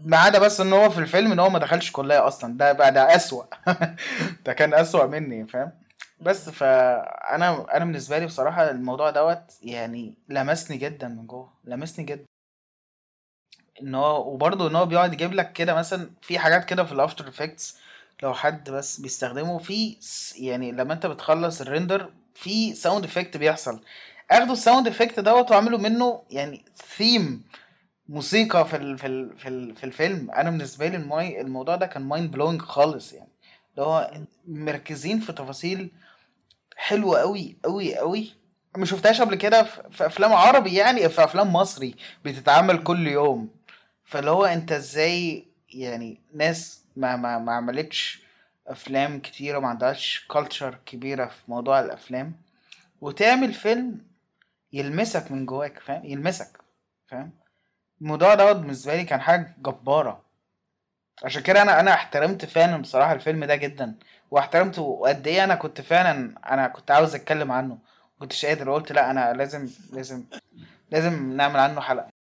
ما 0.00 0.16
عدا 0.16 0.38
بس 0.38 0.60
إن 0.60 0.72
هو 0.72 0.90
في 0.90 0.98
الفيلم 0.98 1.32
إن 1.32 1.38
هو 1.38 1.50
ما 1.50 1.58
دخلش 1.58 1.90
كلية 1.92 2.26
أصلا. 2.28 2.56
ده 2.58 2.72
بقى 2.72 2.92
ده 2.92 3.16
أسوأ. 3.16 3.44
ده 4.46 4.52
كان 4.52 4.74
أسوأ 4.74 5.06
مني 5.06 5.46
فاهم؟ 5.46 5.72
بس 6.20 6.48
فأنا 6.50 7.66
أنا 7.76 7.84
بالنسبة 7.84 8.18
لي 8.18 8.26
بصراحة 8.26 8.70
الموضوع 8.70 9.10
دوت 9.10 9.42
يعني 9.62 10.14
لمسني 10.28 10.76
جدا 10.76 11.08
من 11.08 11.26
جوه. 11.26 11.52
لمسني 11.64 12.04
جدا. 12.04 12.24
إن 13.82 13.94
هو 13.94 14.32
وبرضه 14.34 14.68
إن 14.68 14.76
هو 14.76 14.86
بيقعد 14.86 15.12
يجيب 15.12 15.32
لك 15.32 15.52
كده 15.52 15.74
مثلا 15.74 16.10
في 16.22 16.38
حاجات 16.38 16.64
كده 16.64 16.84
في 16.84 16.92
ال 16.92 16.98
After 16.98 17.28
Effects 17.28 17.76
لو 18.22 18.34
حد 18.34 18.70
بس 18.70 19.00
بيستخدمه 19.00 19.58
في 19.58 19.96
يعني 20.36 20.72
لما 20.72 20.92
أنت 20.94 21.06
بتخلص 21.06 21.60
ال 21.60 21.67
render 21.67 22.10
في 22.34 22.74
sound 22.74 23.04
effect 23.04 23.36
بيحصل. 23.36 23.80
أخدوا 24.30 24.52
ال 24.52 24.58
sound 24.58 24.88
effect 24.88 25.20
دوت 25.20 25.50
وعملوا 25.50 25.78
منه 25.78 26.22
يعني 26.30 26.64
ثيم 26.96 27.42
موسيقى 28.08 28.68
في 28.68 28.76
ال 28.76 28.98
في 28.98 29.06
ال 29.06 29.38
في, 29.38 29.48
ال 29.48 29.76
في 29.76 29.84
الفيلم. 29.84 30.30
أنا 30.30 30.50
بالنسبة 30.50 30.88
لي 30.88 31.40
الموضوع 31.40 31.76
ده 31.76 31.86
كان 31.86 32.02
mind 32.02 32.30
blowing 32.30 32.62
خالص 32.62 33.12
يعني. 33.12 33.28
اللي 33.74 33.86
هو 33.86 34.10
مركزين 34.48 35.20
في 35.20 35.32
تفاصيل 35.32 35.90
حلوة 36.76 37.18
قوي 37.20 37.56
قوي 37.64 37.96
قوي 37.96 38.32
ما 38.76 38.84
شفتهاش 38.86 39.20
قبل 39.20 39.34
كده 39.34 39.62
في 39.90 40.06
أفلام 40.06 40.32
عربي 40.32 40.74
يعني 40.74 41.08
في 41.08 41.24
أفلام 41.24 41.52
مصري 41.52 41.94
بتتعمل 42.24 42.82
كل 42.82 43.06
يوم. 43.06 43.48
فاللي 44.04 44.30
هو 44.30 44.44
أنت 44.44 44.72
إزاي 44.72 45.46
يعني 45.74 46.20
ناس 46.34 46.84
ما 46.96 47.16
ما 47.16 47.38
ما 47.38 47.52
عملتش 47.52 48.22
أفلام 48.66 49.20
كتيرة 49.20 49.58
ما 49.58 49.68
عندهاش 49.68 50.24
كلتشر 50.28 50.78
كبيرة 50.86 51.26
في 51.26 51.38
موضوع 51.48 51.80
الأفلام 51.80 52.32
وتعمل 53.00 53.52
فيلم 53.54 54.00
يلمسك 54.72 55.30
من 55.32 55.46
جواك 55.46 55.78
فاهم؟ 55.78 56.04
يلمسك 56.04 56.58
فاهم؟ 57.06 57.30
الموضوع 58.00 58.34
دوت 58.34 58.56
بالنسبة 58.56 58.94
لي 58.96 59.04
كان 59.04 59.20
حاجة 59.20 59.54
جبارة. 59.58 60.24
عشان 61.24 61.42
كده 61.42 61.62
أنا 61.62 61.80
أنا 61.80 61.94
احترمت 61.94 62.44
فعلا 62.44 62.76
بصراحة 62.82 63.12
الفيلم 63.12 63.44
ده 63.44 63.56
جدا 63.56 63.94
واحترمته 64.30 64.82
وقد 64.82 65.26
إيه 65.26 65.44
أنا 65.44 65.54
كنت 65.54 65.80
فعلا 65.80 66.34
أنا 66.52 66.68
كنت 66.68 66.90
عاوز 66.90 67.14
أتكلم 67.14 67.52
عنه 67.52 67.78
كنتش 68.18 68.46
قادر 68.46 68.72
قلت 68.74 68.92
لا 68.92 69.10
أنا 69.10 69.32
لازم 69.32 69.68
لازم 69.92 70.24
لازم 70.90 71.36
نعمل 71.36 71.56
عنه 71.60 71.80
حلقة. 71.80 72.13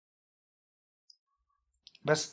بس. 2.03 2.31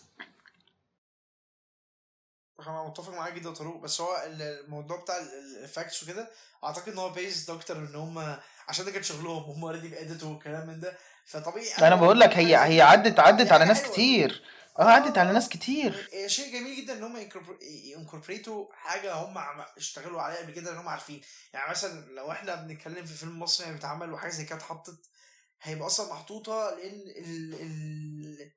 أنا 2.61 2.83
متفق 2.89 3.11
معاك 3.13 3.33
جدا 3.33 3.51
طارق 3.55 3.77
بس 3.77 4.01
هو 4.01 4.23
ال- 4.27 4.43
الموضوع 4.43 5.01
بتاع 5.01 5.15
ال 5.63 5.68
effects 5.68 6.03
وكده 6.03 6.31
أعتقد 6.65 6.89
إن 6.93 6.99
هو 6.99 7.11
based 7.11 7.51
أكتر 7.51 7.77
إن 7.77 7.95
هم 7.95 8.39
عشان 8.69 8.85
ده 8.85 8.91
كان 8.91 9.03
شغلهم 9.03 9.43
هم 9.43 9.65
already 9.65 9.89
بي 9.89 10.00
edit 10.00 10.23
وا 10.23 10.29
والكلام 10.31 10.67
من 10.67 10.81
ده 10.81 10.99
فطبيعي 11.27 11.73
أنا 11.89 11.95
بقول 11.95 12.21
لك 12.21 12.31
هي 12.37 12.57
هي 12.57 12.81
عدت 12.83 13.19
عدت 13.21 13.53
على 13.53 13.65
ناس. 13.65 13.83
كتير. 13.83 14.43
آه 14.79 14.83
عدت 14.85 15.19
على 15.19 15.33
ناس 15.33 15.49
كتير. 15.49 16.09
شيء 16.27 16.53
جميل 16.53 16.77
جدا 16.85 16.93
إن 16.93 17.03
هم 17.03 17.17
ي 17.97 18.02
incorporate 18.02 18.61
وا 18.61 18.67
حاجة 18.73 19.15
هم 19.15 19.39
اشتغلوا 19.77 20.23
عليها 20.23 20.39
قبل 20.39 20.53
كده 20.53 20.73
إن 20.73 20.77
هم 20.79 20.89
عارفين. 20.89 21.21
يعني 21.53 21.71
مثلا 21.71 22.05
لو 22.15 22.33
إحنا 22.33 22.55
بنتكلم 22.55 23.05
في 23.05 23.15
فيلم 23.15 23.39
مصري 23.43 23.65
يعني 23.65 23.77
بيتعمل 23.77 24.13
وحاجة 24.13 24.31
زي 24.31 24.45
كده 24.45 24.57
اتحطت 24.57 24.99
هيبقى 25.63 25.87
أصلا 25.87 26.13
محطوطة 26.13 26.71
لأن 26.71 27.01
ال 27.25 27.55
ال 27.55 28.51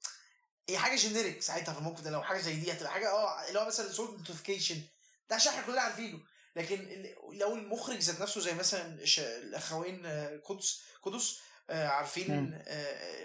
هي 0.70 0.78
حاجة 0.78 0.96
generic 0.96 1.42
ساعتها 1.42 1.74
في 1.74 1.80
الموقف 1.80 2.02
ده 2.02 2.10
لو 2.10 2.24
حاجة 2.24 2.42
زي 2.42 2.56
دي 2.56 2.72
هتبقى 2.72 2.92
حاجة 2.92 3.12
آه 3.12 3.48
اللي 3.48 3.60
هو 3.60 3.66
مثلا 3.66 3.92
صوت 3.92 4.18
notification 4.20 4.82
ده 5.30 5.36
عشان 5.36 5.52
إحنا 5.54 5.66
كلنا 5.66 5.82
عارفينه. 5.82 6.20
لكن 6.56 7.06
لو 7.34 7.56
المخرج 7.56 7.98
ذات 7.98 8.22
نفسه 8.22 8.42
زي 8.42 8.54
مثلا 8.54 9.00
الأخوين 9.18 10.06
آه، 10.06 10.38
قدس 10.46 10.82
قدس 11.04 11.40
آه، 11.70 11.88
عارفين. 11.88 12.62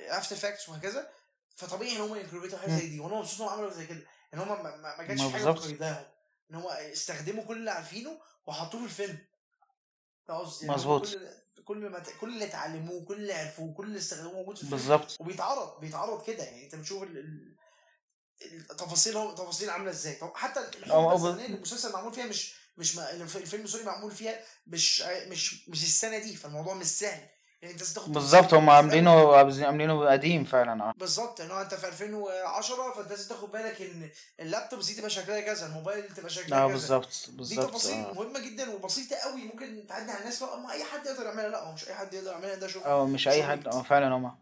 After 0.08 0.36
Effects 0.36 0.68
وهكذا 0.68 1.10
فطبيعي 1.56 1.96
إن 1.96 2.00
هم 2.00 2.16
ي 2.16 2.19
incorporate 2.19 2.55
وا 2.55 2.58
حاجة. 2.58 2.70
زي 2.70 2.86
دي. 2.88 3.00
وأنا 3.00 3.14
مبسوط 3.16 3.40
انهم 3.40 3.52
عملوا 3.52 3.70
زي 3.70 3.86
كده. 3.86 4.06
إن 4.34 4.38
هم 4.38 4.62
ما, 4.62 5.04
كانش 5.06 5.20
حاجة 5.20 5.44
مقيداهم 5.50 6.04
إن 6.50 6.54
هو 6.56 6.70
استخدموا 6.70 7.44
كل 7.44 7.56
اللي 7.56 7.70
عارفينه 7.70 8.20
وحطوه 8.46 8.80
في 8.80 8.86
الفيلم. 8.86 9.18
ده 10.28 10.34
قصدي 10.34 10.66
يعني 10.66 10.76
هم 10.76 10.80
مظبوط. 10.80 11.06
كل 11.14 11.28
كل 11.66 11.76
ما 11.90 11.98
ت- 11.98 12.10
كل 12.20 12.34
اللي 12.34 12.44
اتعلموه 12.44 13.04
كل 13.04 13.14
اللي 13.16 13.32
عرفوه 13.32 13.74
كل 13.74 13.86
اللي 13.86 13.98
استخدموه 13.98 14.32
موجود 14.32 14.58
في 14.58 14.66
بالظبط. 14.66 15.16
وبيتعرض 15.20 15.80
بيتعرض 15.80 16.26
كده 16.26 16.44
يعني. 16.44 16.64
انت 16.64 16.74
بتشوف 16.74 17.02
ال- 17.02 17.18
ال- 17.18 17.56
التفاصيل 18.70 19.16
هو 19.16 19.30
التفاصيل 19.30 19.70
عاملة 19.70 19.90
إزاي. 19.90 20.18
حتى 20.34 20.60
المسلسل 21.46 21.92
معمول 21.92 22.12
فيها 22.14 22.26
مش 22.26 22.54
مش 22.78 22.96
ما 22.96 23.10
الف- 23.10 23.36
الفيلم 23.36 23.66
سوري 23.66 23.84
معمول 23.84 24.10
فيها 24.12 24.40
مش 24.66 25.02
مش 25.26 25.68
مش 25.68 25.82
السنة 25.82 26.18
دي. 26.18 26.36
فالموضوع 26.36 26.74
مش 26.74 26.86
سهل. 26.86 27.28
يعني 27.62 27.74
انت 27.74 27.82
تاخد 27.82 28.12
بالظبط 28.12 28.54
هم 28.54 28.70
عاملينه 28.70 29.36
عاملينه 29.36 30.06
قديم 30.10 30.44
فعلا 30.44 30.84
آه. 30.84 30.92
بالظبط 30.96 31.40
يعني 31.40 31.52
هو 31.52 31.60
انت 31.60 31.74
في 31.74 31.88
2010 31.88 32.92
فانت 32.96 33.10
لازم 33.10 33.28
تاخد 33.28 33.52
بالك 33.52 33.80
ان 33.82 34.10
اللابتوب 34.40 34.80
دي 34.80 34.94
تبقى 34.94 35.10
شكلها 35.10 35.40
كذا 35.40 35.66
الموبايل 35.66 36.08
تبقى 36.14 36.30
شكلها 36.30 36.58
آه 36.58 36.64
كذا. 36.66 36.72
بالظبط 36.72 37.08
دي 37.28 37.36
بالظبط 37.36 37.68
تفاصيل 37.70 37.92
آه. 37.94 38.12
مهمة 38.14 38.38
جدا 38.40 38.70
وبسيطة 38.70 39.16
قوي 39.16 39.42
ممكن 39.42 39.86
تعدي 39.88 40.10
على 40.10 40.20
الناس 40.20 40.42
ما 40.42 40.72
أي 40.72 40.84
حد 40.84 41.06
يقدر 41.06 41.24
يعملها 41.24 41.48
لا 41.48 41.62
هو 41.68 41.72
مش 41.72 41.88
أي 41.88 41.94
حد 41.94 42.14
يقدر 42.14 42.30
يعملها 42.30 42.54
ده 42.54 42.66
شغل 42.68 42.82
آه 42.84 43.06
مش 43.06 43.28
أي 43.28 43.42
حد 43.44 43.68
آه 43.68 43.82
فعلا 43.82 44.08
هما 44.16 44.34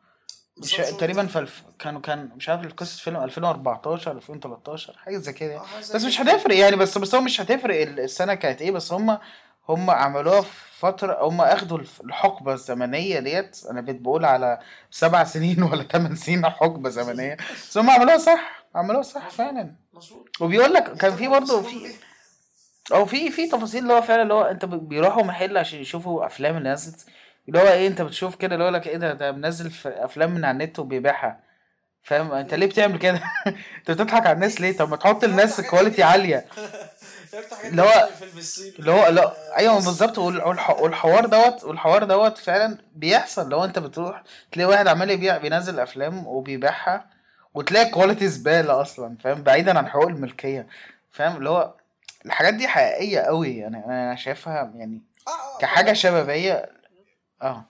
مش 0.57 0.77
بالظبط 0.81 1.00
تقريبا 1.00 1.27
في 1.27 1.38
الف... 1.38 1.62
كانوا 1.79 2.00
كان 2.00 2.31
مش 2.37 2.48
عارف 2.48 2.72
قصة 2.72 3.03
فيلم 3.03 3.16
2014 3.16 4.12
2013 4.12 4.96
حاجة 4.98 5.16
زي 5.18 5.33
كده 5.33 5.57
آه 5.57 5.59
حاجة 5.59 5.83
زي 5.83 5.94
بس 5.94 6.05
مش 6.05 6.20
هتفرق 6.20 6.57
يعني 6.57 6.77
بس 6.77 6.98
بس 6.98 7.14
هو 7.14 7.20
مش 7.20 7.40
هتفرق 7.40 7.81
ال- 7.83 8.00
السنة 8.00 8.35
كانت 8.35 8.62
إيه 8.62 8.70
بس 8.70 8.92
هم 8.92 9.18
هم 9.68 9.90
عملوها 9.90 10.40
في 10.40 10.48
فترة 10.79 11.18
هم 11.29 11.40
أخدوا 11.40 11.79
الحقبة 12.05 12.53
الزمنية 12.53 13.18
ديت. 13.20 13.61
أنا 13.70 13.81
بقيت 13.81 14.00
بقول 14.00 14.24
على 14.24 14.59
سبع 14.90 15.24
سنين 15.24 15.62
ولا 15.62 15.83
ثمان 15.83 16.16
سنين 16.16 16.48
حقبة 16.50 16.90
زمنية. 16.90 17.37
بس 17.53 17.79
هم 17.79 17.90
عملوها 17.90 18.18
صح 18.18 18.64
عملوها 18.74 19.03
صح 19.03 19.29
فعلا. 19.29 19.74
مظبوط. 19.94 20.29
وبيقول 20.40 20.72
لك 20.74 20.92
كان 20.96 21.16
في 21.16 21.29
برضه 21.29 21.62
في 21.62 21.94
أو 22.92 23.07
في 23.07 23.31
في 23.31 23.48
تفاصيل 23.48 23.83
اللي 23.83 23.92
هو 23.92 24.03
فعلا 24.03 24.22
اللي 24.22 24.35
هو 24.35 24.42
أنت 24.42 24.64
بيروحوا 24.64 25.22
محل 25.22 25.57
عشان 25.57 25.79
يشوفوا 25.81 26.27
أفلام 26.27 26.57
اللي 26.57 26.70
نزلت 26.72 27.07
اللي 27.48 27.59
هو 27.59 27.68
إيه 27.68 27.88
أنت 27.88 28.03
بتشوف 28.03 28.35
كده 28.37 28.55
اللي 28.55 28.64
هو 28.64 28.68
لك 28.68 28.87
إيه 28.88 28.96
ده 28.96 29.12
ده 29.12 29.33
منزل 29.33 29.72
أفلام 29.87 30.31
من 30.31 30.44
على 30.44 30.53
النت 30.64 30.79
وبيبيعها. 30.79 31.40
فاهم؟ 32.03 32.33
أنت 32.33 32.55
ليه 32.55 32.66
بتعمل 32.66 32.98
كده؟ 32.98 33.20
أنت 33.79 33.90
بتضحك 33.90 34.27
على 34.27 34.33
الناس 34.33 34.61
ليه؟ 34.61 34.77
طب 34.77 34.90
ما 34.90 34.96
تحط 34.96 35.24
للناس 35.24 35.61
حاجة 35.61 35.66
quality 35.66 36.02
عالية. 36.03 36.46
اللي 37.64 37.82
هو 37.82 38.08
في 38.18 38.78
اللي 38.78 38.90
هو 38.92 39.06
لا 39.08 39.24
آه، 39.24 39.56
أيوه 39.56 39.74
بالظبط. 39.74 40.16
والح- 40.18 40.44
والح- 40.46 40.80
والحوار 40.80 41.26
دوت 41.26 41.64
والحوار 41.64 42.04
دوت 42.04 42.38
فعلا 42.38 42.78
بيحصل. 42.94 43.48
لو 43.48 43.64
انت 43.64 43.78
بتروح 43.78 44.22
تلاقي 44.52 44.68
واحد 44.70 44.86
عمال 44.86 45.10
يبيع 45.10 45.36
بينزل 45.36 45.80
أفلام 45.80 46.26
وبيبيعها 46.26 47.10
وتلاقي 47.54 47.90
quality 47.90 48.28
زبالة 48.28 48.80
أصلا 48.82 49.16
فاهم؟ 49.24 49.42
بعيدا 49.42 49.78
عن 49.78 49.88
حقوق 49.88 50.06
الملكية 50.08 50.66
فاهم؟ 51.12 51.36
اللي 51.36 51.50
هو 51.50 51.74
الحاجات 52.26 52.54
دي 52.54 52.68
حقيقية 52.68 53.20
قوي 53.20 53.56
يعني 53.56 53.84
أنا 53.84 54.16
شايفها 54.16 54.72
يعني 54.74 55.02
آه 55.28 55.30
آه 55.30 55.58
كحاجة 55.60 55.84
طبعا 55.84 55.94
شبابية 55.94 56.70
آه 57.42 57.64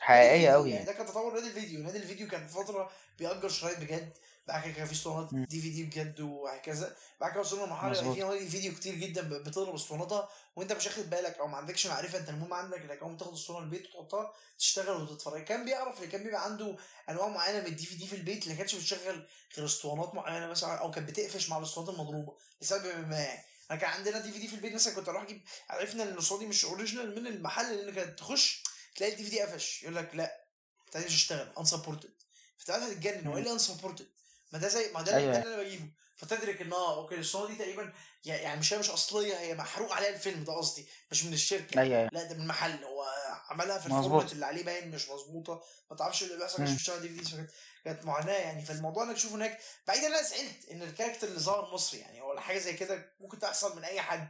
حقيقية 0.00 0.50
قوي 0.50 0.70
يعني. 0.70 0.84
يعني 0.84 0.86
ده 0.86 0.92
كان 0.92 1.06
تطور 1.06 1.34
نادي 1.34 1.46
الفيديو. 1.46 1.82
نادي 1.82 1.98
الفيديو 1.98 2.28
كان 2.28 2.46
في 2.46 2.52
فترة 2.54 2.90
بيأجر 3.18 3.48
شرايط 3.48 3.78
بجد. 3.80 4.08
بعد 4.46 4.64
كده 4.64 4.72
كان 4.72 4.86
في 4.86 4.92
اسطوانات. 4.92 5.34
دي 5.34 5.60
في 5.60 5.70
دي 5.70 5.84
بجد 5.84 6.20
وهكذا. 6.20 6.96
بعد 7.20 7.30
كده 7.32 7.40
وصلنا 7.40 7.64
لمرحلة 7.64 8.12
في 8.38 8.48
فيديو 8.48 8.74
كتير 8.74 8.94
جدا 8.94 9.22
بتضرب 9.38 9.74
اسطواناتها 9.74 10.28
وأنت 10.56 10.72
مش 10.72 10.86
واخد 10.86 11.10
بالك 11.10 11.38
أو 11.38 11.46
ما 11.46 11.56
عندكش 11.56 11.86
معرفة 11.86 12.18
أنت 12.18 12.28
المهم 12.28 12.54
عندك 12.54 12.78
إنك 12.80 12.98
أول 13.02 13.10
ما 13.10 13.18
تاخد 13.18 13.32
اسطوانه 13.32 13.64
البيت 13.64 13.86
وتحطها 13.86 14.32
تشتغل 14.58 15.02
وتتفرج. 15.02 15.44
كان 15.44 15.64
بيعرف 15.64 16.04
كان 16.04 16.22
بيبقى 16.22 16.44
عنده 16.44 16.76
أنواع 17.10 17.28
معينة 17.28 17.60
من 17.60 17.66
الدي 17.66 17.86
في 17.86 17.94
دي 17.94 18.06
في 18.06 18.16
البيت 18.16 18.44
اللي 18.44 18.56
كانتش 18.56 18.74
بتشغل 18.74 19.26
غير 19.56 19.66
اسطوانات 19.66 20.14
معينة 20.14 20.46
مثلا 20.46 20.74
أو 20.74 20.90
كانت 20.90 21.08
بتقفش 21.10 21.48
مع 21.48 21.58
الاسطوانات 21.58 21.94
المضروبة 21.94 22.36
لسبب 22.62 23.08
ما. 23.08 23.16
يعني 23.20 23.44
أنا 23.70 23.78
كان 23.78 23.90
عندنا 23.90 24.18
DVD 24.18 24.48
في 24.48 24.54
البيت 24.54 24.74
مثلا 24.74 24.94
كنت 24.94 25.08
أروح 25.08 25.22
أجيب 25.22 25.42
عرفنا 25.68 26.02
إن 26.02 26.08
الاسطوانه 26.08 26.42
دي 26.42 26.48
مش 26.48 26.64
original 26.64 27.20
من 27.22 27.26
المحل 27.26 27.76
لأن 27.76 27.94
كانت 27.94 28.18
تخش 28.18 28.62
تلاقي 28.96 29.12
ال 29.12 29.24
DVD 29.24 29.40
قفش. 29.40 29.82
يقول 29.82 29.96
لك 29.96 30.10
لأ 30.14 30.44
أنت 30.86 30.96
مش 30.96 31.04
هتشتغل 31.12 31.52
unsupported 31.58 32.10
فتعالى 32.58 32.84
هتتجنن 32.84 33.26
هو 33.26 33.32
إيه 33.32 33.36
مم. 33.36 33.36
اللي 33.38 33.52
unsupported 33.52 34.06
ما 34.54 34.60
ده 34.60 34.68
زي 34.68 34.92
ما 34.92 35.02
ده 35.02 35.16
أيوه. 35.16 35.38
اللي 35.38 35.54
أنا 35.54 35.62
بجيبه. 35.62 35.88
فتدرك 36.16 36.60
إن 36.62 36.72
آه 36.72 36.96
okay 36.96 37.14
الصورة 37.14 37.46
دي 37.48 37.56
تقريبا 37.56 37.92
يع- 38.24 38.36
يعني 38.36 38.60
مش 38.60 38.72
هي 38.74 38.78
مش 38.78 38.90
أصلية 38.90 39.38
هي 39.38 39.54
محروق 39.54 39.92
عليها 39.92 40.08
الفيلم 40.08 40.44
ده 40.44 40.52
قصدي 40.52 40.86
مش 41.10 41.24
من 41.24 41.32
الشركة. 41.32 41.80
أيوه 41.80 41.98
أيوه. 41.98 42.10
لا 42.12 42.22
ده 42.24 42.34
من 42.34 42.46
محل 42.46 42.84
هو 42.84 43.06
عملها 43.48 43.78
في 43.78 43.86
ال 43.86 43.93
format 43.93 44.32
اللي 44.32 44.46
عليه 44.46 44.64
باين 44.64 44.90
مش 44.90 45.08
مظبوطة. 45.08 45.62
ما 45.90 45.96
تعرفش 45.96 46.22
اللي 46.22 46.36
بيحصل 46.36 46.62
مش. 46.62 46.70
بتشتغل 46.70 47.00
دي 47.00 47.08
في 47.24 47.46
كانت 47.84 48.04
معاناة 48.04 48.32
يعني. 48.32 48.64
فالموضوع 48.64 49.02
إنك 49.04 49.16
تشوفه 49.16 49.34
هناك 49.36 49.58
بعيدا 49.88 50.06
أنا 50.06 50.22
زعلت 50.22 50.68
إن 50.70 50.82
ال 50.82 50.87
character 50.87 51.28
اللي 51.28 51.40
ظهر 51.40 51.74
مصري 51.74 52.00
يعني 52.00 52.20
هو 52.20 52.40
حاجة 52.40 52.58
زي 52.58 52.72
كده 52.74 53.12
ممكن 53.20 53.38
تحصل 53.38 53.76
من 53.76 53.84
أي 53.84 54.00
حد. 54.02 54.28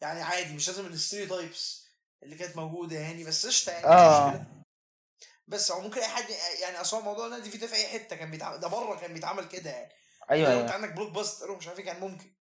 يعني 0.00 0.22
عادي 0.22 0.52
مش 0.54 0.68
لازم 0.68 0.86
ال 0.86 0.94
stereotypes 0.94 1.84
اللي 2.22 2.36
كانت 2.36 2.56
موجودة 2.56 2.98
يعني 2.98 3.24
بس 3.24 3.46
قشطة 3.46 3.72
يعني 3.72 3.86
مشكلة. 3.86 4.44
بس 5.48 5.72
هو 5.72 5.80
ممكن 5.80 6.00
أي 6.00 6.08
حد 6.08 6.24
يعني 6.60 6.80
أصلا 6.80 7.00
الموضوع 7.00 7.28
ده 7.28 7.42
في 7.42 7.58
ده 7.58 7.66
في 7.66 7.74
أي 7.74 7.86
حتة 7.86 8.16
كان 8.16 8.30
بيتعمل 8.30 8.60
ده 8.60 8.68
بره 8.68 8.96
كان 8.96 9.14
بيتعمل 9.14 9.48
كده 9.48 9.70
يعني. 9.70 9.92
أيوه 10.30 10.48
الا 10.48 10.54
لو 10.54 10.60
أنت 10.60 10.70
أيوه 10.70 10.82
عندك 10.82 10.96
Blockbuster 10.96 11.50
ومش 11.50 11.68
عارف 11.68 11.78
إيه 11.78 11.84
كان 11.84 12.00
ممكن. 12.00 12.32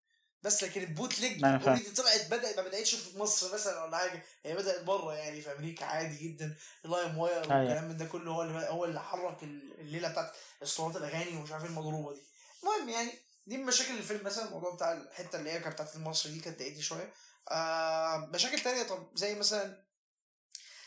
بس 0.42 0.64
لكن 0.64 0.82
ال 0.82 1.20
bootleg 1.20 1.46
already 1.46 1.92
طلعت 1.92 2.26
بدات 2.32 2.58
ما 2.58 2.64
بدأتش 2.64 2.96
في 2.96 3.18
مصر 3.20 3.54
مثلا 3.54 3.84
ولا 3.84 3.98
حاجة. 3.98 4.24
هي 4.46 4.56
بدأت 4.56 4.84
بره 4.84 5.14
يعني 5.14 5.42
في 5.42 5.52
أمريكا 5.52 5.86
عادي 5.86 6.28
جدا. 6.28 6.56
LimeWire 6.84 7.44
أيوه. 7.44 7.60
والكلام 7.60 7.84
من 7.84 7.98
ده 7.98 8.06
كله 8.06 8.32
هو 8.32 8.42
اللي 8.42 8.68
هو 8.70 8.86
اللي 8.86 9.02
حرك 9.02 9.44
الليلة 9.44 10.10
بتاعت 10.10 10.32
اسطوانات 10.64 10.98
الأغاني 10.98 11.38
ومش 11.38 11.52
عارف 11.52 11.64
إيه 11.64 11.70
المضروبة 11.70 12.14
دي. 12.14 12.22
المهم 12.64 12.90
يعني 12.90 13.12
دي 13.48 13.58
من 13.58 13.66
مشاكل 13.66 13.98
الفيلم 13.98 14.24
مثلا 14.24 14.46
الموضوع 14.46 14.76
بتاع 14.76 14.94
الحتة 14.94 15.40
اللي 15.40 15.52
هي 15.52 15.60
كانت 15.60 15.74
بتاعت 15.74 15.96
المصري 15.96 16.32
دي 16.32 16.40
كانت 16.40 16.60
ضايقتني 16.60 16.82
شوية. 16.82 17.14
آه 17.52 18.30
مشاكل 18.34 18.60
تانية 18.60 18.84
طب 18.84 19.12
زي 19.16 19.36
مثلا 19.36 19.86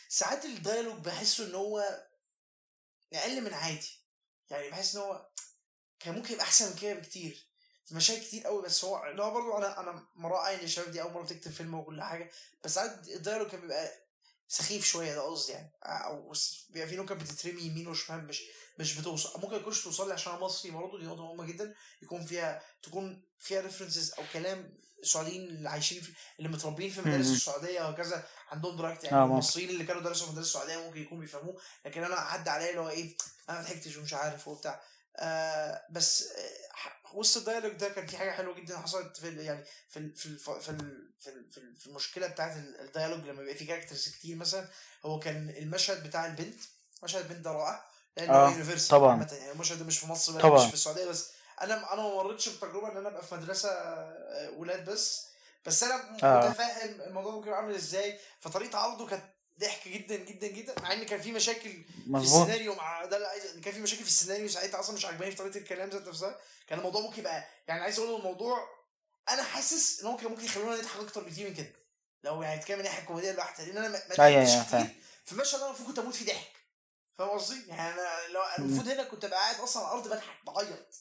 ساعات 0.08 0.44
ال 0.44 0.50
dialogue 0.50 0.98
بحسه 0.98 1.44
إن 1.46 1.54
هو 1.54 2.07
أقل 3.14 3.40
من 3.44 3.54
عادي. 3.54 4.00
يعني 4.50 4.70
بحس 4.70 4.96
إن 4.96 5.02
هو 5.02 5.28
كان 6.00 6.14
ممكن 6.14 6.32
يبقى 6.34 6.44
أحسن 6.44 6.70
من 6.70 6.76
كده 6.76 6.94
بكتير. 6.94 7.48
في 7.86 7.94
مشاهد 7.94 8.20
كتير 8.20 8.44
قوي 8.46 8.62
بس 8.62 8.84
هو 8.84 9.04
اللي 9.04 9.22
هو 9.22 9.30
برضه 9.30 9.58
أنا 9.58 9.80
أنا 9.80 10.06
مراعي 10.16 10.54
إن 10.54 10.60
الشباب 10.64 10.90
دي 10.90 11.02
أول 11.02 11.12
مرة 11.12 11.26
تكتب 11.26 11.50
فيلم 11.50 11.74
وكل 11.74 12.02
حاجة. 12.02 12.30
بس 12.64 12.74
ساعات 12.74 13.08
ال 13.08 13.13
dialogue 13.13 13.48
كان 13.50 13.60
بيبقى 13.60 14.07
سخيف 14.48 14.84
شوية 14.84 15.14
ده 15.14 15.20
قصدي 15.22 15.52
يعني. 15.52 15.70
أو 15.84 16.34
س- 16.34 16.66
بيبقى 16.70 16.88
في 16.88 16.96
نكت 16.96 17.12
بتترمي 17.12 17.62
يمين 17.62 17.88
وشمال 17.88 18.26
مش 18.26 18.42
مش 18.78 18.98
بتوصل. 18.98 19.40
ممكن 19.40 19.56
يكونش 19.56 19.84
توصل 19.84 20.08
لي 20.08 20.14
عشان 20.14 20.32
أنا 20.32 20.40
مصري 20.42 20.70
برضه 20.70 20.98
دي 20.98 21.04
نقطة 21.06 21.22
مهمة 21.26 21.44
جدا. 21.46 21.74
يكون 22.02 22.24
فيها 22.26 22.62
تكون 22.82 23.22
فيها 23.38 23.60
references 23.60 24.12
أو 24.12 24.22
كلام 24.32 24.74
السعوديين 25.02 25.42
اللي 25.48 25.68
عايشين 25.70 26.00
في 26.02 26.12
اللي 26.38 26.48
متربيين 26.48 26.90
في 26.90 27.00
مدارس. 27.00 27.26
السعودية 27.26 27.80
وهكذا 27.82 28.26
عندهم 28.50 28.76
درايفت 28.76 29.04
يعني. 29.04 29.16
ممكن 29.20 29.32
المصريين 29.32 29.68
اللي 29.70 29.84
كانوا 29.84 30.02
درسوا 30.02 30.26
في 30.26 30.32
مدارس 30.32 30.46
السعودية 30.46 30.76
ممكن 30.76 31.02
يكونوا 31.02 31.20
بيفهموه. 31.22 31.60
لكن 31.86 32.04
أنا 32.04 32.14
عدى 32.14 32.50
عليا 32.50 32.70
اللي 32.70 32.80
هو 32.80 32.88
إيه 32.88 33.16
أنا 33.48 33.58
ما 33.60 33.64
ضحكتش 33.64 33.96
ومش 33.96 34.14
عارف 34.14 34.48
وبتاع. 34.48 34.80
آه 35.18 35.82
بس 35.90 36.22
آه 36.22 36.68
وسط 37.14 37.36
ال 37.36 37.40
dialogue 37.40 37.72
ده 37.72 37.88
كان 37.88 38.06
في 38.06 38.16
حاجة 38.16 38.30
حلوة 38.30 38.54
جدا 38.54 38.78
حصلت 38.78 39.16
في 39.16 39.44
يعني 39.44 39.64
في 39.88 39.98
ال 39.98 40.14
في 40.16 40.26
ال 40.26 40.38
في 40.38 40.48
ال 40.50 40.60
في, 40.60 40.70
ال 40.70 41.12
في, 41.20 41.28
ال 41.30 41.50
في, 41.52 41.58
ال 41.58 41.76
في 41.76 41.86
المشكلة 41.86 42.26
بتاعت 42.26 42.56
ال- 42.56 42.80
ال 42.80 42.85
dialogue 42.85 43.20
لما 43.20 43.32
بيبقى 43.40 43.54
في 43.54 43.64
characters 43.66 44.08
كتير 44.08 44.36
مثلا 44.36 44.68
هو 45.06 45.18
كان 45.18 45.50
المشهد 45.50 46.06
بتاع 46.06 46.26
البنت 46.26 46.60
مشهد 47.02 47.22
البنت 47.22 47.44
ده 47.44 47.52
رائع 47.52 47.84
لأن 48.16 48.30
هو 48.30 48.46
آه 48.46 48.50
يونيفرسال 48.50 48.88
طبعا. 48.88 49.26
يعني 49.32 49.50
المشهد 49.52 49.78
ده 49.78 49.84
مش 49.84 49.98
في 49.98 50.06
مصر 50.06 50.32
بس 50.32 50.36
مش 50.36 50.42
طبعا. 50.42 50.68
في 50.68 50.74
السعودية 50.74 51.04
بس 51.06 51.30
أنا 51.60 51.92
أنا 51.92 52.02
ما 52.02 52.14
مريتش 52.14 52.48
بتجربة 52.48 52.92
إن 52.92 52.96
أنا 52.96 53.08
أبقى 53.08 53.26
في 53.26 53.34
مدرسة 53.34 53.68
آه، 53.70 54.50
ولاد 54.50 54.84
بس 54.90 55.26
بس 55.66 55.82
أنا 55.82 56.18
آه. 56.22 56.48
متفاهم 56.48 57.00
الموضوع 57.00 57.32
ممكن 57.32 57.46
يبقى 57.48 57.60
عامل 57.60 57.74
إزاي 57.74 58.18
فطريقة 58.40 58.78
عرضه 58.78 59.06
كانت 59.06 59.24
ضحك 59.58 59.88
جدا 59.88 60.16
جدا 60.16 60.46
جدا 60.46 60.74
مع 60.82 60.92
إن 60.92 61.04
كان 61.04 61.20
في 61.20 61.32
مشاكل 61.32 61.60
في 61.70 61.84
مظبوط. 62.06 62.40
السيناريو 62.40 62.74
مع 62.74 63.04
ده 63.04 63.16
اللي 63.16 63.28
عايز 63.28 63.58
كان 63.64 63.74
في 63.74 63.80
مشاكل 63.80 64.02
في 64.02 64.08
السيناريو 64.08 64.48
ساعتها 64.48 64.80
أصلا 64.80 64.94
مش 64.96 65.04
عجباني 65.06 65.30
في 65.30 65.36
طريقة 65.36 65.58
الكلام 65.58 65.88
ذات 65.90 66.08
نفسها. 66.08 66.38
كان 66.68 66.78
الموضوع 66.78 67.00
ممكن 67.00 67.18
يبقى 67.20 67.44
يعني 67.68 67.80
عايز 67.82 67.98
أقول 67.98 68.16
الموضوع 68.20 68.68
أنا 69.28 69.42
حاسس 69.42 70.00
إن 70.00 70.06
هو 70.06 70.16
كان 70.16 70.30
ممكن 70.30 70.44
يخلونا 70.44 70.76
نضحك 70.76 71.00
أكتر 71.00 71.22
بكتير 71.22 71.48
من 71.48 71.54
كده. 71.54 71.72
لو 72.24 72.42
يعني 72.42 72.60
تتكلم 72.60 72.78
من 72.78 72.84
ناحيه 72.84 73.02
الكوميديا 73.02 73.32
لوحدها 73.32 73.66
لأن 73.66 73.76
أنا 73.78 73.88
ما 73.88 74.24
أيوه 74.26 74.44
ضحكتش 74.44 74.74
أيوه 74.74 74.84
كتير 74.84 74.96
في 75.24 75.34
مشهد 75.34 75.54
أنا 75.60 75.66
المفروض 75.66 75.88
كنت 75.88 75.98
أموت 75.98 76.14
فيه 76.14 76.26
ضحك. 76.26 76.52
فاهم 77.18 77.28
قصدي؟ 77.28 77.66
يعني 77.68 77.94
أنا 77.94 78.08
لو. 78.32 78.40
المفروض 78.58 78.88
هنا 78.88 79.02
كنت 79.04 79.24
أبقى 79.24 79.38
قاعد 79.40 79.60
أصلا 79.60 79.82
على 79.86 79.92
الأرض 79.98 80.08
بضحك 80.14 80.44
بعيط. 80.46 80.94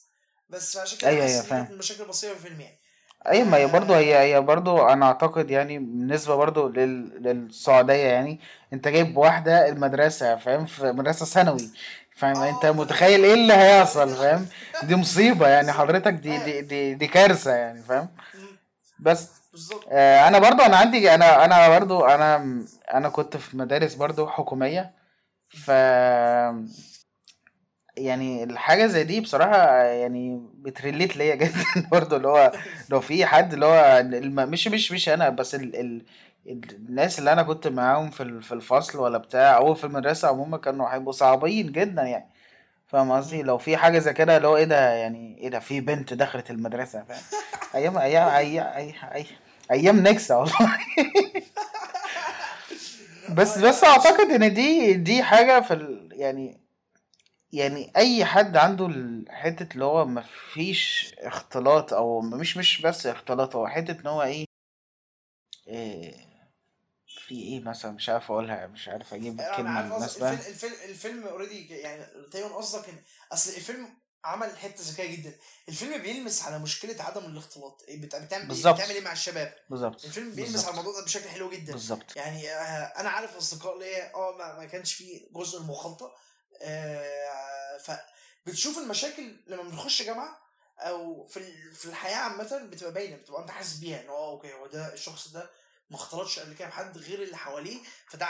بس 0.48 0.76
عشان 0.76 0.98
كده 0.98 1.10
أيوه 1.10 1.22
حاسس 1.22 1.32
أيوه 1.34 1.44
إن 1.44 1.48
كانت 1.50 1.66
من 1.68 1.72
المشاكل 1.74 2.02
البسيطه 2.02 2.32
في 2.34 2.38
الفيلم 2.38 2.60
يعني. 2.60 2.80
أيوه 3.26 3.48
ما 3.48 3.56
هي 3.56 3.66
برضه 3.66 3.96
هي 3.96 4.16
آه 4.16 4.22
هي 4.36 4.40
برضه 4.40 4.92
أنا 4.92 5.06
أعتقد 5.06 5.50
يعني 5.50 5.78
بالنسبة 5.78 6.34
برضه 6.36 6.68
لل... 6.70 7.22
للسعودية 7.22 7.92
يعني 8.06 8.40
أنت 8.72 8.88
جايب 8.88 9.16
واحدة 9.16 9.68
المدرسة 9.68 10.36
فاهم؟ 10.36 10.66
في 10.66 10.92
مدرسة 10.92 11.26
ثانوي 11.26 11.70
فاهم؟ 12.16 12.36
أنت 12.42 12.64
آه. 12.64 12.70
متخيل 12.70 13.24
إيه 13.24 13.34
اللي 13.34 13.52
هيحصل 13.52 14.08
فاهم؟ 14.16 14.46
دي 14.82 14.96
مصيبة 14.96 15.48
يعني 15.48 15.72
حضرتك 15.72 16.12
دي 16.12 16.38
دي 16.38 16.60
دي, 16.60 16.94
دي 16.94 17.06
كارثة 17.06 17.54
يعني 17.54 17.82
فاهم. 17.82 18.08
بس 18.98 19.30
آه 19.90 20.28
أنا 20.28 20.38
برضو 20.38 20.62
أنا 20.62 20.76
عندي 20.76 21.14
أنا 21.14 21.44
أنا 21.44 21.78
برضو 21.78 22.04
أنا 22.04 22.62
أنا 22.94 23.08
كنت 23.08 23.36
في 23.36 23.56
مدارس 23.56 23.94
برضو 23.94 24.26
حكومية 24.26 24.92
ف 25.48 25.70
يعني 27.98 28.44
الحاجة 28.44 28.86
زي 28.86 29.04
دي 29.04 29.20
بصراحة 29.20 29.66
يعني 29.82 30.40
بتريليت 30.54 31.16
ليا 31.16 31.34
جدا 31.44 31.64
برضو 31.92 32.16
اللي 32.16 32.28
هو 32.28 32.52
لو 32.90 33.00
في 33.00 33.26
حد 33.26 33.52
اللي 33.52 33.66
هو 33.66 33.98
الم- 34.00 34.50
مش 34.50 34.68
مش 34.68 34.92
مش 34.92 35.08
أنا 35.08 35.28
بس 35.28 35.54
ال 35.54 35.76
ال 35.76 36.04
الناس 36.46 37.18
اللي 37.18 37.32
أنا 37.32 37.42
كنت 37.42 37.66
معاهم 37.68 38.10
في 38.10 38.40
في 38.40 38.52
الفصل 38.52 38.98
ولا 38.98 39.18
بتاع 39.18 39.56
أو 39.56 39.74
في 39.74 39.84
المدرسة 39.84 40.28
عموما 40.28 40.56
كانوا 40.58 40.94
هيبقوا 40.94 41.12
صعبين 41.12 41.72
جدا 41.72 42.02
يعني. 42.02 42.28
فاهم 42.86 43.12
قصدي؟ 43.12 43.42
لو 43.42 43.58
في 43.58 43.76
حاجة 43.76 43.98
زي 43.98 44.12
كده 44.12 44.36
اللي 44.36 44.48
هو 44.48 44.56
إيه 44.56 44.64
ده 44.64 44.90
يعني 44.94 45.38
إيه 45.38 45.48
ده 45.48 45.58
في 45.58 45.80
بنت 45.80 46.14
دخلت 46.14 46.50
المدرسة 46.50 47.04
فاهم؟ 47.08 47.20
أيام 47.74 47.98
أيام 47.98 48.28
أيام 48.28 48.66
أيام, 49.12 49.26
أيام 49.70 49.96
نكسة 50.00 50.38
والله. 50.38 50.54
بس 53.36 53.58
بس 53.58 53.84
أعتقد 53.84 54.30
إن 54.30 54.54
دي 54.54 54.94
دي 54.94 55.22
حاجة 55.22 55.60
في 55.60 55.74
ال 55.74 56.08
يعني 56.12 56.60
يعني 57.52 57.92
أي 57.96 58.24
حد 58.24 58.56
عنده 58.56 58.88
حتة 59.32 59.72
اللي 59.72 59.84
هو 59.84 60.04
مفيش 60.04 61.14
اختلاط 61.18 61.92
أو 61.92 62.20
مش 62.20 62.56
مش 62.56 62.80
بس 62.80 63.06
اختلاط 63.06 63.56
هو 63.56 63.68
حتة 63.68 64.00
إن 64.00 64.06
هو 64.06 64.22
إيه, 64.22 64.44
إيه 65.68 66.28
في 67.26 67.34
إيه 67.34 67.60
مثلا 67.60 67.90
مش 67.92 68.08
عارف 68.08 68.30
أقولها 68.30 68.66
مش 68.66 68.88
عارف 68.88 69.14
أجيب 69.14 69.40
قصدك. 69.40 69.58
المناسبة. 69.58 70.32
الفيلم 70.32 70.74
الفيلم 70.88 71.26
اوريدي 71.26 71.68
يعني 71.68 72.04
تقريبا 72.30 72.54
قصدك 72.54 72.88
إن 72.88 72.98
أصل 73.32 73.50
الفيلم 73.50 73.88
عمل 74.24 74.56
حتة 74.58 74.82
ذكية 74.82 75.16
جدا. 75.16 75.34
الفيلم 75.68 76.02
بيلمس 76.02 76.42
على 76.42 76.58
مشكلة 76.58 77.02
عدم 77.02 77.24
الاختلاط. 77.24 77.84
بت- 77.90 78.16
بتعمل 78.16 78.48
بالظبط. 78.48 78.74
بتعمل 78.74 78.90
إيه 78.94 79.00
مع 79.00 79.12
الشباب؟ 79.12 79.54
بالظبط. 79.70 80.04
الفيلم 80.04 80.30
بيلمس 80.30 80.40
على 80.48 80.52
بالظبط 80.52 80.68
الموضوع 80.70 80.92
ده 81.00 81.04
بشكل 81.04 81.28
حلو 81.28 81.50
جدا. 81.50 81.72
بالظبط. 81.72 82.16
يعني 82.16 82.50
آه، 82.50 82.92
أنا 83.00 83.08
عارف 83.10 83.36
أصدقاء 83.36 83.78
ليا 83.78 84.14
آه 84.14 84.36
ما, 84.38 84.56
ما 84.58 84.64
كانش 84.64 84.94
في 84.94 85.28
جزء 85.32 85.58
المخالطة 85.60 86.14
آه 86.62 87.78
ف 87.78 87.90
بتشوف 88.46 88.78
المشاكل 88.78 89.36
لما 89.46 89.62
بنخش 89.62 90.02
جامعة 90.02 90.38
أو 90.78 91.26
في 91.26 91.72
في 91.72 91.86
الحياة 91.86 92.16
عامة 92.16 92.58
بتبقى 92.70 92.92
باينة 92.92 93.16
بتبقى 93.16 93.42
أنت 93.42 93.50
حاسس 93.50 93.76
بيها 93.76 94.00
إن 94.00 94.08
أوكي 94.08 94.52
هو 94.52 94.66
ده 94.66 94.92
الشخص 94.94 95.28
ده 95.28 95.50
ما 95.90 95.96
اختلطش 95.96 96.38
قبل 96.38 96.54
كده 96.54 96.68
بحد 96.68 96.98
غير 96.98 97.22
اللي 97.22 97.36
حواليه 97.36 97.78
فده 98.10 98.28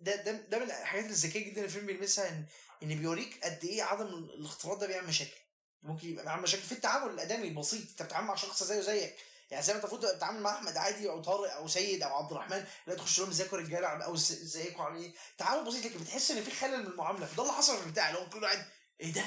ده 0.00 0.16
ده, 0.16 0.32
ده 0.32 0.58
من 0.58 0.64
الحاجات 0.64 1.04
الذكية 1.04 1.50
جدا 1.50 1.64
الفيلم 1.64 1.86
بيلمسها 1.86 2.28
ان 2.28 2.44
إن 2.82 2.88
بيوريك 2.98 3.44
قد 3.44 3.64
إيه 3.64 3.82
عدم 3.82 4.06
الاختلاط 4.06 4.78
ده 4.78 4.86
بيعمل 4.86 5.06
مشاكل. 5.08 5.36
ممكن 5.82 6.08
يبقى 6.08 6.24
معاه 6.24 6.40
مشاكل 6.40 6.62
في 6.62 6.72
التعامل 6.72 7.10
الآدمي 7.14 7.48
البسيط 7.48 7.88
أنت 7.90 8.02
بتتعامل 8.02 8.26
مع 8.26 8.34
شخص 8.34 8.62
زيه 8.62 8.80
زيك. 8.80 9.16
يعني 9.50 9.64
زي 9.64 9.72
ما 9.72 9.76
انت 9.78 9.84
المفروض 9.92 10.12
تتعامل 10.16 10.40
مع 10.40 10.50
أحمد 10.54 10.76
عادي 10.76 11.10
أو 11.10 11.22
طارق 11.22 11.52
أو 11.54 11.68
سيد 11.68 12.02
أو 12.02 12.16
عبد 12.16 12.32
الرحمن 12.32 12.64
لا 12.86 12.94
تخش 12.94 13.18
لهم 13.20 13.30
ازيكم 13.30 13.56
رجاله 13.56 13.86
أو 13.88 14.14
ازيكم 14.14 14.82
عاملين 14.82 15.04
إيه. 15.10 15.14
تعامل 15.38 15.64
بسيط 15.64 15.84
لكن 15.86 15.98
بتحس 15.98 16.30
إن 16.30 16.42
في 16.42 16.50
خلل 16.50 16.78
من 16.80 16.86
المعاملة. 16.86 17.26
فده 17.26 17.42
اللي 17.42 17.54
حصل 17.54 17.78
في 17.78 17.86
البتاع 17.86 18.08
اللي 18.08 18.20
هو 18.20 18.28
كل 18.28 18.42
واحد 18.42 18.64
إيه 19.00 19.12
ده؟ 19.12 19.24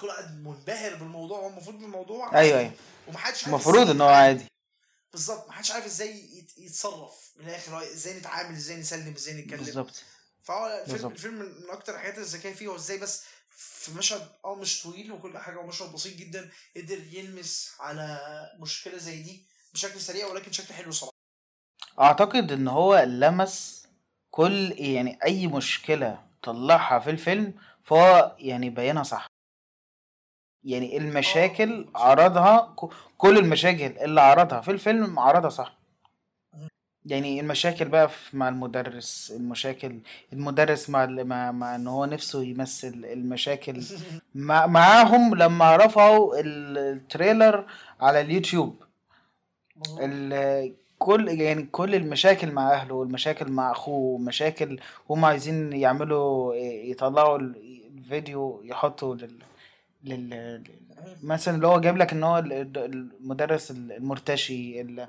كل 0.00 0.06
واحد 0.06 0.40
منبهر 0.42 0.94
بالموضوع 0.94 1.38
هو 1.38 1.48
المفروض 1.48 1.78
بالموضوع 1.78 2.38
أيوه 2.40 2.58
أيوه. 2.58 2.72
ومحدش 3.08 3.36
عارف 3.38 3.48
المفروض 3.48 3.90
إن 3.90 4.00
هو 4.00 4.08
عادي. 4.08 4.46
بالظبط 5.12 5.48
محدش 5.48 5.70
عارف 5.70 5.86
إزاي 5.86 6.38
يت- 6.38 6.58
يتصرف. 6.58 7.14
من 7.36 7.48
الآخر 7.48 7.82
إزاي 7.82 8.18
نتعامل 8.18 8.56
إزاي 8.56 8.76
نسلم 8.76 9.14
إزاي 9.14 9.34
نتكلم. 9.34 9.64
بالظبط. 9.64 10.02
فهو 10.44 10.66
الفيلم 10.86 11.10
الفيلم 11.12 11.34
من 11.34 11.70
أكتر 11.70 11.94
الحاجات 11.94 12.18
الذكيه 12.18 12.52
فيه 12.52 12.66
هو 12.68 12.76
إزاي 12.76 12.98
بس 12.98 13.22
في 13.58 13.94
مشهد 13.98 14.28
آه 14.44 14.54
مش 14.54 14.82
طويل 14.82 15.12
وكل 15.12 15.38
حاجة 15.38 15.58
ومشهد 15.58 15.92
بسيط 15.92 16.16
جدا 16.16 16.50
قدر 16.76 16.98
يلمس 17.12 17.76
على 17.80 18.20
مشكلة 18.58 18.96
زي 18.96 19.22
دي 19.22 19.46
بشكل 19.74 20.00
سريع 20.00 20.26
ولكن 20.26 20.52
شكل 20.52 20.74
حلو 20.74 20.90
صراحة. 20.92 21.12
أعتقد 22.00 22.52
إن 22.52 22.68
هو 22.68 22.98
لمس 22.98 23.86
كل 24.30 24.72
يعني 24.80 25.18
أي 25.24 25.46
مشكلة 25.46 26.26
طلعها 26.42 26.98
في 26.98 27.10
الفيلم 27.10 27.54
فهو 27.84 28.36
يعني 28.38 28.70
بينها 28.70 29.02
صح. 29.02 29.26
يعني 30.64 30.94
آه. 30.94 30.98
المشاكل 30.98 31.90
عرضها 31.94 32.74
كل 33.18 33.38
المشاكل 33.38 33.98
اللي 33.98 34.20
عرضها 34.20 34.60
في 34.60 34.70
الفيلم 34.70 35.18
عرضها 35.18 35.50
صح. 35.50 35.77
يعني 37.08 37.40
المشاكل 37.40 37.88
بقى 37.88 38.08
في- 38.08 38.36
مع 38.36 38.48
المدرس 38.48 39.32
المشاكل 39.36 39.98
المدرس 40.32 40.90
مع 40.90 41.04
ال- 41.04 41.24
مع, 41.24 41.52
مع 41.52 41.74
إن 41.74 41.86
هو 41.86 42.04
نفسه 42.04 42.42
يمثل 42.42 43.04
المشاكل 43.12 43.82
مع 44.34 44.66
معاهم 44.66 45.34
لما 45.34 45.76
رفعوا 45.76 46.40
ال- 46.40 46.78
التريلر 46.78 47.64
على 48.00 48.20
اليوتيوب. 48.20 48.82
ال- 50.00 50.74
كل 50.98 51.28
يعني 51.28 51.62
كل 51.62 51.94
المشاكل 51.94 52.50
مع 52.52 52.72
أهله 52.74 52.94
والمشاكل 52.94 53.50
مع 53.52 53.70
أخوه 53.72 54.18
مشاكل 54.18 54.80
هم 55.10 55.24
عايزين 55.24 55.72
يعملوا 55.72 56.54
يطلعوا 56.90 57.38
ال- 57.38 57.56
الفيديو 57.98 58.60
يحطوا 58.64 59.14
لل, 59.14 59.38
لل... 60.04 60.62
مثلا 61.22 61.54
اللي 61.56 61.66
هو 61.66 61.80
جايب 61.80 61.96
لك 61.96 62.12
إن 62.12 62.22
هو 62.22 62.38
ال- 62.38 62.78
المدرس 63.20 63.70
المرتشي 63.70 64.80
ال... 64.80 65.08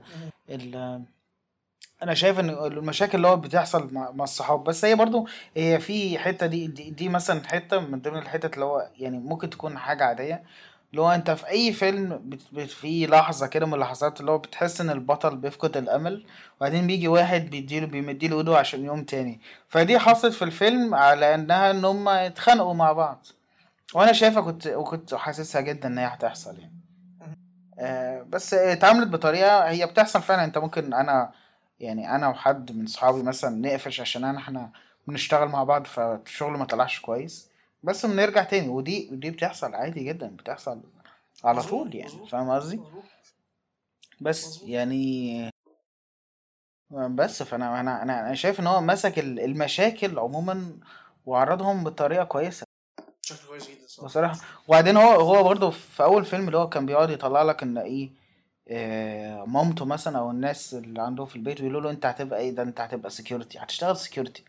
ال... 0.50 1.02
أنا 2.04 2.14
شايف 2.14 2.40
إن 2.40 2.50
المشاكل 2.50 3.18
اللي 3.18 3.28
هو 3.28 3.38
بتحصل 3.38 3.94
مع, 3.94 4.24
الصحاب 4.24 4.64
بس 4.64 4.86
هي 4.86 4.96
برضو 4.96 5.28
هي 5.58 5.80
في 5.80 6.20
حتة 6.20 6.46
دي, 6.46 6.68
دي 6.68 6.90
دي 6.90 7.10
مثلا 7.10 7.48
حتة 7.48 7.80
من 7.80 8.02
ضمن 8.02 8.18
الحتت 8.18 8.54
اللي 8.54 8.66
هو 8.66 8.90
يعني 8.98 9.20
ممكن 9.20 9.50
تكون 9.50 9.78
حاجة 9.78 10.04
عادية 10.04 10.44
اللي 10.92 11.02
هو 11.02 11.12
أنت 11.12 11.32
في 11.32 11.48
أي 11.48 11.74
فيلم. 11.74 12.38
في 12.68 13.08
لحظة 13.08 13.48
كده 13.48 13.66
من 13.66 13.74
اللحظات 13.74 14.20
اللي 14.20 14.32
هو 14.32 14.38
بتحس 14.38 14.82
إن 14.82 14.90
البطل 14.90 15.38
بيفقد 15.38 15.78
الأمل 15.78 16.26
وبعدين 16.58 16.88
بيجي 16.88 17.08
واحد 17.08 17.50
بيديله 17.50 17.88
بيمديله 17.88 18.38
إيده 18.38 18.58
عشان 18.58 18.86
يوم 18.86 19.04
تاني 19.04 19.42
فدي 19.68 20.00
حصلت 20.00 20.34
في 20.34 20.42
الفيلم 20.42 20.96
على 20.96 21.36
إنها 21.36 21.72
إن 21.72 21.86
هم 21.86 22.08
اتخانقوا 22.08 22.74
مع 22.74 22.92
بعض 22.92 23.26
وأنا 23.94 24.12
شايفها 24.14 24.42
كنت 24.42 24.68
وكنت 24.68 25.16
حاسسها 25.16 25.62
جدا 25.62 25.88
إن 25.88 25.98
هي 25.98 26.06
هتحصل 26.06 26.60
يعني. 26.60 26.80
آه، 27.80 28.22
بس 28.30 28.54
اتعملت 28.54 29.08
بطريقة 29.08 29.70
هي 29.70 29.86
بتحصل 29.86 30.22
فعلا 30.22 30.44
أنت 30.44 30.58
ممكن 30.58 30.94
أنا 30.94 31.32
يعني 31.80 32.16
أنا 32.16 32.28
وحد 32.28 32.72
من 32.72 32.88
صحابي 32.88 33.24
مثلا 33.24 33.50
نقفش 33.50 34.02
عشان 34.02 34.24
انا 34.24 34.38
إحنا 34.38 34.70
بنشتغل 35.08 35.48
مع 35.48 35.64
بعض 35.64 35.86
فالشغل 35.86 36.52
ما 36.52 36.66
طلعش 36.66 37.00
كويس. 37.00 37.50
بس 37.84 38.06
بنرجع 38.06 38.44
تاني 38.44 38.68
ودي 38.70 39.10
ودي 39.12 39.32
بتحصل 39.32 39.76
عادي 39.76 40.04
جدا 40.04 40.28
بتحصل 40.28 40.82
على 41.44 41.64
طول 41.64 41.96
يعني 41.96 42.28
فاهم 42.28 42.50
قصدي؟ 42.52 42.82
بس 44.22 44.62
يعني 44.64 45.50
بس 46.92 47.44
فانا 47.44 47.80
أنا 47.80 48.04
أنا 48.04 48.20
أنا 48.20 48.36
شايف 48.36 48.60
إن 48.60 48.68
هو 48.68 48.82
مسك 48.82 49.20
ال- 49.20 49.40
المشاكل 49.40 50.20
عموما 50.20 50.78
وعرضهم 51.26 51.84
بطريقة 51.84 52.24
كويسة. 52.24 52.66
شكله 53.22 53.48
كويس 53.48 53.70
جدا 53.70 53.88
صراحة 53.88 54.08
بصراحة. 54.08 54.40
وبعدين 54.68 54.98
هو 54.98 55.10
هو 55.36 55.44
برضه 55.44 55.70
في 55.70 56.04
أول 56.04 56.26
فيلم 56.26 56.48
اللي 56.48 56.58
هو 56.58 56.70
كان 56.70 56.86
بيقعد 56.86 57.10
يطلع 57.10 57.44
لك 57.44 57.64
إيه 57.64 57.78
آه، 57.78 58.19
مامته 59.48 59.86
مثلا 59.86 60.20
أو 60.20 60.32
الناس 60.32 60.74
اللي 60.74 61.02
عنده 61.02 61.26
في 61.26 61.36
البيت 61.36 61.62
بيقولوا 61.62 61.82
له 61.82 61.90
أنت 61.92 62.06
هتبقى 62.06 62.40
إيه؟ 62.40 62.52
ده 62.52 62.64
أنت 62.64 62.82
هتبقى 62.82 63.10
security 63.10 63.60
هتشتغل 63.60 63.98
security 63.98 64.44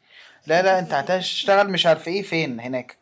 لا 0.47 0.63
لا 0.63 0.79
أنت 0.79 0.93
هتشتغل 0.93 1.71
مش 1.71 1.87
عارف 1.87 2.09
إيه 2.09 2.23
فين؟ 2.23 2.61
هناك. 2.61 2.97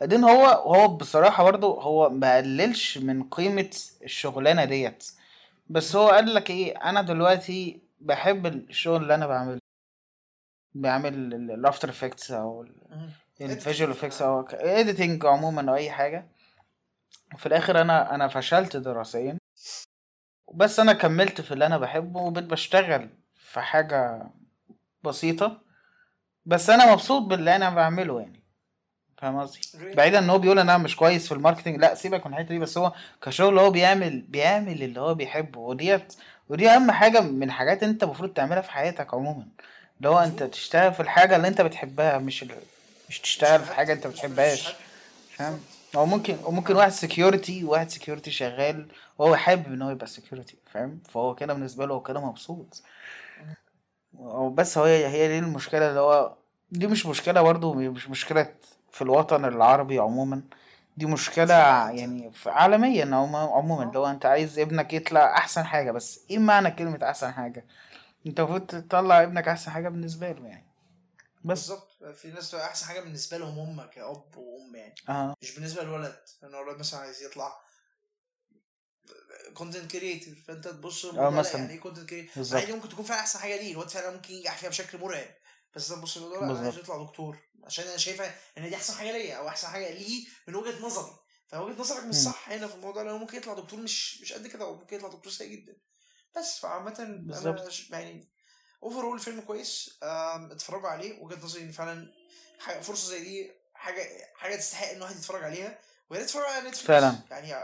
بعدين 0.00 0.24
هو 0.24 0.46
هو 0.46 0.88
بصراحة 0.88 1.44
برضه 1.44 1.82
هو 1.82 2.10
ما 2.10 2.36
قللش 2.36 2.98
من 2.98 3.22
قيمة 3.28 3.70
الشغلانة 4.02 4.64
ديت. 4.64 5.06
بس 5.70 5.96
هو 5.96 6.08
قال 6.08 6.34
لك 6.34 6.50
إيه؟ 6.50 6.76
أنا 6.76 7.02
دلوقتي 7.02 7.80
بحب 8.00 8.46
الشغل 8.46 9.02
اللي 9.02 9.14
أنا 9.14 9.26
بعمله. 9.26 9.58
بعمل 10.74 11.14
ال 11.34 11.43
After 11.43 11.88
Effects 11.88 12.30
أو. 12.32 12.66
ال 13.40 13.47
visual 13.47 13.90
effects 13.90 14.22
آه. 14.22 14.26
أو 14.26 14.46
editing 14.52 15.26
عموما 15.26 15.70
أو 15.70 15.74
أي 15.74 15.90
حاجة. 15.90 16.26
في 17.36 17.46
الآخر 17.46 17.80
أنا 17.80 18.14
أنا 18.14 18.28
فشلت 18.28 18.76
دراسيا. 18.76 19.38
بس 20.52 20.80
أنا 20.80 20.92
كملت 20.92 21.40
في 21.40 21.52
اللي 21.52 21.66
أنا 21.66 21.78
بحبه 21.78 22.20
وبقيت 22.20 22.44
بشتغل 22.44 23.08
في 23.34 23.60
حاجة 23.60 24.22
بسيطة. 25.04 25.60
بس 26.46 26.70
أنا 26.70 26.92
مبسوط 26.92 27.22
باللي 27.22 27.56
أنا 27.56 27.70
بعمله 27.70 28.20
يعني. 28.20 28.44
فاهم 29.18 29.40
قصدي. 29.40 29.60
بعيدا 29.94 30.18
إن 30.18 30.30
هو 30.30 30.38
بيقول 30.38 30.58
أنا 30.58 30.78
مش 30.78 30.96
كويس 30.96 31.28
في 31.28 31.34
ال 31.34 31.38
marketing 31.38 31.76
لا 31.76 31.94
سيبك 31.94 32.26
من 32.26 32.32
الحتة 32.32 32.48
دي. 32.48 32.58
بس 32.58 32.78
هو 32.78 32.92
كشغل 33.22 33.58
هو 33.58 33.70
بيعمل 33.70 34.20
بيعمل 34.20 34.82
اللي 34.82 35.00
هو 35.00 35.14
بيحبه. 35.14 35.60
وديت 35.60 36.14
ودي 36.48 36.70
أهم 36.70 36.90
حاجة 36.90 37.20
من 37.20 37.50
حاجات 37.50 37.82
أنت 37.82 38.02
المفروض 38.02 38.32
تعملها 38.32 38.62
في 38.62 38.70
حياتك 38.70 39.14
عموما. 39.14 39.46
اللي 39.98 40.08
هو 40.08 40.18
أنت 40.18 40.42
تشتغل 40.42 40.94
في 40.94 41.00
الحاجة 41.00 41.36
اللي 41.36 41.48
أنت 41.48 41.60
بتحبها 41.60 42.18
مش 42.18 42.42
ال... 42.42 42.50
مش 43.08 43.20
تشتغل 43.20 43.60
في 43.60 43.74
حاجة 43.74 43.92
أنت 43.92 44.06
مش 44.06 44.14
بتحبهاش. 44.14 44.64
حاجة. 44.64 44.76
فاهم؟ 45.36 45.60
أو 45.96 46.06
ممكن 46.06 46.36
أو 46.44 46.50
ممكن 46.50 46.76
واحد 46.76 46.90
security 46.90 47.64
واحد 47.64 47.90
security 47.90 48.30
شغال 48.30 48.88
وهو 49.18 49.36
حابب 49.36 49.66
إن 49.66 49.82
هو 49.82 49.90
يبقى 49.90 50.06
security 50.06 50.56
فاهم؟ 50.72 51.00
فهو 51.08 51.34
كده 51.34 51.54
بالنسبة 51.54 51.86
له 51.86 51.94
هو 51.94 52.00
كده 52.02 52.20
مبسوط. 52.20 52.82
أو 54.18 54.50
بس 54.50 54.78
هو 54.78 54.84
هي 54.84 55.28
دي 55.28 55.38
المشكلة 55.38 55.88
اللي 55.88 56.00
هو 56.00 56.34
دي 56.72 56.86
مش 56.86 57.06
مشكلة 57.06 57.42
برضو 57.42 57.74
مش 57.74 58.10
مشكلة 58.10 58.54
في 58.92 59.02
الوطن 59.02 59.44
العربي 59.44 59.98
عموما. 59.98 60.42
دي 60.96 61.06
مشكلة 61.06 61.54
يعني 61.90 62.30
عالميا 62.46 63.04
عمو- 63.04 63.54
عموما 63.56 63.90
لو 63.94 64.06
أنت 64.06 64.26
عايز 64.26 64.58
ابنك 64.58 64.92
يطلع 64.92 65.36
أحسن 65.38 65.64
حاجة 65.64 65.90
بس 65.90 66.20
إيه 66.30 66.38
معنى 66.38 66.70
كلمة 66.70 66.98
أحسن 67.02 67.32
حاجة؟ 67.32 67.64
أنت 68.26 68.40
المفروض 68.40 68.60
تطلع 68.66 69.22
ابنك 69.22 69.48
أحسن 69.48 69.70
حاجة 69.70 69.88
بالنسبة 69.88 70.32
له 70.32 70.46
يعني. 70.46 70.64
بس. 71.44 71.68
بالظبط. 71.68 71.93
في 72.12 72.30
ناس 72.30 72.50
تبقى 72.50 72.66
أحسن 72.66 72.86
حاجة 72.86 73.00
بالنسبة 73.00 73.38
لهم 73.38 73.58
هم 73.58 73.90
كأب 73.90 74.36
وأم 74.36 74.76
يعني. 74.76 74.94
آه 75.08 75.34
مش 75.42 75.54
بالنسبة 75.54 75.82
للولد 75.82 76.24
إن 76.42 76.48
الولد 76.48 76.78
مثلا 76.78 77.00
عايز 77.00 77.22
يطلع 77.22 77.60
content 79.54 79.90
creator 79.92 80.34
فأنت 80.34 80.68
تبص 80.68 81.04
آه 81.04 81.30
مثلا. 81.30 81.60
يعني 81.60 81.72
إيه 81.72 81.80
content 81.80 82.10
creator 82.10 82.58
عادي 82.58 82.72
ممكن 82.72 82.88
تكون 82.88 83.04
فعلا 83.04 83.20
أحسن 83.20 83.38
حاجة 83.38 83.56
ليه 83.56 83.72
الواد 83.72 83.88
فعلا 83.88 84.10
ممكن 84.10 84.34
ينجح 84.34 84.58
فيها 84.58 84.68
بشكل 84.68 84.98
مرعب. 84.98 85.34
بس 85.74 85.90
أنت 85.90 86.00
تبص 86.00 86.18
لا 86.18 86.42
أنا 86.44 86.58
عايز 86.58 86.78
يطلع 86.78 87.02
دكتور. 87.02 87.38
عشان 87.64 87.86
أنا 87.86 87.96
شايفه 87.96 88.34
إن 88.58 88.68
دي 88.68 88.76
أحسن 88.76 88.94
حاجة 88.94 89.12
ليا 89.12 89.36
أو 89.36 89.48
أحسن 89.48 89.68
حاجة 89.68 89.90
ليه 89.90 90.26
من 90.48 90.54
وجهة 90.54 90.82
نظري. 90.86 91.12
فوجهة 91.46 91.80
نظرك 91.80 92.04
مش. 92.04 92.14
صح 92.14 92.48
هنا 92.48 92.66
في 92.66 92.74
الموضوع 92.74 93.02
لأنه 93.02 93.18
ممكن 93.18 93.38
يطلع 93.38 93.54
دكتور 93.54 93.80
مش 93.80 94.20
مش 94.22 94.32
قد 94.32 94.46
كده 94.46 94.64
أو 94.64 94.74
ممكن 94.76 94.96
يطلع 94.96 95.08
دكتور 95.08 95.32
سيء 95.32 95.56
جدا. 95.56 95.76
بس 96.36 96.58
فعامة 96.58 96.94
أنا 96.98 97.70
يعني 97.90 98.28
overall 98.82 99.18
فيلم 99.18 99.40
كويس. 99.40 99.90
اتفرجوا 100.02 100.88
عليه. 100.88 101.20
وجهة 101.22 101.38
نظري 101.44 101.62
إن 101.62 101.72
فعلا 101.72 102.12
فرصة 102.82 103.08
زي 103.08 103.20
دي 103.24 103.52
حاجة 103.74 104.08
حاجة 104.36 104.56
تستحق 104.56 104.88
إن 104.88 104.96
الواحد 104.96 105.16
يتفرج 105.16 105.44
عليها. 105.44 105.78
ويا 106.10 106.18
ريت 106.20 106.28
تتفرج 106.28 106.44
على 106.44 106.68
نتفليكس 106.68 106.86
فعلا. 106.86 107.18
يعني 107.30 107.54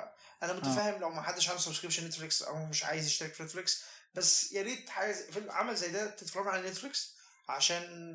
أنا 0.42 0.52
آه. 0.52 0.56
متفاهم 0.56 1.00
لو 1.00 1.10
ما 1.10 1.22
حدش 1.22 1.48
عامل 1.48 1.60
subscription 1.60 2.06
نتفليكس 2.06 2.42
أو 2.42 2.56
مش 2.66 2.84
عايز 2.84 3.06
يشترك 3.06 3.34
في 3.34 3.42
نتفليكس 3.42 3.82
بس 4.14 4.52
يا 4.52 4.62
ريت 4.62 4.88
حاجة 4.88 5.12
زي 5.12 5.32
فيلم 5.32 5.50
عمل 5.50 5.76
زي 5.76 5.88
ده 5.88 6.06
تتفرج 6.06 6.48
على 6.48 6.70
نتفليكس 6.70 7.10
عشان 7.48 8.14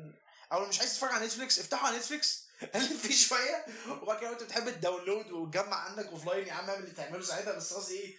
أو 0.52 0.60
لو 0.60 0.66
مش 0.68 0.78
عايز 0.80 0.92
تتفرج 0.94 1.12
على 1.12 1.26
نتفليكس 1.26 1.58
افتحوا 1.58 1.88
على 1.88 1.96
نتفليكس 1.96 2.46
قلب 2.74 2.96
فيه 2.96 3.14
شوية. 3.14 3.66
وبعد 3.88 4.20
كده 4.20 4.30
أنت 4.32 4.42
بتحب 4.42 4.68
ال 4.68 4.75
download 4.75 5.30
وتجمع 5.30 5.76
عندك 5.76 6.06
offline 6.06 6.46
يا 6.46 6.52
عم 6.52 6.70
اعمل 6.70 6.82
اللي 6.84 6.94
تعمله 6.94 7.24
ساعتها. 7.24 7.52
بس 7.52 7.72
قصدي 7.74 7.94
إيه؟ 8.00 8.16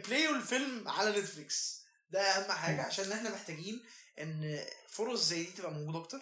play 0.00 0.29
وا 0.29 0.36
الفيلم 0.36 0.88
على 0.88 1.20
نتفليكس 1.20 1.80
ده 2.10 2.20
أهم 2.20 2.52
حاجة. 2.52 2.82
عشان 2.82 3.12
إحنا 3.12 3.30
محتاجين 3.30 3.84
إن 4.20 4.58
فرص 4.88 5.28
زي 5.28 5.42
دي 5.44 5.50
تبقى 5.50 5.72
موجودة 5.72 5.98
أكتر. 5.98 6.18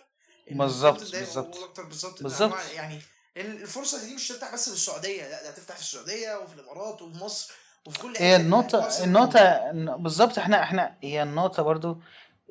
بالظبط 0.51 1.01
بالظبط 1.17 2.23
بالظبط. 2.23 2.55
يعني 2.75 3.01
الفرصة 3.37 4.05
دي 4.07 4.15
مش 4.15 4.33
هتفتح 4.33 4.55
بس 4.55 4.69
في 4.69 4.75
السعوديه 4.75 5.23
لأ 5.29 5.43
ده 5.43 5.49
هتفتح 5.49 5.75
في 5.75 5.81
السعودية 5.81 6.39
وفي 6.39 6.55
الإمارات 6.55 7.03
وفي 7.03 7.25
مصر 7.25 7.53
وفي 7.87 7.99
كل 7.99 8.15
هي 8.19 8.37
النقطة 8.37 8.79
الموجود 9.05 9.35
إن- 9.37 10.03
بالظبط 10.03 10.39
إحنا 10.39 10.63
إحنا 10.63 10.97
هي 11.03 11.23
النقطة 11.23 11.63
برضو 11.63 12.01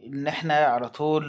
إن 0.03 0.27
إحنا 0.27 0.53
على 0.65 0.89
طول 0.89 1.25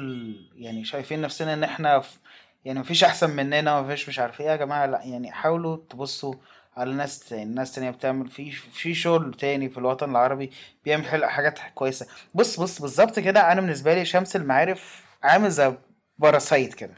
يعني 0.57 0.85
شايفين 0.85 1.21
نفسنا 1.21 1.55
إن 1.55 1.65
إحنا 1.65 2.01
في 2.01 2.19
يعني 2.65 2.81
مفيش 2.81 3.05
أحسن 3.05 3.31
مننا 3.31 3.81
مفيش 3.83 4.09
مش 4.09 4.19
عارف 4.19 4.41
إيه 4.41 4.47
يا 4.47 4.57
جماعة 4.57 4.87
لأ 4.87 5.03
يعني 5.03 5.33
حاولوا 5.33 5.77
تبصوا 5.91 6.35
على 6.79 6.93
ناس 6.93 7.19
تاني 7.19 7.45
ناس 7.55 7.73
تانية 7.73 7.91
بتعمل 7.91 8.29
في 8.31 8.51
في 8.51 8.95
شغل 8.95 9.35
تاني 9.35 9.69
في 9.69 9.79
الوطن 9.79 10.11
العربي 10.11 10.51
بيعمل 10.85 11.25
حاجات 11.25 11.59
كويسة. 11.75 12.07
بص 12.35 12.61
بص 12.61 12.81
بالظبط 12.83 13.19
كده 13.19 13.53
أنا 13.53 13.61
بالنسبة 13.61 13.95
لي 13.95 14.05
شمس 14.05 14.37
المعارف 14.37 15.03
عامل 15.23 15.51
زي 15.51 15.73
Parasite 16.19 16.75
كده. 16.75 16.95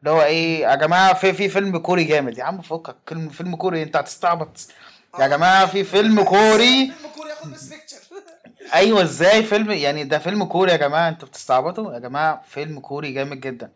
اللي 0.00 0.10
هو 0.10 0.22
إيه 0.22 0.60
يا 0.60 0.74
جماعة 0.74 1.14
في 1.14 1.32
في 1.32 1.48
فيلم 1.48 1.78
كوري 1.78 2.04
جامد. 2.04 2.38
يا 2.38 2.44
عم 2.44 2.60
فكك 2.62 2.96
فيلم 3.06 3.28
فيلم 3.28 3.56
كوري 3.56 3.82
أنت 3.82 3.96
هتستعبط. 3.96 4.68
يا 5.18 5.24
آه. 5.24 5.28
جماعة 5.28 5.66
في 5.66 5.84
فيلم 5.84 6.22
كوري. 6.34 6.86
فيلم 6.92 7.12
كوري 7.16 7.30
ياخد 7.30 7.50
best 7.52 7.68
picture 7.68 7.98
أيوه 8.74 9.02
إزاي 9.02 9.42
فيلم؟ 9.42 9.70
يعني 9.70 10.04
ده 10.04 10.18
فيلم 10.18 10.44
كوري 10.44 10.72
يا 10.72 10.76
جماعة 10.76 11.08
أنتوا 11.08 11.28
بتستعبطوا؟ 11.28 11.94
يا 11.94 11.98
جماعة 11.98 12.42
فيلم 12.48 12.80
كوري 12.80 13.12
جامد 13.12 13.40
جدا. 13.40 13.72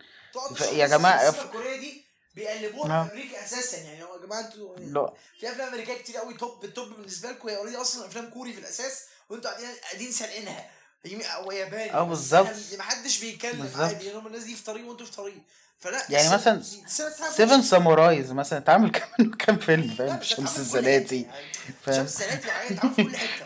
ف... 0.57 0.73
يا 0.73 0.87
جماعة 0.87 1.31
ف... 1.31 1.45
الكورية 1.45 1.81
دي 1.81 2.05
بيقلبوها 2.35 2.87
في 2.89 2.93
آه. 3.11 3.13
أمريكا 3.13 3.45
أساسا. 3.45 3.77
يعني 3.77 4.05
هو 4.05 4.15
يا 4.17 4.27
جماعة 4.27 4.41
أنتوا 4.41 4.77
لا. 4.77 5.13
في 5.41 5.51
أفلام 5.53 5.69
أمريكية 5.69 5.95
كتير 5.95 6.17
قوي 6.17 6.35
توب 6.35 6.65
التوب 6.65 6.89
بالنسبة 6.89 7.31
لكم. 7.31 7.49
هي 7.49 7.57
already 7.57 7.77
أصلا 7.77 8.07
أفلام 8.07 8.31
كوري 8.31 8.53
في 8.53 8.59
الأساس 8.61 9.01
وأنتوا 9.31 9.51
قاعدين 9.51 9.69
قاعدين 9.83 10.13
سارقينها. 10.13 10.71
يم- 11.05 11.21
أو 11.23 11.51
ياباني. 11.53 11.93
آه 11.93 12.03
بالظبط. 12.03 12.49
ما 12.79 12.83
حدش 12.83 13.21
بيتكلم 13.21 13.71
عادي. 13.77 14.05
لأن 14.05 14.17
هم 14.17 14.27
الناس 14.27 14.43
دي 14.45 14.55
في 14.55 14.65
طريق 14.65 14.87
وأنتوا 14.89 15.07
في 15.07 15.13
طريق. 15.13 15.43
فلا 15.79 16.07
يعني 16.11 16.35
مثلا 16.35 16.63
في 16.63 17.31
Seven 17.37 17.63
Samurais 17.63 18.33
مثلا. 18.33 18.59
اتعمل 18.59 18.91
كام 18.91 19.31
كام 19.31 19.59
فيلم 19.59 19.95
فاهم؟ 19.95 20.23
شمس 20.23 20.59
الزناتي. 20.59 21.23
يعني 21.23 21.45
شمس 21.87 21.99
الزناتي 22.23 22.49
اتعمل 22.75 22.95
في 22.95 23.05
كل 23.05 23.17
حتة. 23.17 23.45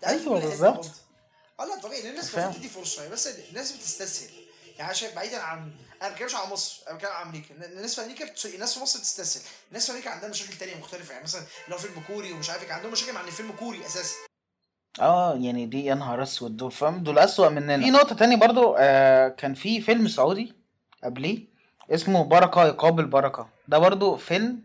في 0.00 0.06
أيوه 0.06 0.40
بالظبط. 0.40 0.90
آه 1.60 1.64
لا 1.64 1.80
طبيعي. 1.80 2.08
الناس 2.10 2.34
المفروض 2.34 2.54
تدي 2.56 2.68
فرصة. 2.68 3.02
يعني 3.02 3.14
بس 3.14 3.26
الناس 3.26 3.72
بتستسهل. 3.72 4.30
يعني 4.78 4.90
عشان 4.90 5.10
بعيدا 5.14 5.38
عن 5.42 5.72
أنا 6.02 6.08
ما 6.10 6.14
بتكلمش 6.14 6.34
على 6.34 6.52
مصر 6.52 6.82
أنا 6.88 6.96
بتكلم 6.96 7.10
على 7.12 7.26
أمريكا. 7.26 7.54
الناس 7.72 7.94
في 7.94 8.02
أمريكا 8.06 8.24
بت... 8.24 8.46
الناس 8.54 8.74
في 8.74 8.80
مصر 8.82 8.98
بتستسهل. 8.98 9.42
الناس 9.68 9.86
في 9.86 9.92
أمريكا 9.92 10.10
عندها 10.10 10.28
مشاكل 10.28 10.52
تانية 10.58 10.74
مختلفة 10.76 11.12
يعني 11.12 11.24
مثلا 11.24 11.42
لو 11.68 11.76
فيلم 11.78 12.02
كوري 12.06 12.32
ومش 12.32 12.50
عارف 12.50 12.62
إيه، 12.64 12.72
عندهم 12.72 12.92
مشاكل 12.92 13.12
مع 13.12 13.20
إن 13.20 13.26
الفيلم 13.26 13.52
كوري 13.52 13.86
أساسا. 13.86 14.14
آه 15.00 15.34
يعني 15.34 15.66
دي 15.66 15.84
يا 15.84 15.94
نهار 15.94 16.22
أسود 16.22 16.56
دول 16.56 16.72
فاهم 16.72 17.02
دول 17.02 17.18
أسوأ 17.18 17.48
مننا. 17.48 17.84
في 17.84 17.90
نقطة 17.90 18.14
تانية 18.16 18.36
برضو 18.36 18.76
آه 18.78 19.28
كان 19.28 19.54
في 19.54 19.80
فيلم 19.80 20.08
سعودي 20.08 20.54
قبليه 21.04 21.44
اسمه 21.90 22.24
بركة 22.24 22.66
يقابل 22.66 23.04
بركة. 23.06 23.48
ده 23.68 23.78
برضو 23.78 24.16
فيلم 24.16 24.60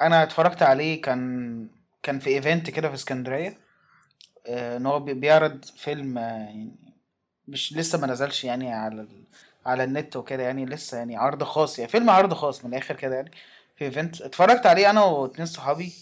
أنا 0.00 0.22
اتفرجت 0.22 0.62
عليه 0.62 1.02
كان 1.02 1.68
كان 2.02 2.18
في 2.18 2.30
event 2.30 2.70
كده 2.70 2.88
في 2.88 2.94
اسكندرية 2.94 3.58
آه 4.46 4.76
إن 4.76 4.86
هو 4.86 5.00
بي- 5.00 5.14
بيعرض 5.14 5.64
فيلم 5.64 6.18
آه 6.18 6.22
يعني 6.22 6.70
مش 7.48 7.72
لسه 7.72 7.98
ما 7.98 8.06
نزلش 8.06 8.44
يعني 8.44 8.72
على. 8.74 9.06
على 9.66 9.84
النت 9.84 10.16
وكده 10.16 10.42
يعني 10.42 10.66
لسه 10.66 10.98
يعني 10.98 11.16
عرض 11.16 11.42
خاص 11.44 11.78
يعني 11.78 11.90
فيلم 11.90 12.10
عرض 12.10 12.34
خاص 12.34 12.64
من 12.64 12.74
الآخر 12.74 12.96
كده 12.96 13.14
يعني 13.14 13.30
في 13.76 13.84
event 13.84 14.22
اتفرجت 14.22 14.66
عليه 14.66 14.90
أنا 14.90 15.04
واتنين 15.04 15.46
صحابي. 15.46 15.92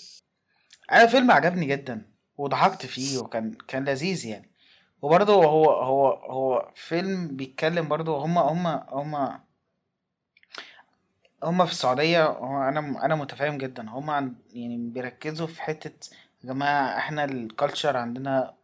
أنا 0.93 1.07
فيلم 1.07 1.31
عجبني 1.31 1.67
جدا 1.67 2.03
وضحكت 2.39 2.87
فيه 2.87 3.19
وكان 3.19 3.53
كان 3.69 3.85
لذيذ 3.85 4.27
يعني. 4.27 4.51
وبرضه 5.03 5.35
هو 5.35 5.71
هو 5.71 6.09
هو 6.09 6.73
فيلم 6.75 7.37
بيتكلم 7.37 7.89
برضه 7.89 8.25
هما 8.25 8.41
هما 8.41 8.87
هما 8.91 9.41
هما 11.43 11.65
في 11.65 11.73
السعودية 11.73 12.27
هو 12.27 12.63
أنا 12.69 13.05
أنا 13.05 13.15
متفاهم 13.15 13.59
جدا. 13.59 13.91
هما 13.91 14.13
عن 14.13 14.35
يعني 14.53 14.77
بيركزوا 14.77 15.47
في 15.47 15.63
حتة 15.63 16.11
يا 16.45 16.49
جماعة 16.49 16.99
إحنا 16.99 17.25
الكالتشر 17.25 17.97
عندنا 17.97 18.55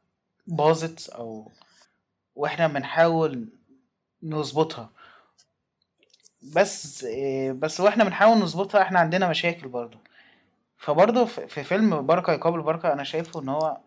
باظت 0.46 1.08
أو 1.08 1.52
وإحنا 2.36 2.66
بنحاول 2.66 3.48
نظبطها. 4.24 4.90
بس 6.56 7.04
إيه، 7.04 7.52
بس 7.52 7.80
وإحنا 7.80 8.04
بنحاول 8.04 8.38
نظبطها 8.38 8.82
إحنا 8.82 8.98
عندنا 8.98 9.28
مشاكل 9.28 9.68
برضه 9.68 9.98
فبرضه 10.78 11.24
في 11.24 11.46
في 11.48 11.64
فيلم 11.64 12.06
بركة 12.06 12.32
يقابل 12.32 12.62
بركة 12.62 12.92
أنا 12.92 13.04
شايفه 13.04 13.40
إن 13.40 13.48
هو 13.48 13.78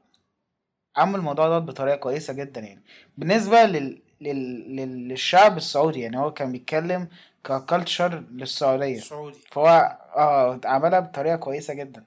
عمل 0.97 1.15
الموضوع 1.15 1.47
ده 1.49 1.59
بطريقة 1.59 1.95
كويسة 1.95 2.33
جدا 2.33 2.61
يعني. 2.61 2.83
بالنسبة 3.17 3.63
لل... 3.63 4.01
لل... 4.21 4.75
لل... 4.75 5.07
للشعب 5.07 5.57
السعودي 5.57 5.99
يعني 5.99 6.17
هو 6.19 6.33
كان 6.33 6.51
بيتكلم 6.51 7.07
ك 7.43 7.53
culture 7.53 8.23
للسعودية. 8.31 8.99
سعودي. 8.99 9.39
فهو 9.51 9.97
آه 10.15 10.59
عملها 10.65 10.99
بطريقة 10.99 11.35
كويسة 11.35 11.73
جدا. 11.73 12.03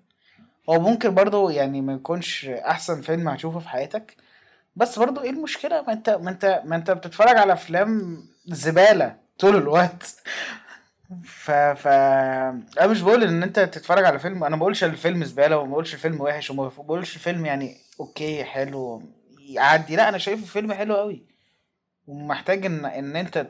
هو 0.71 0.81
ممكن 0.81 1.15
برضو 1.15 1.51
يعني 1.51 1.81
ما 1.81 1.93
يكونش 1.93 2.45
أحسن 2.45 3.01
فيلم 3.01 3.29
هتشوفه 3.29 3.59
في 3.59 3.69
حياتك 3.69 4.17
بس 4.77 4.99
برضو 4.99 5.21
إيه 5.21 5.31
المشكلة؟ 5.31 5.83
ما 5.83 5.93
انت 5.93 6.11
ما 6.11 6.31
انت 6.31 6.63
ما 6.65 6.77
انت 6.77 6.91
بتتفرج 6.91 7.37
على 7.37 7.53
أفلام 7.53 8.23
زبالة 8.47 9.17
طول 9.39 9.57
الوقت. 9.57 10.17
ف 11.25 11.51
ف 11.51 11.87
أنا 11.89 12.87
مش 12.87 13.01
بقول 13.03 13.23
إن 13.25 13.43
أنت 13.43 13.61
تتفرج 13.61 14.05
على 14.05 14.19
فيلم 14.19 14.45
أنا 14.45 14.57
ما 14.57 14.61
بقولش 14.61 14.85
الفيلم 14.85 15.25
زبالة 15.25 15.59
وما 15.59 15.71
بقولش 15.71 15.95
الفيلم 15.95 16.21
وحش 16.21 16.51
وما 16.51 16.69
بقولش 16.79 17.17
الفيلم 17.17 17.47
يعني 17.47 17.77
okay 18.01 18.45
حلو 18.45 19.03
يعدي. 19.39 19.97
لا 19.97 20.09
أنا 20.09 20.19
شايفه 20.19 20.47
فيلم 20.47 20.73
حلو 20.73 20.97
قوي 20.97 21.23
ومحتاج 22.07 22.67
إن 22.67 22.85
إن 22.87 23.17
أنت 23.17 23.47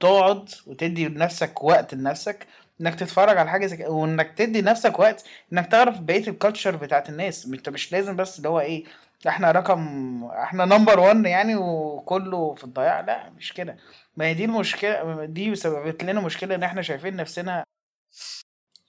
تقعد 0.00 0.48
وتدي 0.66 1.08
لنفسك 1.08 1.64
وقت 1.64 1.94
لنفسك 1.94 2.46
إنك 2.80 2.94
تتفرج 2.94 3.36
على 3.38 3.50
حاجة 3.50 3.66
زي 3.66 3.76
كده 3.76 3.90
وإنك 3.90 4.34
تدي 4.38 4.60
لنفسك 4.60 4.98
وقت 4.98 5.24
إنك 5.52 5.66
تعرف 5.66 6.00
بقية 6.00 6.28
ال 6.28 6.34
culture 6.34 6.76
بتاعت 6.76 7.08
الناس. 7.08 7.46
أنت 7.46 7.68
مش 7.68 7.92
لازم 7.92 8.16
بس 8.16 8.38
اللي 8.38 8.48
هو 8.48 8.60
إيه 8.60 8.84
إحنا 9.28 9.50
رقم 9.50 10.24
إحنا 10.24 10.64
number 10.64 11.00
1 11.00 11.26
يعني 11.26 11.56
وكله 11.56 12.54
في 12.54 12.64
الضياع. 12.64 13.00
لا 13.00 13.30
مش 13.30 13.52
كده. 13.52 13.76
ما 14.16 14.24
هي 14.24 14.34
دي 14.34 14.44
المشكلة 14.44 15.24
دي 15.24 15.54
سببت 15.54 16.04
لنا 16.04 16.20
مشكلة 16.20 16.54
إن 16.54 16.62
إحنا 16.62 16.82
شايفين 16.82 17.16
نفسنا 17.16 17.64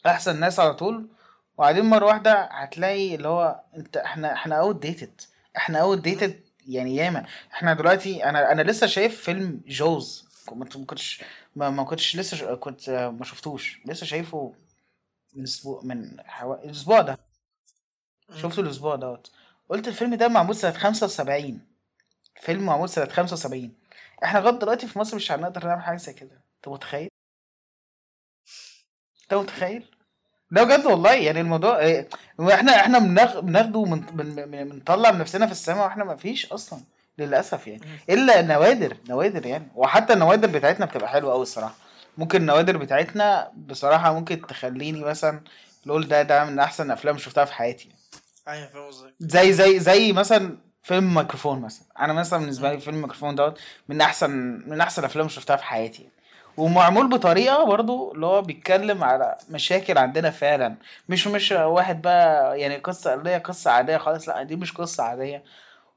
أحسن 0.05 0.39
ناس 0.39 0.59
على 0.59 0.73
طول. 0.73 1.09
وبعدين 1.57 1.85
مرة 1.85 2.05
واحدة 2.05 2.43
هتلاقي 2.43 3.15
اللي 3.15 3.27
هو 3.27 3.63
أنت 3.77 3.97
إحنا 3.97 4.33
إحنا 4.33 4.55
outdated 4.55 5.21
إحنا 5.57 5.79
outdated 5.81 6.39
يعني 6.67 6.95
ياما. 6.95 7.25
إحنا 7.53 7.73
دلوقتي 7.73 8.25
أنا 8.29 8.51
أنا 8.51 8.61
لسه 8.61 8.87
شايف 8.87 9.21
فيلم 9.21 9.61
Jaws 9.67 10.25
ما 10.51 10.65
كنتش 10.65 11.23
ما, 11.55 11.69
ما 11.69 11.83
كنتش 11.83 12.15
لسه 12.15 12.37
ش... 12.37 12.43
كنت 12.43 12.89
ما 12.89 13.25
شفتوش. 13.25 13.79
لسه 13.85 14.05
شايفه 14.05 14.53
من 15.35 15.43
أسبوع 15.43 15.81
من 15.83 16.21
حو... 16.21 16.53
الأسبوع 16.53 17.01
ده. 17.01 17.17
شفته 18.35 18.59
الأسبوع 18.59 18.95
دوت. 18.95 19.31
قلت 19.69 19.87
الفيلم 19.87 20.15
ده 20.15 20.27
معمول 20.27 20.55
سنة 20.55 20.71
75 20.71 21.59
فيلم 22.41 22.65
معمول 22.65 22.89
سنة 22.89 23.05
75 23.09 23.73
إحنا 24.23 24.39
لغاية 24.39 24.55
دلوقتي 24.59 24.87
في 24.87 24.99
مصر 24.99 25.15
مش 25.15 25.31
هنقدر 25.31 25.67
نعمل 25.67 25.81
حاجة 25.83 25.97
زي 25.97 26.13
كده. 26.13 26.41
انت 26.57 26.67
متخيل؟ 26.67 27.09
انت 29.23 29.33
متخيل؟ 29.33 29.85
ده 30.51 30.63
بجد 30.63 30.85
والله. 30.85 31.13
يعني 31.13 31.41
الموضوع 31.41 31.79
إيه، 31.79 32.09
إحنا 32.53 32.79
إحنا 32.79 32.99
بناخ- 32.99 33.39
بناخده 33.39 33.83
بنطلع 33.83 35.11
من 35.11 35.19
نفسنا 35.19 35.45
في 35.45 35.51
السماء 35.51 35.83
وإحنا 35.85 36.03
ما 36.03 36.15
فيش 36.15 36.51
أصلا 36.51 36.79
للأسف 37.17 37.67
يعني. 37.67 37.81
إلا 38.09 38.41
نوادر 38.41 38.97
نوادر 39.09 39.45
يعني. 39.45 39.67
وحتى 39.75 40.13
النوادر 40.13 40.47
بتاعتنا 40.47 40.85
بتبقى 40.85 41.09
حلوة 41.09 41.33
قوي 41.33 41.41
الصراحة. 41.41 41.75
ممكن 42.17 42.41
النوادر 42.41 42.77
بتاعتنا 42.77 43.51
بصراحة 43.55 44.13
ممكن 44.13 44.41
تخليني 44.47 44.99
مثلا 45.03 45.41
لول 45.85 46.07
ده 46.07 46.21
ده 46.21 46.45
من 46.45 46.59
أحسن 46.59 46.91
اللي 47.11 47.23
شفتها 47.23 47.45
في 47.45 47.53
حياتي. 47.53 47.89
أيوه 48.47 48.69
زي 49.19 49.53
زي 49.53 49.79
زي 49.79 50.13
مثلا 50.13 50.57
فيلم 50.83 51.13
ميكروفون 51.13 51.61
مثلا. 51.61 51.87
أنا 51.99 52.13
مثلا 52.13 52.39
بالنسبة 52.39 52.71
لي 52.71 52.79
فيلم 52.79 53.01
ميكروفون 53.01 53.35
دوت 53.35 53.59
من 53.89 54.01
أحسن 54.01 54.29
من 54.67 54.81
أحسن 54.81 55.01
الافلام 55.01 55.27
شفتها 55.27 55.55
في 55.55 55.63
حياتي. 55.63 56.09
ومعمول 56.57 57.09
بطريقة 57.09 57.63
برضو 57.65 58.11
اللي 58.13 58.25
هو 58.25 58.41
بيتكلم 58.41 59.03
على 59.03 59.37
مشاكل 59.49 59.97
عندنا 59.97 60.29
فعلا. 60.29 60.75
مش 61.09 61.27
مش 61.27 61.51
واحد 61.51 62.01
بقى 62.01 62.59
يعني 62.59 62.75
قصة 62.77 63.13
اللي 63.13 63.29
هي 63.29 63.37
قصة 63.39 63.71
عادية 63.71 63.97
خالص 63.97 64.29
لا 64.29 64.43
دي 64.43 64.55
مش 64.55 64.71
قصة 64.73 65.03
عادية. 65.03 65.43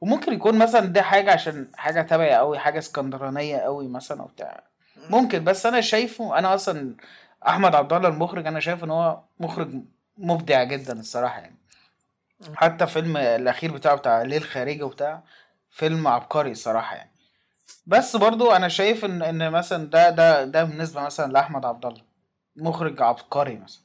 وممكن 0.01 0.33
يكون 0.33 0.59
مثلا 0.59 0.87
ده 0.87 1.03
حاجة 1.03 1.33
عشان 1.33 1.69
حاجة 1.77 2.03
تبعي 2.03 2.35
قوي 2.35 2.59
حاجة 2.59 2.79
اسكندرانية 2.79 3.57
قوي 3.57 3.89
مثلا 3.89 4.23
وبتاع. 4.23 4.63
ممكن 5.11 5.45
بس 5.45 5.67
أنا 5.67 5.81
شايفه 5.81 6.39
أنا 6.39 6.55
أصلا 6.55 6.97
أحمد 7.49 7.75
عبد 7.75 7.93
الله 7.93 8.09
المخرج 8.09 8.47
أنا 8.47 8.61
شايف 8.61 8.85
إن 8.85 8.91
هو 8.91 9.21
مخرج 9.41 9.71
مبدع 10.19 10.63
جدا 10.65 11.01
الصراحة 11.01 11.41
يعني. 11.41 11.58
حتى 12.55 12.87
فيلم 12.87 13.17
الأخير 13.17 13.73
بتاعه 13.73 13.97
بتاع 13.97 14.23
ليل 14.23 14.45
خارجي 14.45 14.83
وبتاع 14.83 15.23
فيلم 15.71 16.09
عبقري 16.09 16.51
الصراحة 16.51 16.97
يعني. 16.97 17.11
بس 17.87 18.17
برضو 18.17 18.51
أنا 18.53 18.69
شايف 18.69 19.05
ان 19.05 19.23
إن 19.23 19.51
مثلا 19.51 19.91
ده 19.91 20.11
ده 20.11 20.45
ده 20.45 20.65
بالنسبة 20.65 21.01
مثلا 21.01 21.33
لأحمد 21.33 21.65
عبد 21.65 21.87
الله 21.87 22.03
مخرج 22.57 23.03
عبقري 23.03 23.57
مثلا. 23.57 23.81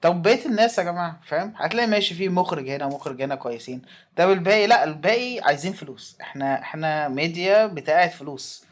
طب 0.00 0.22
بقية 0.22 0.46
الناس 0.46 0.78
يا 0.78 0.82
جماعة 0.82 1.20
فاهم؟ 1.22 1.54
هتلاقي 1.56 1.86
ماشي 1.88 2.14
في 2.14 2.28
مخرج 2.28 2.70
هنا 2.70 2.86
مخرج 2.86 3.22
هنا 3.22 3.34
كويسين. 3.34 3.82
طب 4.16 4.30
الباقي؟ 4.30 4.66
لا 4.66 4.84
الباقي 4.84 5.40
عايزين 5.40 5.72
فلوس. 5.72 6.16
إحنا 6.20 6.60
إحنا 6.62 7.08
ميديا 7.08 7.66
بتاعت 7.66 8.12
فلوس. 8.12 8.64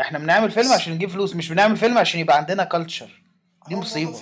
إحنا 0.00 0.18
بنعمل 0.18 0.50
فيلم 0.50 0.72
عشان 0.72 0.92
نجيب 0.92 1.10
فلوس 1.10 1.36
مش 1.36 1.48
بنعمل 1.48 1.76
فيلم 1.76 1.98
عشان 1.98 2.20
يبقى 2.20 2.36
عندنا 2.36 2.64
culture 2.64 3.22
دي 3.68 3.76
مصيبة. 3.76 4.18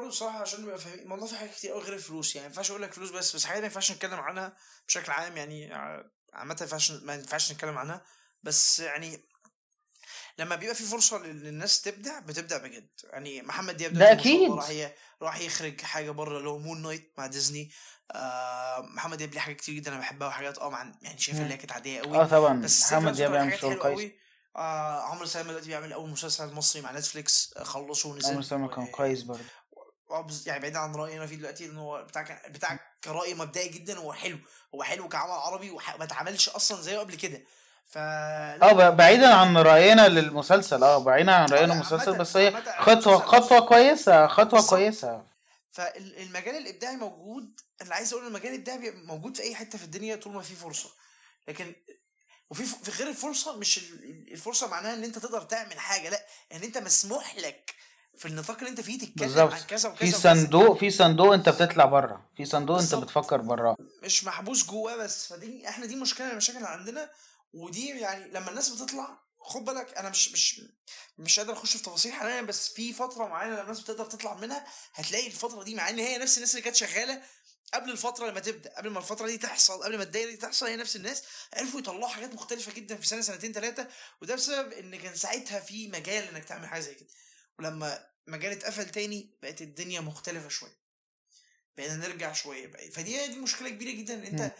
برضه 0.00 0.10
صراحة 0.10 0.40
عشان 0.40 0.62
نبقى 0.62 0.78
فاهمين 0.78 0.98
الموضوع 1.02 1.26
في 1.28 1.36
حاجات 1.36 1.54
كتير 1.54 1.70
قوي 1.72 1.82
غير 1.82 1.94
الفلوس 1.94 2.36
يعني 2.36 2.46
ما 2.48 2.50
ينفعش 2.52 2.70
أقول 2.70 2.82
لك 2.82 2.92
فلوس 2.92 3.10
بس 3.10 3.36
بس 3.36 3.44
حاجات 3.44 3.60
ما 3.60 3.66
ينفعش 3.66 3.92
نتكلم 3.92 4.20
عنها 4.20 4.56
بشكل 4.88 5.12
عام 5.12 5.36
يعني 5.36 5.74
ع- 5.74 6.04
عامة 6.34 6.68
ما 7.02 7.14
ينفعش 7.14 7.52
نتكلم 7.52 7.78
عنها 7.78 8.02
بس 8.42 8.80
يعني 8.80 9.24
لما 10.38 10.56
بيبقى 10.56 10.74
في 10.74 10.84
فرصة 10.84 11.18
لل- 11.18 11.42
للناس 11.44 11.82
تبدع 11.82 12.18
بتبدع 12.18 12.56
بجد. 12.58 12.88
يعني 13.04 13.42
محمد 13.42 13.76
دياب 13.76 13.92
ده 13.92 14.12
أكيد. 14.12 14.50
راح 14.52 14.90
راح 15.22 15.40
يخرج 15.40 15.80
حاجة 15.80 16.10
بره 16.10 16.38
اللي 16.38 16.48
هو 16.48 16.58
Moon 16.58 16.82
Knight 16.82 17.12
مع 17.18 17.26
ديزني 17.26 17.70
آه 18.12 18.80
محمد 18.80 19.18
دياب 19.18 19.32
ليه 19.34 19.40
حاجات 19.40 19.56
كتير 19.56 19.74
جدا 19.74 19.90
أنا 19.90 20.00
بحبها 20.00 20.28
وحاجات 20.28 20.58
آه 20.58 20.70
مع 20.70 20.92
يعني 21.02 21.18
شايفها 21.18 21.42
اللي 21.42 21.54
هي 21.54 21.58
كانت 21.58 21.72
عادية 21.72 22.00
قوي 22.00 22.16
آه 22.18 22.24
طبعا. 22.26 22.60
بس 22.62 22.92
محمد 22.92 23.12
دياب 23.12 23.30
بيعمل 23.30 23.58
شغل 23.60 23.74
كويس. 23.78 23.94
قوي 23.94 24.18
آه 24.56 25.00
عمرو 25.02 25.26
سلامة 25.26 25.48
دلوقتي 25.48 25.68
بيعمل 25.68 25.92
أول 25.92 26.10
مسلسل 26.10 26.52
مصري 26.54 26.82
مع 26.82 26.92
Netflix 26.92 27.54
آه، 27.56 27.62
خلصه 27.62 28.08
ونزل 28.08 28.30
عمرو 28.30 28.42
سلامة 28.42 28.68
كان 28.68 28.86
كويس 28.86 29.22
برضه. 29.22 29.40
يعني 30.46 30.60
بعيد 30.60 30.76
عن 30.76 30.94
رأيي 30.94 31.16
أنا 31.16 31.26
فيه 31.26 31.36
دلوقتي 31.36 31.66
إن 31.66 31.76
هو 31.78 32.04
بتاع 32.04 32.42
بتاع 32.48 32.78
كرأي 33.04 33.34
مبدئي 33.34 33.68
جدا 33.68 33.98
هو 33.98 34.12
حلو. 34.12 34.38
هو 34.74 34.82
حلو 34.82 35.08
كعمل 35.08 35.30
عربي 35.30 35.70
وما 35.70 36.04
اتعملش 36.04 36.48
أصلا 36.48 36.80
زيه 36.80 36.98
قبل 36.98 37.14
كده. 37.14 37.42
ف 37.86 37.98
آه 37.98 38.72
ب- 38.72 38.96
بعيدا 38.96 39.34
عن 39.34 39.56
رأينا 39.56 40.08
للمسلسل 40.08 40.84
آه 40.84 40.98
بعيدا 40.98 41.32
عن 41.32 41.48
رأينا 41.48 41.82
عامة- 41.84 42.08
بس 42.08 42.36
هي 42.36 42.62
خطوة 42.78 43.18
خطوة 43.18 43.60
كويسة 43.60 44.26
خطوة. 44.26 44.66
كويسة. 44.66 45.22
فالمجال 45.72 46.56
الإبداعي 46.56 46.96
موجود. 46.96 47.60
اللي 47.82 47.94
عايز 47.94 48.12
أقول 48.12 48.26
المجال 48.26 48.48
الإبداعي 48.54 48.90
موجود 48.90 49.36
في 49.36 49.42
أي 49.42 49.54
حتة 49.54 49.78
في 49.78 49.84
الدنيا 49.84 50.16
طول 50.16 50.32
ما 50.32 50.42
في 50.42 50.54
فرصة. 50.54 50.90
لكن 51.48 51.72
وفي 52.50 52.64
في 52.64 52.90
غير 52.90 53.08
الفرصة 53.08 53.56
مش 53.56 53.78
ال- 53.78 54.32
الفرصة 54.32 54.66
معناها 54.68 54.94
إن 54.94 55.04
أنت 55.04 55.18
تقدر 55.18 55.42
تعمل 55.42 55.78
حاجة 55.78 56.08
لأ 56.10 56.26
إن 56.52 56.62
أنت 56.62 56.78
مسموح 56.78 57.36
لك 57.36 57.74
في 58.18 58.28
النطاق 58.28 58.58
اللي 58.58 58.70
انت 58.70 58.80
فيه 58.80 58.98
تتكلم 58.98 59.12
بالظبط. 59.16 59.52
عن 59.52 59.60
كذا 59.60 59.88
وكذا 59.88 60.10
في. 60.10 60.18
صندوق 60.18 60.78
في 60.78 60.90
صندوق 60.90 61.32
أنت 61.34 61.48
بتطلع 61.48 61.84
بره 61.84 62.30
في 62.36 62.44
صندوق 62.44 62.76
أنت 62.78 62.90
بالظبط. 62.90 63.04
بتفكر 63.04 63.36
بره 63.40 63.76
مش 64.02 64.24
محبوس 64.24 64.66
جواه 64.66 64.96
بس. 64.96 65.26
فدي 65.26 65.68
إحنا 65.68 65.86
دي 65.86 65.96
مشكلة 65.96 66.26
من 66.26 66.32
المشاكل 66.32 66.58
اللي 66.58 66.68
عندنا. 66.68 67.10
ودي 67.52 67.88
يعني 67.88 68.30
لما 68.30 68.50
الناس 68.50 68.68
بتطلع 68.68 69.18
خد 69.40 69.64
بالك 69.64 69.98
أنا 69.98 70.08
مش 70.08 70.32
مش 70.32 70.60
مش 71.18 71.40
قادر 71.40 71.52
أخش 71.52 71.76
في 71.76 71.82
تفاصيل 71.82 72.12
حاليا 72.12 72.42
بس 72.42 72.68
في 72.68 72.92
فترة 72.92 73.26
معينة 73.28 73.52
لما 73.54 73.62
الناس 73.62 73.80
بتقدر 73.80 74.04
تطلع 74.04 74.34
منها 74.34 74.66
هتلاقي 74.94 75.26
الفترة 75.26 75.62
دي 75.62 75.74
مع 75.74 75.88
إن 75.90 75.98
هي 75.98 76.18
نفس 76.18 76.36
الناس 76.36 76.50
اللي 76.50 76.62
كانت 76.62 76.76
شغالة 76.76 77.22
قبل 77.74 77.90
الفترة 77.90 78.30
لما 78.30 78.40
تبدأ 78.40 78.72
قبل 78.76 78.90
ما 78.90 78.98
الفترة 78.98 79.26
دي 79.26 79.38
تحصل 79.38 79.82
قبل 79.82 79.96
ما 79.96 80.02
الدايرة 80.02 80.30
دي 80.30 80.36
تحصل 80.36 80.66
هي 80.66 80.76
نفس 80.76 80.96
الناس. 80.96 81.22
عرفوا 81.54 81.80
يطلعوا 81.80 82.08
حاجات 82.08 82.34
مختلفة 82.34 82.72
جدا 82.72 82.96
في 82.96 83.06
سنة 83.06 83.20
سنتين 83.20 83.52
ثلاثة 83.52 83.86
وده 84.22 84.34
بسبب 84.34 84.72
إن 84.72 84.96
كان 84.96 85.14
ساعتها 85.14 85.60
في 85.60 85.88
مجال 85.88 86.28
إنك 86.28 86.44
تعمل 86.44 86.66
حاجة 86.66 86.80
زي 86.80 86.94
كده. 86.94 87.08
ولما 87.58 88.06
مجال 88.26 88.52
اتقفل 88.52 88.88
تاني 88.90 89.38
بقت 89.42 89.62
الدنيا 89.62 90.00
مختلفة 90.00 90.48
شوية. 90.48 90.78
بقينا 91.76 91.96
نرجع 91.96 92.32
شوية 92.32 92.66
بقى. 92.66 92.90
فدي 92.90 93.26
دي 93.26 93.38
مشكلة 93.38 93.68
كبيرة 93.68 93.90
جدا. 93.96 94.14
إن 94.14 94.22
أنت. 94.22 94.52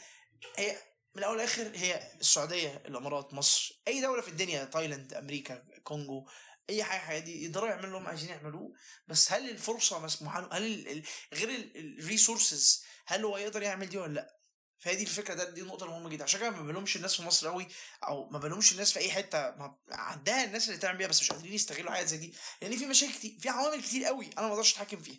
هي 0.57 0.71
من 1.15 1.19
الأول 1.19 1.37
والاخر 1.37 1.73
هي 1.75 2.13
السعودية 2.21 2.83
الإمارات 2.87 3.35
مصر 3.35 3.83
أي 3.89 4.01
دولة 4.01 4.23
في 4.23 4.29
الدنيا 4.29 4.65
تايلاند 4.65 5.15
أمريكا 5.15 5.65
كونغو 5.85 6.31
أي 6.71 6.85
حاجة 6.85 7.19
دي 7.19 7.45
يقدروا 7.45 7.69
يعملوا 7.69 7.87
اللي 7.87 7.97
هم 7.99 8.07
عايزين 8.07 8.29
يعملوه. 8.29 8.73
بس 9.07 9.33
هل 9.33 9.51
الفرصة 9.51 9.99
مسموحة 9.99 10.41
له؟ 10.41 10.49
هل 10.57 10.67
ال- 10.67 10.89
ال- 10.89 11.05
غير 11.35 11.49
ال 11.77 11.88
resources 11.88 12.85
هل 13.07 13.25
هو 13.25 13.39
يقدر 13.39 13.63
يعمل 13.63 13.89
دي 13.89 13.99
ولا 13.99 14.13
لأ؟ 14.15 14.38
فهي 14.79 14.97
دي 14.97 15.03
الفكرة 15.03 15.35
ده 15.35 15.51
دي 15.51 15.61
النقطة 15.61 15.85
المهمة 15.85 16.09
جدا. 16.09 16.25
عشان 16.25 16.41
كده 16.41 16.51
ما 16.51 16.63
بلومش 16.63 16.97
الناس 16.97 17.17
في 17.17 17.23
مصر 17.23 17.49
قوي 17.49 17.69
أو 18.09 18.29
ما 18.31 18.39
بلومش 18.39 18.73
الناس 18.73 18.93
في 18.93 18.99
أي 18.99 19.11
حتة 19.11 19.39
ما 19.39 19.75
عندها 19.91 20.45
الناس 20.45 20.69
اللي 20.69 20.79
تعمل 20.81 20.99
بيها 20.99 21.09
بس 21.09 21.21
مش 21.21 21.33
قادرين 21.33 21.53
يستغلوا 21.53 21.93
حاجات 21.93 22.07
زي 22.07 22.17
دي. 22.17 22.35
لأن 22.63 22.77
في 22.77 22.87
مشاكل 22.87 23.13
كتير 23.13 23.37
في 23.41 23.49
عوامل 23.49 23.83
كتير 23.83 24.05
قوي 24.05 24.31
أنا 24.39 24.47
ما 24.47 24.53
أقدرش 24.53 24.73
أتحكم 24.73 24.97
فيها 24.97 25.19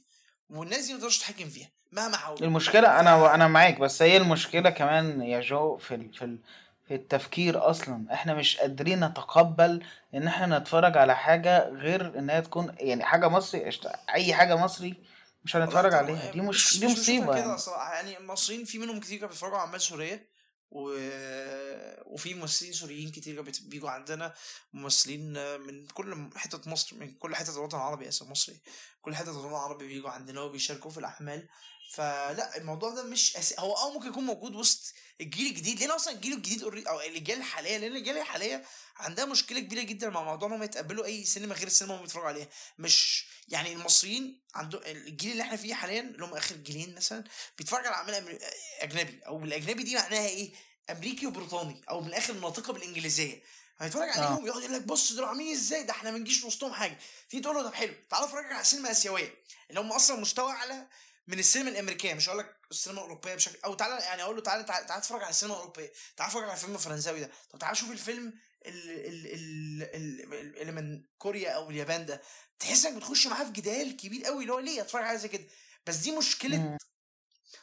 والناس 0.50 0.86
دي 0.86 0.94
ما 0.94 1.00
تقدرش 1.00 1.18
تتحكم 1.18 1.50
فيها 1.50 1.70
مهما 1.92 2.18
حاولوا 2.18 2.44
المشكلة 2.48 3.00
أنا 3.00 3.36
أنا 3.36 3.48
معاك 3.48 3.80
بس 3.80 4.02
هي 4.02 4.18
المشكلة 4.18 4.70
كمان 4.70 5.22
يا 5.22 5.40
جو 5.42 5.78
في 5.78 5.96
ال... 5.96 6.14
في 6.14 6.26
ال... 6.26 6.40
في 6.88 6.96
التفكير 6.96 7.70
أصلا. 7.70 8.14
إحنا 8.14 8.34
مش 8.34 8.58
قادرين 8.58 9.04
نتقبل 9.04 9.84
إن 10.14 10.28
إحنا 10.28 10.60
نتفرج 10.60 10.98
على 10.98 11.16
حاجة 11.16 11.70
غير 11.70 12.20
إن 12.20 12.30
هي 12.30 12.42
تكون 12.42 12.76
يعني 12.80 13.04
حاجة 13.04 13.28
مصري. 13.30 13.70
أي 14.14 14.34
حاجة 14.34 14.56
مصري 14.56 14.94
مش 15.44 15.56
هنتفرج 15.56 15.86
والله 15.86 15.98
عليها. 15.98 16.32
دي 16.32 16.42
مش 16.42 16.80
دي 16.80 16.88
مصيبة 16.88 17.26
كده 17.26 17.38
يعني. 17.38 17.58
صراحة 17.58 17.94
يعني 17.94 18.18
المصريين 18.18 18.66
في 18.66 18.78
منهم 18.78 19.00
كتير 19.00 19.16
كانوا 19.18 19.30
بيتفرجوا 19.30 19.58
على 19.58 19.66
اعمال 19.66 19.82
سورية 19.82 20.30
و... 20.72 20.82
وفي 22.06 22.34
ممثلين 22.34 22.74
سوريين 22.74 23.12
كتير 23.12 23.42
بيجوا 23.62 23.90
عندنا. 23.90 24.34
ممثلين 24.74 25.58
من 25.60 25.88
كل 25.88 26.30
حتة 26.36 26.70
مصر 26.70 26.96
من 26.96 27.14
كل 27.14 27.36
حتة 27.36 27.54
الوطن 27.58 27.78
العربي 27.78 28.08
اسف 28.08 28.28
مصري 28.28 28.62
كل 29.02 29.16
حتة 29.16 29.32
الوطن 29.32 29.50
العربي 29.50 29.88
بيجوا 29.88 30.10
عندنا 30.10 30.42
وبيشاركوا 30.42 30.92
في 30.92 30.98
الأعمال 30.98 31.48
فلا 31.90 32.58
الموضوع 32.58 32.90
ده 32.90 33.04
مش 33.04 33.38
أس... 33.38 33.60
هو 33.60 33.74
آه 33.74 33.94
ممكن 33.94 34.08
يكون 34.08 34.24
موجود 34.26 34.56
وسط 34.56 34.94
الجيل 35.22 35.48
الجديد 35.48 35.80
لأن 35.80 35.92
أصلا 35.92 36.14
الجيل 36.14 36.34
الجديد 36.34 36.64
أو 36.88 37.00
الاجيال 37.02 37.38
الحالية 37.38 37.78
لأن 37.78 37.92
الاجيال 37.92 38.18
الحالية 38.18 38.64
عندها 38.98 39.26
مشكلة 39.26 39.60
كبيرة 39.60 39.82
جدا 39.82 40.10
مع 40.10 40.24
موضوع 40.24 40.48
انهم 40.50 40.64
يتقبلوا 40.64 41.06
أي 41.06 41.26
سينما 41.26 41.56
غير 41.56 41.68
السينما 41.68 41.94
اللي 41.94 42.04
بيتفرجوا 42.04 42.28
عليها. 42.28 42.48
مش 42.80 43.26
يعني 43.48 43.74
المصريين 43.74 44.40
عندهم 44.56 44.82
الجيل 44.86 45.32
اللي 45.32 45.44
إحنا 45.44 45.58
فيه 45.58 45.74
حاليا 45.74 46.02
اللي 46.02 46.26
هم 46.26 46.34
آخر 46.34 46.56
جيلين 46.56 46.96
مثلا 46.96 47.24
بيتفرج 47.58 47.88
على 47.88 47.96
اعمال 47.96 48.40
أجنبي 48.80 49.20
أو 49.28 49.38
بالاجنبي 49.38 49.84
دي 49.84 49.96
معناها 49.96 50.28
إيه؟ 50.28 50.52
أمريكي 50.90 51.28
وبريطاني 51.28 51.82
أو 51.90 52.02
من 52.02 52.08
الآخر 52.08 52.34
ناطقه 52.34 52.74
بالانجليزيه 52.74 53.44
هيتفرج 53.80 54.10
عليهم 54.10 54.48
يقعد 54.48 54.62
يقول 54.64 54.74
لك 54.74 54.82
بص 54.82 55.14
دول 55.14 55.26
عاملين 55.26 55.52
إزاي؟ 55.56 55.84
ده 55.84 55.92
إحنا 55.92 56.12
ما 56.12 56.18
نجيش 56.18 56.44
وسطهم 56.44 56.74
حاجة. 56.74 57.00
تيجي 57.30 57.44
تقول 57.44 57.56
له 57.56 57.64
طب 57.64 57.74
حلو 57.74 57.94
تعالى 58.10 58.26
اتفرج 58.26 58.46
على 58.46 58.62
السينما 58.62 58.86
الاسيويه 58.88 59.34
اللي 59.70 59.80
هم 59.82 59.92
أصلا 59.92 60.20
مستوى 60.20 60.52
أعلى 60.52 60.88
من 61.30 61.40
السينما 61.40 61.70
الأمريكية 61.70 62.14
مش 62.14 62.30
هقول 62.30 62.40
لك 62.40 62.56
السينما 62.72 62.98
الأوروبية 63.00 63.36
بشكل 63.36 63.58
أو 63.66 63.74
تعالى 63.74 64.04
يعني 64.04 64.24
أقول 64.24 64.36
له 64.36 64.42
تعالى 64.42 64.64
تعالى, 64.64 64.98
اتفرج 64.98 65.22
على 65.22 65.30
السينما 65.30 65.54
الأوروبية 65.56 65.92
تعالى 66.18 66.30
اتفرج 66.32 66.44
على 66.44 66.54
الفيلم 66.54 66.76
الفرنساوي 66.76 67.20
ده. 67.20 67.32
طب 67.50 67.60
تعالى 67.60 67.76
شوف 67.76 67.92
الفيلم 67.92 68.34
ال- 68.66 68.90
ال- 68.90 69.28
ال- 69.28 69.84
ال- 70.34 70.58
اللي 70.62 70.72
من 70.72 71.04
كوريا 71.18 71.50
أو 71.52 71.70
اليابان 71.70 72.06
ده. 72.06 72.22
تحس 72.60 72.86
إنك 72.86 72.96
بتخش 72.98 73.28
معاه 73.28 73.44
في 73.44 73.52
جدال 73.52 73.98
كبير 73.98 74.26
قوي 74.26 74.42
اللي 74.42 74.54
هو 74.54 74.60
ليه 74.60 74.82
اتفرج 74.82 75.04
على 75.04 75.18
زي 75.18 75.28
كده؟ 75.28 75.44
بس 75.86 75.96
دي 75.96 76.12
مشكلة. 76.12 76.78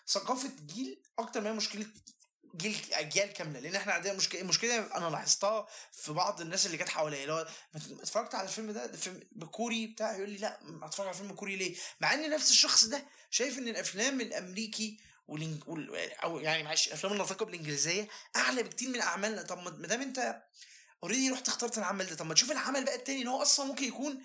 ثقافة 0.09 0.51
جيل 0.67 1.03
أكتر 1.19 1.41
ما 1.41 1.49
هي 1.51 1.53
مشكلة 1.53 1.87
جيل 2.57 2.77
أجيال 2.93 3.33
كاملة. 3.33 3.61
لأن 3.61 3.75
إحنا 3.77 3.93
عندنا 3.93 4.13
مشكلة 4.13 4.41
المشكلة 4.41 4.97
أنا 4.97 5.11
لاحظتها 5.11 5.69
في 5.93 6.13
بعض 6.13 6.41
الناس 6.41 6.67
اللي 6.67 6.77
كانت 6.77 6.91
حواليا 6.91 7.23
اللي 7.23 7.33
هو 7.33 7.47
اتفرجت 7.75 8.35
على 8.35 8.49
الفيلم 8.49 8.71
ده, 8.71 8.93
فيلم 8.93 9.21
كوري 9.33 9.87
بتاع 9.87 10.17
يقول 10.17 10.31
لي 10.31 10.39
لا 10.39 10.59
اتفرج 10.83 11.07
على 11.07 11.17
فيلم 11.17 11.33
كوري 11.33 11.57
ليه؟ 11.57 11.77
مع 12.01 12.15
إن 12.15 12.31
نفس 12.31 12.51
الشخص 12.51 12.85
ده 12.85 13.05
شايف 13.31 13.59
إن 13.59 13.69
الأفلام 13.69 14.21
الأمريكي 14.21 15.01
والإنج... 15.29 15.69
وال... 15.69 16.13
أو 16.15 16.41
يعني 16.41 16.63
معلش 16.63 16.87
الافلام 16.87 17.13
الناطقه 17.13 17.45
بالإنجليزية 17.45 18.09
أعلى 18.37 18.63
بكتير 18.63 18.89
من 18.89 19.01
أعمالنا. 19.01 19.43
طب 19.43 19.59
ما 19.59 19.87
دام 19.87 20.03
أنت 20.03 20.43
already 21.03 21.31
رحت 21.31 21.49
اخترت 21.49 21.79
العمل 21.79 22.07
ده 22.07 22.15
طب 22.17 22.27
ما 22.27 22.35
تشوف 22.35 22.51
العمل 22.53 22.85
بقى 22.85 22.95
التاني 22.95 23.23
إن 23.23 23.27
هو 23.27 23.43
أصلا 23.43 23.67
ممكن 23.67 23.85
يكون 23.85 24.23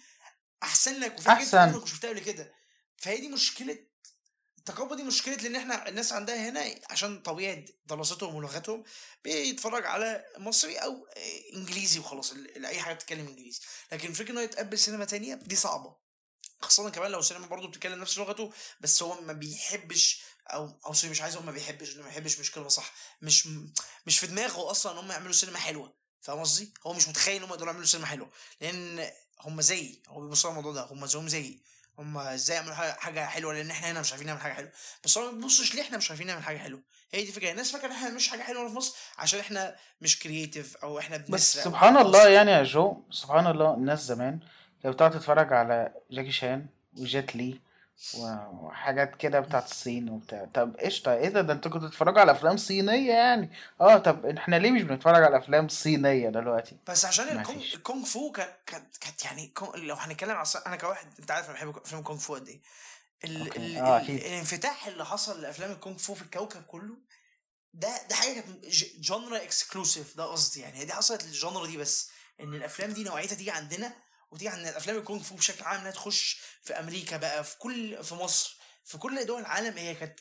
أحسن 0.63 0.99
لك. 0.99 1.27
عمرك 1.61 1.81
ما 1.81 1.87
شفتها 1.87 2.09
قبل 2.09 2.19
كده. 2.19 2.53
فهي 2.97 3.17
دي 3.17 3.27
مشكلة 3.27 3.77
التقبل 4.61 4.95
دي 4.95 5.03
مشكلة 5.03 5.35
لأن 5.35 5.55
إحنا 5.55 5.89
الناس 5.89 6.11
عندها 6.13 6.49
هنا 6.49 6.75
عشان 6.89 7.21
طبيعة 7.21 7.65
دراستهم 7.85 8.35
ولغتهم 8.35 8.83
بيتفرج 9.23 9.85
على 9.85 10.25
مصري 10.37 10.75
أو 10.75 11.07
إنجليزي 11.53 11.99
وخلاص 11.99 12.33
أي 12.65 12.79
حاجة 12.79 12.93
بتتكلم 12.93 13.27
إنجليزي. 13.27 13.59
لكن 13.91 14.13
فكرة 14.13 14.31
انه 14.31 14.41
يتقبل 14.41 14.79
سينما 14.79 15.05
تانية 15.05 15.35
دي 15.35 15.55
صعبة. 15.55 15.95
خاصة 16.59 16.89
كمان 16.89 17.11
لو 17.11 17.21
سينما 17.21 17.47
برضه 17.47 17.67
بتتكلم 17.67 18.01
نفس 18.01 18.17
لغته 18.17 18.53
بس 18.81 19.03
هو 19.03 19.21
ما 19.21 19.33
بيحبش 19.33 20.21
أو 20.47 20.79
أو 20.85 20.93
سوري 20.93 21.11
مش 21.11 21.21
عايز 21.21 21.35
أقول 21.35 21.45
ما 21.45 21.51
بيحبش 21.51 21.93
إنه 21.93 22.01
ما 22.01 22.07
بيحبش 22.07 22.39
مش 22.39 22.51
كلمة 22.51 22.67
صح 22.67 22.93
مش 23.21 23.47
مش 24.05 24.19
في 24.19 24.27
دماغه 24.27 24.71
أصلا 24.71 24.91
إن 24.91 24.97
هم 24.97 25.11
يعملوا 25.11 25.33
سينما 25.33 25.57
حلوة. 25.57 25.95
فاهم 26.21 26.39
قصدي؟ 26.39 26.73
هو 26.87 26.93
مش 26.93 27.07
متخيل 27.07 27.35
إن 27.35 27.43
هم 27.43 27.49
يقدروا 27.49 27.67
يعملوا 27.67 27.85
سينما 27.87 28.07
حلوة. 28.07 28.31
لأن 28.61 29.11
هم 29.41 29.61
زيي 29.61 30.03
هو 30.07 30.21
بيبص 30.21 30.45
على 30.45 30.51
الموضوع 30.51 30.73
ده 30.73 30.83
هم 30.83 31.05
زيهم 31.05 31.27
زيي. 31.27 31.63
هم 32.01 32.17
إزاي 32.17 32.55
يعملوا 32.57 32.75
حاجة 32.75 33.25
حلوة 33.25 33.53
لأن 33.53 33.69
إحنا 33.71 33.91
هنا 33.91 33.99
مش 33.99 34.11
عارفين 34.11 34.27
نعمل 34.27 34.41
حاجة 34.41 34.53
حلوة. 34.53 34.71
بس 35.03 35.17
هو 35.17 35.31
ما 35.31 35.37
بيبصش 35.37 35.75
ليه 35.75 35.81
إحنا 35.81 35.97
مش 35.97 36.09
عارفين 36.11 36.27
نعمل 36.27 36.43
حاجة 36.43 36.57
حلوة. 36.57 36.81
هي 37.13 37.21
دي 37.23 37.29
الفكرة. 37.29 37.51
الناس 37.51 37.71
فاكرة 37.71 37.87
إن 37.87 37.91
إحنا 37.91 38.09
مش 38.09 38.27
حاجة 38.27 38.41
حلوة 38.41 38.67
في 38.69 38.73
مصر 38.75 38.95
عشان 39.17 39.39
إحنا 39.39 39.75
مش 40.01 40.19
creative 40.19 40.77
أو 40.77 40.99
إحنا 40.99 41.17
بس 41.17 41.29
بنسرق 41.29 41.45
وخلاص. 41.45 41.63
سبحان 41.63 42.05
الله 42.15 42.27
يعني 42.29 42.51
يا 42.51 42.63
جو 42.63 43.03
سبحان 43.11 43.47
الله 43.47 43.73
الناس 43.73 43.99
زمان 44.05 44.39
كانت 44.83 44.95
بتقعد 44.95 45.11
تتفرج 45.11 45.53
على 45.53 45.93
جاكي 46.11 46.31
شان 46.31 46.65
وجيت 46.97 47.35
لي 47.35 47.59
وحاجات 48.51 49.15
كده 49.15 49.39
بتاعت 49.39 49.71
الصين 49.71 50.09
وبتاع 50.09 50.47
طب 50.53 50.75
قشطة 50.77 51.13
إيه 51.13 51.29
ده 51.29 51.41
ده 51.41 51.53
أنتوا 51.53 51.71
كنتوا 51.71 51.87
بتتفرجوا 51.87 52.19
على 52.19 52.31
أفلام 52.31 52.57
صينية 52.57 53.13
يعني 53.13 53.49
آه 53.81 53.97
طب 53.97 54.25
إحنا 54.25 54.55
ليه 54.55 54.71
مش 54.71 54.81
بنتفرج 54.81 55.23
على 55.23 55.37
أفلام 55.37 55.67
صينية 55.67 56.29
دلوقتي 56.29 56.77
بس 56.87 57.05
عشان 57.05 57.39
الكونغ. 57.39 57.63
الكونغ 57.73 58.05
فو 58.05 58.31
كانت 58.31 58.57
كانت 59.01 59.25
يعني 59.25 59.51
لو 59.75 59.95
هنتكلم 59.95 60.31
على 60.31 60.47
أنا 60.67 60.75
كواحد 60.75 61.07
أنت 61.19 61.31
عارف 61.31 61.45
أنا 61.45 61.53
بحب 61.53 61.77
افلام 61.77 61.99
الكونغ 61.99 62.19
فو 62.19 62.35
قد 62.35 62.47
إيه 62.47 62.59
ال... 63.25 63.41
okay. 63.41 63.59
ال... 63.59 63.77
آه،. 63.77 64.01
الانفتاح 64.01 64.87
اللي 64.87 65.05
حصل 65.05 65.41
لأفلام 65.41 65.71
الكونغ 65.71 65.97
فو 65.97 66.13
في 66.13 66.21
الكوكب 66.21 66.63
كله 66.63 66.97
ده 67.73 68.07
ده 68.09 68.15
حاجة 68.15 68.33
كانت 68.33 68.65
genre 68.99 69.37
exclusive 69.37 70.17
ده 70.17 70.23
قصدي 70.23 70.61
يعني 70.61 70.85
دي 70.85 70.93
حصلت 70.93 71.23
لل 71.23 71.35
genre 71.35 71.65
دي 71.65 71.77
بس 71.77 72.09
إن 72.41 72.53
الأفلام 72.53 72.91
دي 72.91 73.03
نوعيتها 73.03 73.35
تيجي 73.35 73.51
عندنا 73.51 73.93
وتيجي 74.31 74.49
عند 74.49 74.67
الأفلام 74.67 74.97
الكونغ 74.97 75.23
فو 75.23 75.35
بشكل 75.35 75.63
عام 75.63 75.79
إنها 75.79 75.91
تخش 75.91 76.39
في 76.63 76.73
أمريكا 76.79 77.17
بقى 77.17 77.43
في 77.43 77.57
كل 77.57 78.03
في 78.03 78.15
مصر 78.15 78.57
في 78.85 78.97
كل 78.97 79.25
دول 79.25 79.41
العالم. 79.41 79.77
هي 79.77 79.95
كانت 79.95 80.19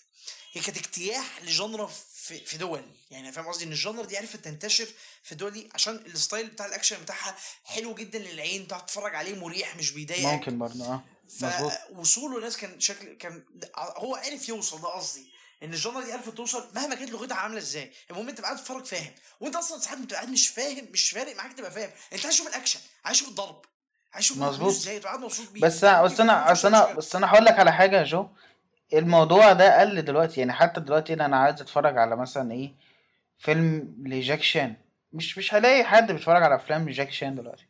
هي 0.53 0.61
كانت 0.61 0.77
اجتياح 0.77 1.43
ل 1.43 1.50
genre 1.50 1.87
في 2.15 2.45
في 2.45 2.59
دول. 2.59 2.83
يعني 3.11 3.33
فاهم 3.33 3.49
قصدي 3.49 3.65
إن 3.65 3.73
ال 3.73 3.78
genre 3.78 4.05
دي 4.05 4.17
عرفت 4.19 4.37
تنتشر 4.37 4.89
في 5.23 5.33
الدول 5.33 5.51
دي 5.51 5.69
عشان 5.75 5.97
ال 5.97 6.05
style 6.05 6.47
بتاع 6.47 6.67
الأكشن 6.67 7.03
بتاعها 7.03 7.37
حلو 7.65 7.95
جدا 7.95 8.19
للعين 8.19 8.69
تقعد 8.69 8.87
تتفرج 8.87 9.15
عليه 9.15 9.35
مريح 9.35 9.77
مش 9.77 9.91
بيضايقك. 9.91 10.25
ممكن 10.27 10.59
برضه 10.59 10.85
آه. 10.87 11.05
فوصوله 11.95 12.41
ناس 12.41 12.57
كان 12.57 12.81
شكل 12.81 13.15
كان 13.15 13.45
هو 13.77 14.15
عرف 14.17 14.49
يوصل 14.49 14.81
ده 14.81 14.89
قصدي. 14.89 15.31
إن 15.63 15.73
ال 15.75 15.80
genre 15.80 16.05
دي 16.05 16.13
عرفت 16.13 16.29
توصل 16.29 16.71
مهما 16.75 16.95
كانت 16.95 17.11
لغتها 17.11 17.37
عاملة 17.37 17.59
إزاي. 17.59 17.93
المهم 18.11 18.29
أنت 18.29 18.41
قاعد 18.41 18.57
تتفرج 18.57 18.85
فاهم. 18.85 19.15
وأنت 19.41 19.57
أصلا 19.57 19.81
ساعات 19.81 19.99
بتبقى 19.99 20.17
قاعد 20.17 20.29
مش 20.29 20.49
فاهم 20.49 20.89
مش 20.91 21.11
فارق 21.11 21.37
معاك 21.37 21.53
تبقى 21.53 21.71
فاهم. 21.71 21.91
أنت 22.13 22.25
عايز 22.25 22.35
تشوف 22.37 22.47
الأكشن 22.47 22.81
عايز 23.05 23.17
تشوف 23.17 23.29
الضرب. 23.29 23.65
تشوف 24.19 24.39
مظبوط. 24.39 24.69
إزاي. 24.69 24.99
تبقى 24.99 25.11
قاعد 25.13 25.25
مبسوط 25.25 25.51
بيه. 25.53 25.61
بس 25.61 25.85
بس 25.85 26.21
أنا 26.21 26.51
بس 26.53 26.65
أنا 26.67 26.93
بس 26.93 27.17
أنا 27.17 27.31
هقول 27.31 27.45
لك 27.45 27.59
على 27.59 27.73
حاجة 27.73 27.97
يا 27.99 28.05
جو. 28.05 28.27
الموضوع 28.93 29.53
ده 29.53 29.81
قل 29.81 30.03
دلوقتي. 30.05 30.41
يعني 30.41 30.53
حتى 30.53 30.81
دلوقتي 30.81 31.15
أنا 31.15 31.37
عايز 31.37 31.61
أتفرج 31.61 31.99
على 31.99 32.17
مثلا 32.17 32.53
إيه 32.53 32.75
فيلم 33.39 33.95
لجاك 34.07 34.43
شان 34.43 34.75
مش 35.13 35.39
مش 35.39 35.55
هلاقي 35.55 35.85
حد 35.85 36.13
بيتفرج 36.13 36.43
على 36.43 36.55
أفلام 36.55 36.89
لجاك 36.89 37.11
شان 37.13 37.35
دلوقتي. 37.35 37.67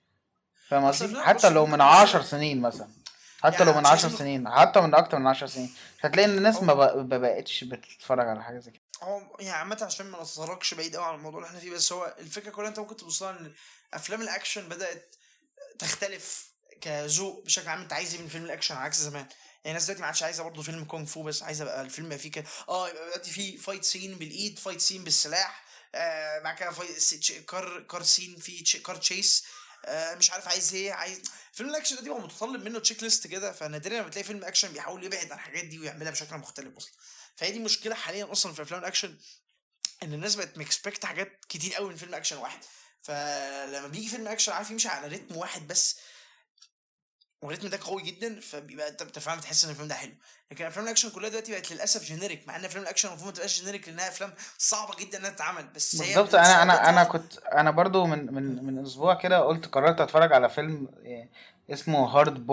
فاهم 0.68 0.84
قصدي؟ 0.86 1.20
حتى 1.20 1.49
لو 1.51 1.66
من 1.66 1.78
بص- 1.78 1.82
عشر 1.84 2.22
سنين 2.22 2.61
مثلا. 2.61 2.88
حتى 3.43 3.64
لو 3.64 3.70
يعني 3.70 3.76
من 3.76 3.80
مش 3.82 3.86
عشر 3.91 4.03
عايزين- 4.03 4.18
سنين. 4.18 4.49
حتى 4.51 4.80
من 4.80 4.95
أكتر 4.95 5.18
من 5.18 5.26
عشر 5.26 5.47
سنين. 5.47 5.74
هتلاقي 6.01 6.26
إن 6.30 6.36
الناس 6.38 6.62
ما 6.62 6.74
بقتش 7.18 7.64
بتتفرج 7.64 8.28
على 8.28 8.43
حاجة 8.45 8.59
زي 8.59 8.70
كده. 8.70 8.82
هو 9.03 9.20
يعني 9.38 9.51
عامة 9.57 9.78
عشان 9.82 10.07
ما 10.07 10.22
نتطرقش 10.22 10.74
بعيد 10.74 10.97
قوي 10.97 11.05
عن 11.05 11.14
الموضوع 11.14 11.38
اللي 11.41 11.49
إحنا 11.49 11.61
فيه 11.61 11.70
بس 11.74 11.93
هو 11.93 12.14
الفكرة 12.18 12.51
كلها 12.51 12.68
أنت 12.68 12.78
ممكن 12.78 12.97
تبص 12.97 13.22
لها 13.22 13.30
إن 13.30 13.53
أفلام 13.95 14.22
الأكشن 14.22 14.68
بدأت 14.68 15.16
تختلف 15.79 16.51
كذوق 16.81 17.45
بشكل 17.45 17.68
عام. 17.68 17.81
انت 17.81 17.93
عايز 17.93 18.14
إيه 18.14 18.21
من 18.21 18.29
فيلم 18.29 18.45
الأكشن 18.45 18.75
عكس 18.77 18.97
زمان؟ 18.97 19.27
يعني 19.64 19.68
الناس 19.77 19.85
دلوقتي 19.85 20.01
ما 20.01 20.07
عادش 20.07 20.23
عايزة 20.23 20.43
برضه 20.43 20.62
فيلم 20.62 20.85
كونغ 20.85 21.07
فو 21.07 21.23
بس 21.23 21.43
عايزة 21.43 21.64
بقى 21.64 21.83
الفيلم 21.83 22.18
فيه 22.18 22.31
كده. 22.31 22.45
آه 22.68 22.89
يبقى 22.89 23.03
دلوقتي 23.05 23.31
فيه 23.31 23.57
fight 23.57 23.85
scene 23.85 24.14
بالإيد 24.18 24.59
fight 24.59 24.81
scene 24.81 25.05
بالسلاح 25.05 25.64
آه 25.95 26.39
بعد 26.39 26.57
كده 26.57 26.71
car 27.47 27.81
car 27.83 28.03
scene 28.03 28.37
في 28.37 28.62
car 28.62 28.97
chase 28.97 29.45
آه 29.85 30.14
مش 30.14 30.31
عارف 30.31 30.49
عايز 30.49 30.75
إيه 30.75 30.93
عايز 30.93 31.21
فيلم 31.53 31.71
الأكشن 31.71 31.97
ده 31.97 32.03
بيبقى 32.03 32.21
متطلب 32.21 32.64
منه 32.64 32.79
checklist 32.79 33.27
كده. 33.27 33.53
فنادرا 33.53 33.95
لما 33.95 34.07
بتلاقي 34.07 34.25
فيلم 34.25 34.45
أكشن 34.45 34.73
بيحاول 34.73 35.05
يبعد 35.05 35.33
عن 35.33 35.39
الحاجات 35.39 35.64
دي 35.64 35.79
ويعملها 35.79 36.11
بشكل 36.11 36.37
مختلف 36.37 36.77
أصلا. 36.77 36.93
فهي 37.37 37.53
دي 37.53 37.59
مشكلة 37.59 37.95
حاليا 37.95 38.33
أصلا 38.33 38.53
في 38.53 38.62
أفلام 38.62 38.81
الأكشن 38.81 39.16
إن 40.03 40.14
الناس 40.14 40.35
بقت 40.35 40.59
م 40.59 40.64
expect 40.64 40.99
ة 40.99 41.05
حاجات 41.07 41.45
كتير 41.49 41.75
قوي 41.75 41.89
من 41.89 41.97
فيلم 41.97 42.14
أكشن 42.14 42.37
واحد. 42.37 42.61
فلما 43.03 43.87
بيجي 43.89 44.09
فيلم 44.09 44.29
أكشن 44.29 44.53
عارف 44.53 44.71
يمشي 44.71 44.89
على 44.89 45.07
رتم 45.09 45.37
واحد 45.37 45.69
بس 45.69 45.97
والريتم 47.43 47.69
ده 47.69 47.79
قوي 47.83 48.03
جدا 48.03 48.41
فبيبقى 48.41 48.89
أنت 48.89 49.19
فعلا 49.19 49.39
بتحس 49.41 49.65
إن 49.65 49.71
الفيلم 49.71 49.89
ده 49.89 49.95
حلو. 49.95 50.13
لكن 50.51 50.65
أفلام 50.65 50.85
الأكشن 50.85 51.11
كلها 51.11 51.29
دلوقتي 51.29 51.53
بقت 51.53 51.73
للأسف 51.73 52.05
generic 52.05 52.49
مع 52.49 52.57
إن 52.57 52.65
أفلام 52.65 52.83
الأكشن 52.83 53.09
المفروض 53.09 53.27
ما 53.29 53.35
تبقاش 53.35 53.59
generic 53.61 53.89
لأنها 53.89 54.09
أفلام 54.09 54.35
صعبة 54.59 54.97
جدا 54.97 55.19
إنها 55.19 55.31
تتعمل. 55.31 55.67
بس 55.69 55.97
هي 56.03 56.15
بالظبط. 56.15 56.35
أنا 56.35 56.63
أنا 56.63 56.89
أنا 56.89 57.05
كنت 57.05 57.39
أنا 57.39 57.71
برضو 57.71 58.07
من 58.07 58.35
من 58.35 58.65
من 58.65 58.83
أسبوع 58.87 59.15
كده 59.15 59.41
قلت 59.41 59.67
قررت 59.67 60.01
أتفرج 60.01 60.33
على 60.33 60.49
فيلم 60.51 60.89
آه، 61.07 61.29
اسمه 61.75 62.07
Hard 62.07 62.47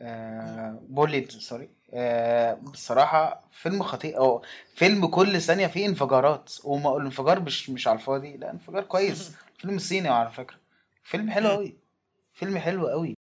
Boiled 0.00 0.88
Boiled 0.90 1.30
sorry. 1.30 1.70
آه، 1.92 2.52
بصراحة 2.54 3.44
فيلم 3.52 3.82
خطير. 3.82 4.16
أو 4.18 4.42
فيلم 4.74 5.06
كل 5.06 5.42
ثانية 5.42 5.66
فيه 5.66 5.86
انفجارات. 5.86 6.52
والانفجار 6.64 7.40
مش 7.40 7.70
مش 7.70 7.88
على 7.88 7.98
الفاضي. 7.98 8.36
لا 8.36 8.50
انفجار 8.50 8.82
كويس. 8.82 9.30
فيلم 9.60 9.78
صيني 9.78 10.08
على 10.08 10.30
فكرة. 10.32 10.56
فيلم 11.04 11.30
حلو. 11.30 11.48
قوي 11.48 11.76
فيلم 12.34 12.58
حلو 12.58 12.88
قوي. 12.88 13.14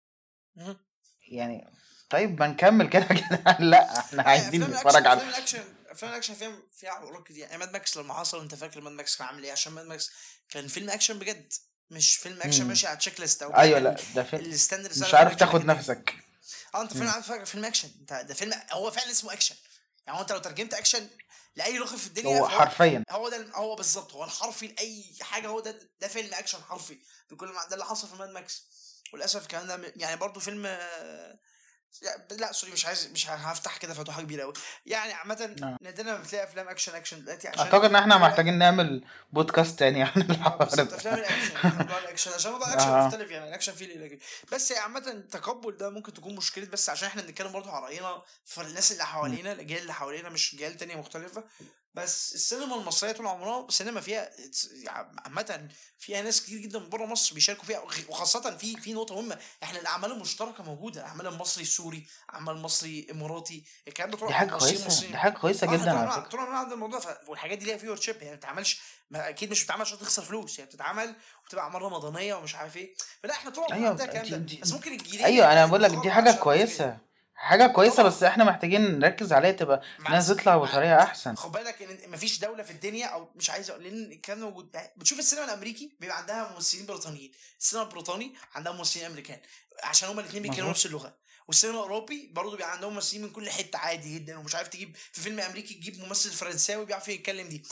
يعني 1.28 1.70
طيب 2.10 2.40
ما 2.40 2.46
نكمل 2.46 2.88
كده 2.88 3.04
كده. 3.20 3.56
لا 3.60 3.98
إحنا 3.98 4.22
عايزين 4.22 4.62
نتفرج 4.62 5.06
على 5.06 5.20
افلام 5.20 5.28
الاكشن 5.34 5.60
افلام 5.88 6.12
الاكشن 6.12 6.34
فيها 6.34 6.52
فيها 6.72 6.90
عروض 6.90 7.22
كتير. 7.22 7.36
يعني 7.36 7.58
Mad 7.58 7.72
Max 7.72 7.96
لما 7.96 8.14
حصل 8.14 8.40
أنت 8.42 8.54
فاكر 8.54 8.80
Mad 8.80 8.92
Max 8.92 9.16
كان 9.16 9.26
عامل 9.26 9.44
إيه؟ 9.44 9.52
عشان 9.52 9.72
Mad 9.72 9.86
Max 9.86 10.12
كان 10.50 10.66
فيلم 10.66 10.90
أكشن 10.90 11.18
بجد. 11.18 11.52
مش 11.90 12.16
فيلم 12.16 12.42
أكشن. 12.42 12.66
ماشي 12.68 12.86
على 12.86 12.96
checklist 12.96 13.42
أو 13.42 13.50
أيوه 13.50 13.78
لا 13.78 13.96
ده 14.14 14.22
فيلم 14.22 14.50
مش 15.00 15.14
عارف 15.14 15.34
تاخد 15.36 15.64
نفسك. 15.64 16.14
آه 16.74 16.82
انت 16.82 16.92
فيلم 16.92 17.44
فيلم 17.44 17.64
أكشن. 17.64 17.90
انت 18.00 18.12
ده 18.12 18.34
فيلم 18.34 18.62
هو 18.72 18.90
فعلا 18.90 19.10
اسمه 19.10 19.32
أكشن. 19.32 19.54
يعني 20.06 20.18
هو 20.18 20.22
انت 20.22 20.32
لو 20.32 20.38
ترجمت 20.38 20.74
أكشن 20.74 21.08
لأي 21.56 21.78
لغة 21.78 21.96
في 21.96 22.06
الدنيا 22.06 22.40
هو 22.40 22.48
حرفيا. 22.48 23.04
هو 23.10 23.28
ده 23.28 23.46
هو 23.54 23.76
بالظبط 23.76 24.12
هو 24.12 24.24
الحرفي 24.24 24.66
لأي 24.66 25.04
حاجة 25.20 25.48
هو 25.48 25.60
ده 25.60 25.90
ده 26.00 26.08
فيلم 26.08 26.34
أكشن 26.34 26.62
حرفي. 26.62 26.98
بكل 27.30 27.48
ما 27.48 27.64
ده 27.64 27.74
اللي 27.74 27.84
حصل 27.84 28.08
في 28.08 28.14
Mad 28.14 28.28
Max. 28.28 28.62
وللأسف 29.12 29.46
كان 29.46 29.66
ده 29.66 29.92
يعني 29.96 30.16
برضو 30.16 30.40
فيلم 30.40 30.78
لا- 32.30 32.52
sorry 32.52 32.72
مش 32.72 32.86
عايز 32.86 33.06
مش 33.06 33.30
هفتح 33.30 33.76
كده 33.76 33.94
فتوحة 33.94 34.22
كبيرة 34.22 34.42
قوي 34.42 34.52
يعني 34.86 35.12
عامة 35.12 35.54
نعم. 35.60 35.76
نادرا 35.80 36.04
ما 36.04 36.16
بتلاقي 36.18 36.44
أفلام 36.44 36.68
action 36.68 36.94
action 36.94 37.20
دلوقتي 37.24 37.48
عشان 37.48 37.60
أعتقد 37.60 37.84
إن 37.84 37.96
إحنا 37.96 38.18
محتاجين 38.18 38.58
نعمل 38.58 39.04
بودكاست 39.32 39.78
تاني 39.78 40.02
عن 40.02 40.10
آه، 40.16 40.30
الحوار 40.30 40.68
ده 40.74 40.82
أفلام 40.82 41.14
الاكشن 41.18 41.78
موضوع 41.78 41.98
الاكشن 41.98 42.30
عشان 42.32 42.52
موضوع 42.52 42.68
الاكشن 42.72 42.88
آه. 42.88 43.06
مختلف 43.06 43.30
يعني 43.30 43.48
الاكشن 43.48 43.72
فيه 43.72 43.86
ليه 43.86 44.18
بس 44.52 44.72
عامة 44.72 45.10
التقبل 45.10 45.76
ده 45.76 45.90
ممكن 45.90 46.12
تكون 46.14 46.36
مشكلة 46.36 46.66
بس 46.66 46.88
عشان 46.90 47.08
إحنا 47.08 47.22
بنتكلم 47.22 47.52
برضه 47.52 47.70
على 47.72 47.84
رأينا 47.84 48.22
في 48.44 48.60
الناس 48.60 48.92
اللي 48.92 49.04
حوالينا 49.04 49.52
الأجيال 49.52 49.82
اللي 49.82 49.94
حوالينا 49.94 50.28
مش 50.28 50.56
جيال 50.56 50.76
تانية 50.76 50.96
مختلفة 50.96 51.44
بس 51.94 52.34
السينما 52.34 52.74
المصرية 52.76 53.12
طول 53.12 53.26
عمرها 53.26 53.66
سينما 53.70 54.00
فيها 54.00 54.30
عامة 54.88 55.68
فيها 55.98 56.22
ناس 56.22 56.42
كتير 56.42 56.58
جدا 56.58 56.78
من 56.78 56.88
بره 56.88 57.06
مصر 57.06 57.34
بيشاركوا 57.34 57.64
فيها 57.64 57.82
وخاصة 58.08 58.56
في 58.56 58.76
في 58.76 58.92
نقطة 58.92 59.14
مهمة 59.14 59.38
إحنا 59.62 59.78
الأعمال 59.80 60.12
المشتركة 60.12 60.64
موجودة 60.64 61.00
الاعمال 61.00 61.26
المصري 61.26 61.62
السوري 61.62 62.06
أعمال 62.34 62.56
مصري 62.56 63.06
إماراتي 63.10 63.64
الكلام 63.88 64.10
ده 64.10 64.16
طول 64.16 64.28
مصريين- 64.28 64.58
كويسة 64.58 64.86
مصريين. 64.86 65.12
دي 65.12 65.18
حاجة 65.18 65.32
كويسة 65.32 65.66
آه، 65.66 65.70
جدا 65.70 65.78
طول 65.84 65.88
على 65.88 65.98
عمرنا- 65.98 66.16
فكرة. 66.20 66.28
طول 66.30 66.40
عمرنا 66.40 66.58
عندنا 66.58 66.74
الموضوع 66.74 67.00
ف... 67.00 67.28
والحاجات 67.28 67.58
دي 67.58 67.64
ليها 67.64 67.76
فيور 67.76 67.96
شيب 68.00 68.16
يعني 68.16 68.30
ما 68.30 68.36
بتتعملش 68.36 68.80
أكيد 69.14 69.50
مش 69.50 69.62
بتتعمل 69.62 69.80
عشان 69.80 69.98
تخسر 69.98 70.22
فلوس 70.22 70.58
يعني 70.58 70.70
بتتعمل 70.70 71.14
وبتبقى 71.44 71.64
أعمال 71.64 71.82
رمضانية 71.82 72.34
ومش 72.34 72.54
عارف 72.54 72.76
إيه. 72.76 72.94
فلا 73.22 73.32
إحنا 73.32 73.50
طول 73.50 73.64
عمرنا 73.64 73.78
أيوة، 73.78 73.90
عندنا 73.90 74.04
الكلام 74.22 74.46
ده. 74.46 74.56
بس 74.62 74.72
ممكن 74.72 74.92
الجيلين 74.92 75.24
أيوه 75.24 75.52
أنا 75.52 75.66
بقول 75.66 75.82
لك 75.82 75.90
دي 75.90 76.10
حاجة 76.10 76.28
عشان 76.28 76.98
كويسة 77.72 77.96
طبعا. 77.96 78.08
بس 78.08 78.22
إحنا 78.22 78.44
محتاجين 78.44 78.98
نركز 78.98 79.32
عليها 79.32 79.52
تبقى 79.52 79.82
الس- 80.10 80.26
تطلع 80.28 80.56
بطريقة 80.56 81.02
أحسن 81.02 81.34
خد 81.36 81.52
بالك 81.52 81.82
إن 81.82 82.10
مفيش 82.10 82.38
دولة 82.38 82.62
في 82.62 82.70
الدنيا 82.70 83.06
أو 83.06 83.32
مش 83.36 83.50
عايز 83.50 83.70
أقول 83.70 83.84
لأن 83.84 84.12
الكلام 84.12 84.40
موجود 84.40 84.76
بتشوف 84.96 85.18
السينما 85.18 85.44
الأمريكي 85.44 85.96
بيبقى 86.00 86.18
عندها 86.18 86.52
ممثلين 86.54 86.86
بريطانيين 86.86 87.32
السينما 87.60 87.84
البريطاني 87.86 88.34
عندها 88.54 88.72
ممثلين 88.72 89.06
أمريكان 89.06 89.40
عشان 89.82 90.08
هما 90.08 90.20
الاثنين 90.20 90.42
بيتكلموا. 90.42 90.70
نفس 90.70 90.86
اللغة 90.86 91.16
والسينما 91.48 91.76
الأوروبي 91.76 92.30
برضه 92.34 92.50
بيبقى 92.50 92.72
عندهم 92.72 92.94
ممثلين 92.94 93.22
من 93.22 93.30
كل 93.30 93.50
حتة 93.50 93.78
عادي 93.78 94.14
جدا 94.18 94.38
ومش 94.38 94.54
عارف 94.54 94.68
تجيب 94.68 94.96
في 95.12 95.20
فيلم 95.20 95.40
أمريكي 95.40 95.74
تجيب 95.74 95.98
ممثل 96.00 96.30
فرنساوي 96.30 96.84
بيعرف 96.86 97.08
يتكلم 97.08 97.48
دي 97.48 97.62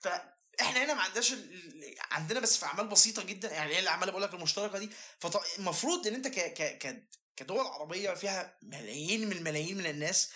فاحنا 0.00 0.84
هنا 0.84 0.94
ما 0.94 1.02
عندناش 1.02 1.32
ال... 1.32 1.94
عندنا 2.10 2.40
بس 2.40 2.56
في 2.58 2.66
أعمال 2.66 2.86
بسيطة 2.88 3.22
جدا 3.22 3.50
يعني 3.52 3.74
هي 3.74 3.78
الاعمال 3.78 4.02
اللي 4.02 4.12
بقول 4.12 4.22
لك 4.22 4.34
المشتركة 4.34 4.78
دي 4.78 4.90
فالمفروض 5.18 6.06
إن 6.06 6.14
أنت 6.14 6.28
ك 6.28 6.38
ك 6.54 6.78
ك 6.78 7.04
كدول 7.36 7.60
عربية 7.66 8.14
فيها 8.14 8.58
ملايين 8.62 9.26
من 9.26 9.36
الملايين 9.36 9.78
من 9.78 9.86
الناس 9.86 10.30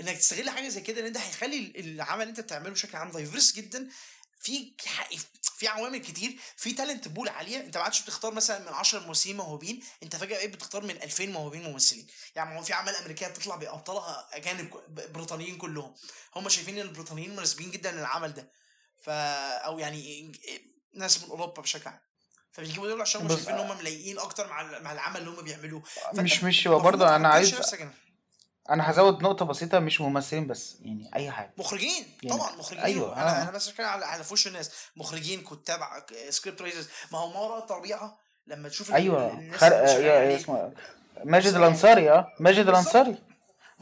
إنك 0.00 0.16
تستغل 0.18 0.50
حاجة 0.50 0.68
زي 0.68 0.80
كده 0.80 1.00
لأن 1.00 1.12
ده 1.12 1.20
هيخلي 1.20 1.72
العمل 1.76 2.22
اللي 2.22 2.30
أنت 2.30 2.40
بتعمله 2.40 2.70
بشكل 2.70 2.96
عام 2.96 3.10
diverse 3.10 3.52
جدا. 3.52 3.88
في 4.42 4.74
في 5.58 5.68
عوامل 5.68 5.98
كتير 5.98 6.36
في 6.56 6.72
talent 6.72 7.08
pool 7.08 7.28
عالية. 7.28 7.60
أنت 7.60 7.76
ما 7.76 7.82
عادش 7.82 8.02
بتختار 8.02 8.34
مثلا 8.34 8.58
من 8.58 8.68
10 8.68 8.98
ممثلين 9.00 9.36
موهوبين 9.36 9.82
أنت 10.02 10.16
فجأة 10.16 10.36
بقيت 10.36 10.54
بتختار 10.54 10.84
من 10.84 10.90
2000 11.02 11.26
موهوبين 11.26 11.62
ممثلين. 11.62 12.06
يعني 12.34 12.58
هو 12.58 12.62
في 12.62 12.72
أعمال 12.72 12.96
أمريكية 12.96 13.26
بتطلع 13.26 13.56
بأبطالها 13.56 14.28
أجانب 14.32 14.70
بريطانيين 15.12 15.56
كلهم. 15.58 15.94
هم 16.36 16.48
شايفين 16.48 16.78
إن 16.78 16.86
البريطانيين 16.86 17.32
مناسبين 17.36 17.70
جدا 17.70 17.92
للعمل 17.92 18.32
ده. 18.34 18.52
ف 19.02 19.08
أو 19.10 19.78
يعني 19.78 20.32
ناس 20.94 21.22
من 21.22 21.30
أوروبا 21.30 21.62
بشكل 21.62 21.88
عام. 21.88 22.00
فبيجيبوا 22.52 22.88
دول 22.88 23.00
عشان 23.00 23.20
هم 23.20 23.28
شايفين 23.28 23.54
إن 23.54 23.70
هم 23.70 23.78
ملايقين 23.78 24.18
أكتر 24.18 24.46
مع 24.48 24.78
مع 24.80 24.92
العمل 24.92 25.20
اللي 25.20 25.30
هم 25.30 25.42
بيعملوه. 25.44 25.82
مش 26.14 26.44
مش 26.44 26.68
هو 26.68 26.78
برضه 26.78 27.16
أنا 27.16 27.28
عايز 27.28 27.74
أنا 28.70 28.90
هزود 28.90 29.22
نقطة 29.22 29.44
بسيطة 29.44 29.78
مش 29.78 30.00
ممثلين 30.00 30.46
بس 30.46 30.76
يعني 30.80 31.10
أي 31.14 31.30
حاجة. 31.30 31.52
مخرجين 31.58 32.16
يعني 32.22 32.36
طبعا 32.38 32.56
مخرجين. 32.56 32.84
أيوه 32.84 33.12
أنا 33.22 33.38
آه. 33.38 33.42
أنا 33.42 33.50
بس 33.50 33.68
بتكلم 33.68 33.86
على 33.86 34.04
على 34.06 34.24
وش 34.24 34.46
الناس. 34.46 34.70
مخرجين 34.96 35.40
كتاب 35.40 35.80
script 36.28 36.62
writers 36.62 36.88
ما 37.12 37.18
هو 37.18 37.30
ما 37.32 37.40
وراء 37.40 37.58
الطبيعة 37.58 38.18
لما 38.46 38.68
تشوف 38.68 38.92
أيوه 38.94 39.50
خرق 39.56 39.76
اسمه 39.76 40.72
ماجد 41.24 41.54
الأنصاري 41.54 42.10
آه. 42.10 42.32
ماجد 42.40 42.68
الأنصاري 42.68 43.18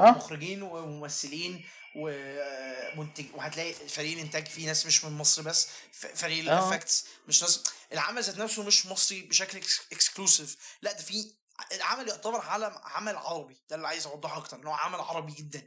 آه. 0.00 0.10
مخرجين 0.10 0.62
وممثلين. 0.62 1.64
ومنتج 1.98 3.24
وهتلاقي 3.34 3.72
فريق 3.72 4.12
الإنتاج 4.12 4.46
فيه 4.46 4.66
ناس 4.66 4.86
مش 4.86 5.04
من 5.04 5.12
مصر 5.12 5.42
بس 5.42 5.68
فريق 5.92 6.38
ال 6.38 6.47
effects 6.47 7.04
آه. 7.06 7.28
مش 7.28 7.42
ناس 7.42 7.62
العمل 7.92 8.22
ذات 8.22 8.38
نفسه 8.38 8.62
مش 8.62 8.86
مصري 8.86 9.22
بشكل 9.22 9.60
exclusive. 9.92 10.56
لا 10.82 10.92
ده 10.92 11.02
في 11.02 11.32
العمل 11.72 12.08
يعتبر 12.08 12.40
عمل 12.40 12.72
عمل 12.84 13.16
عربي 13.16 13.56
ده 13.70 13.76
اللي 13.76 13.88
عايز 13.88 14.06
أوضحه 14.06 14.38
أكتر 14.38 14.56
إن 14.56 14.66
هو 14.66 14.72
عمل 14.72 15.00
عربي 15.00 15.32
جدا. 15.32 15.66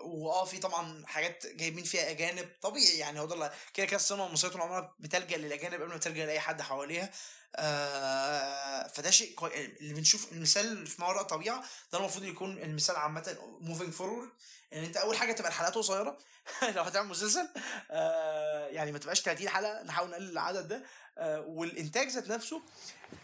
وآه 0.00 0.44
في 0.44 0.58
طبعا 0.58 1.06
حاجات 1.06 1.46
جايبين 1.46 1.84
فيها 1.84 2.10
أجانب 2.10 2.48
طبيعي 2.62 2.98
يعني 2.98 3.20
هو 3.20 3.26
ده 3.26 3.52
كده 3.74 3.86
كده 3.86 3.96
السينما 3.96 4.26
المصرية 4.26 4.52
طول 4.52 4.60
عمرها 4.60 4.94
بتلجأ 5.00 5.36
للأجانب 5.36 5.74
قبل 5.74 5.92
ما 5.92 5.98
تلجأ 5.98 6.26
لأي 6.26 6.40
حد 6.40 6.62
حواليها. 6.62 7.10
آه 7.56 8.88
فده 8.88 9.10
شيء 9.10 9.34
كوي... 9.34 9.64
اللي 9.64 9.94
بنشوف 9.94 10.32
المثال 10.32 10.86
في 10.86 11.00
ما 11.00 11.08
وراء 11.08 11.22
الطبيعه 11.22 11.64
ده 11.92 11.98
المفروض 11.98 12.24
يكون 12.24 12.58
المثال 12.58 12.96
عامة 12.96 13.36
moving 13.60 13.92
forward 13.92 14.28
إن 14.72 14.84
أنت 14.84 14.96
أول 14.96 15.16
حاجة 15.16 15.32
تبقى 15.32 15.48
الحلقات 15.48 15.74
قصيرة 15.74 16.18
لو 16.76 16.82
هتعمل 16.82 17.08
مسلسل 17.08 17.48
آه 17.90 18.68
يعني 18.68 18.92
ما 18.92 18.98
تبقاش 18.98 19.20
30 19.20 19.48
حلقة 19.48 19.82
نحاول 19.82 20.10
نقلل 20.10 20.30
العدد 20.30 20.68
ده 20.68 20.84
آه 21.18 21.40
والإنتاج 21.40 22.08
ذات 22.08 22.28
نفسه 22.28 22.62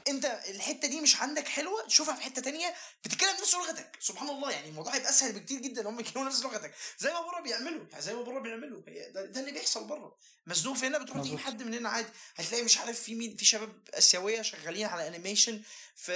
أنت 0.09 0.41
الحتة 0.49 0.89
دي 0.89 1.01
مش 1.01 1.17
عندك 1.17 1.49
حلوة 1.49 1.87
تشوفها 1.87 2.15
في 2.15 2.23
حتة 2.23 2.43
تانية 2.43 2.75
بتتكلم 3.05 3.31
نفس 3.41 3.55
لغتك 3.55 3.97
سبحان 4.01 4.29
الله 4.29 4.51
يعني 4.51 4.69
الموضوع 4.69 4.95
هيبقى 4.95 5.11
أسهل 5.11 5.33
بكتير 5.33 5.61
جدا 5.61 5.89
هم 5.89 6.01
يتكلموا 6.01 6.29
نفس 6.29 6.43
لغتك 6.43 6.75
زي 6.99 7.13
ما 7.13 7.21
بره 7.21 7.41
بيعملوا 7.41 7.85
يعني 7.91 8.03
زي 8.03 8.15
ما 8.15 8.23
بره 8.23 8.41
بيعملوا 8.41 8.81
ده, 9.15 9.25
ده 9.25 9.41
اللي 9.41 9.53
بيحصل 9.53 9.87
بره 9.87 10.17
مزنوق 10.47 10.77
في 10.77 10.87
هنا 10.87 10.99
بتروح 10.99 11.23
تجيب 11.23 11.39
حد 11.39 11.63
من 11.63 11.75
هنا 11.75 11.89
عادي 11.89 12.09
هتلاقي 12.37 12.65
مش 12.65 12.79
عارف 12.79 13.01
في 13.01 13.15
مين 13.15 13.37
في 13.37 13.45
شباب 13.45 13.73
اسيويه 14.19 14.43
شغالين 14.43 14.87
على 14.87 15.09
animation 15.09 15.63
في 15.97 16.13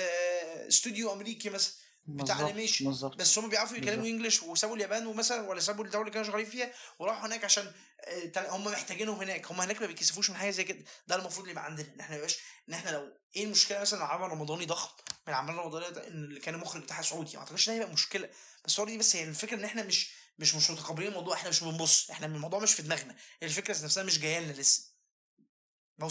استوديو 0.68 1.12
أمريكي 1.12 1.50
مثلا 1.50 1.72
بتاع 2.06 2.40
animation 2.40 3.10
بس 3.16 3.38
هم 3.38 3.48
بيعرفوا 3.48 3.76
يتكلموا 3.76 4.06
English 4.06 4.42
وسابوا 4.42 4.76
اليابان 4.76 5.06
ومثلا 5.06 5.48
ولا 5.48 5.60
سابوا 5.60 5.84
الدولة 5.84 6.02
اللي 6.02 6.12
كانوا 6.12 6.26
شغالين 6.26 6.46
فيها 6.46 6.72
وراحوا 6.98 7.26
هناك 7.26 7.44
عشان 7.44 7.72
آه، 8.04 8.56
هم 8.56 8.64
محتاجينهم 8.64 9.20
هناك. 9.20 9.52
هم 9.52 9.60
هناك 9.60 9.80
ما 9.80 9.86
بيكسفوش 9.86 10.30
من 10.30 10.36
حاجة 10.36 10.50
زي 10.50 10.64
كده. 10.64 10.84
ده 11.08 11.14
المفروض 11.14 11.38
اللي 11.38 11.50
يبقى 11.50 11.64
عندنا. 11.64 11.86
ان 11.94 12.00
إحنا 12.00 12.16
ما 12.16 12.26
إن 12.68 12.74
إحنا 12.74 12.90
لو 12.90 13.08
إيه 13.36 13.44
المشكلة 13.44 13.80
مثلا 13.80 13.98
لو 13.98 14.04
عمل 14.04 14.28
رمضاني 14.30 14.66
ضخم؟ 14.66 14.90
من 15.10 15.32
الاعمال 15.32 15.54
الرمضانيه 15.54 15.88
ده 15.88 16.08
إن 16.08 16.24
اللي 16.24 16.40
كان 16.40 16.54
المخرج 16.54 16.82
بتاعها 16.82 17.02
سعودي. 17.02 17.32
ما 17.34 17.38
أعتقدش 17.38 17.66
ده 17.66 17.74
هيبقى 17.74 17.92
مشكلة. 17.92 18.28
بس 18.64 18.80
هو 18.80 18.86
دي 18.86 18.98
بس 18.98 19.16
هي 19.16 19.24
الفكرة 19.24 19.56
إن 19.56 19.64
إحنا 19.64 19.82
مش 19.82 20.10
مش 20.38 20.54
مش 20.54 20.70
متقبلين 20.70 21.08
الموضوع. 21.08 21.34
إحنا 21.34 21.48
مش 21.48 21.64
بنبص. 21.64 22.10
إحنا 22.10 22.26
الموضوع 22.26 22.60
مش 22.60 22.74
في 22.74 22.82
دماغنا. 22.82 23.16
الفكرة 23.42 23.84
نفسها 23.84 24.02
مش 24.02 24.18
جاية 24.18 24.40
لنا 24.40 24.52
لسه. 24.52 24.92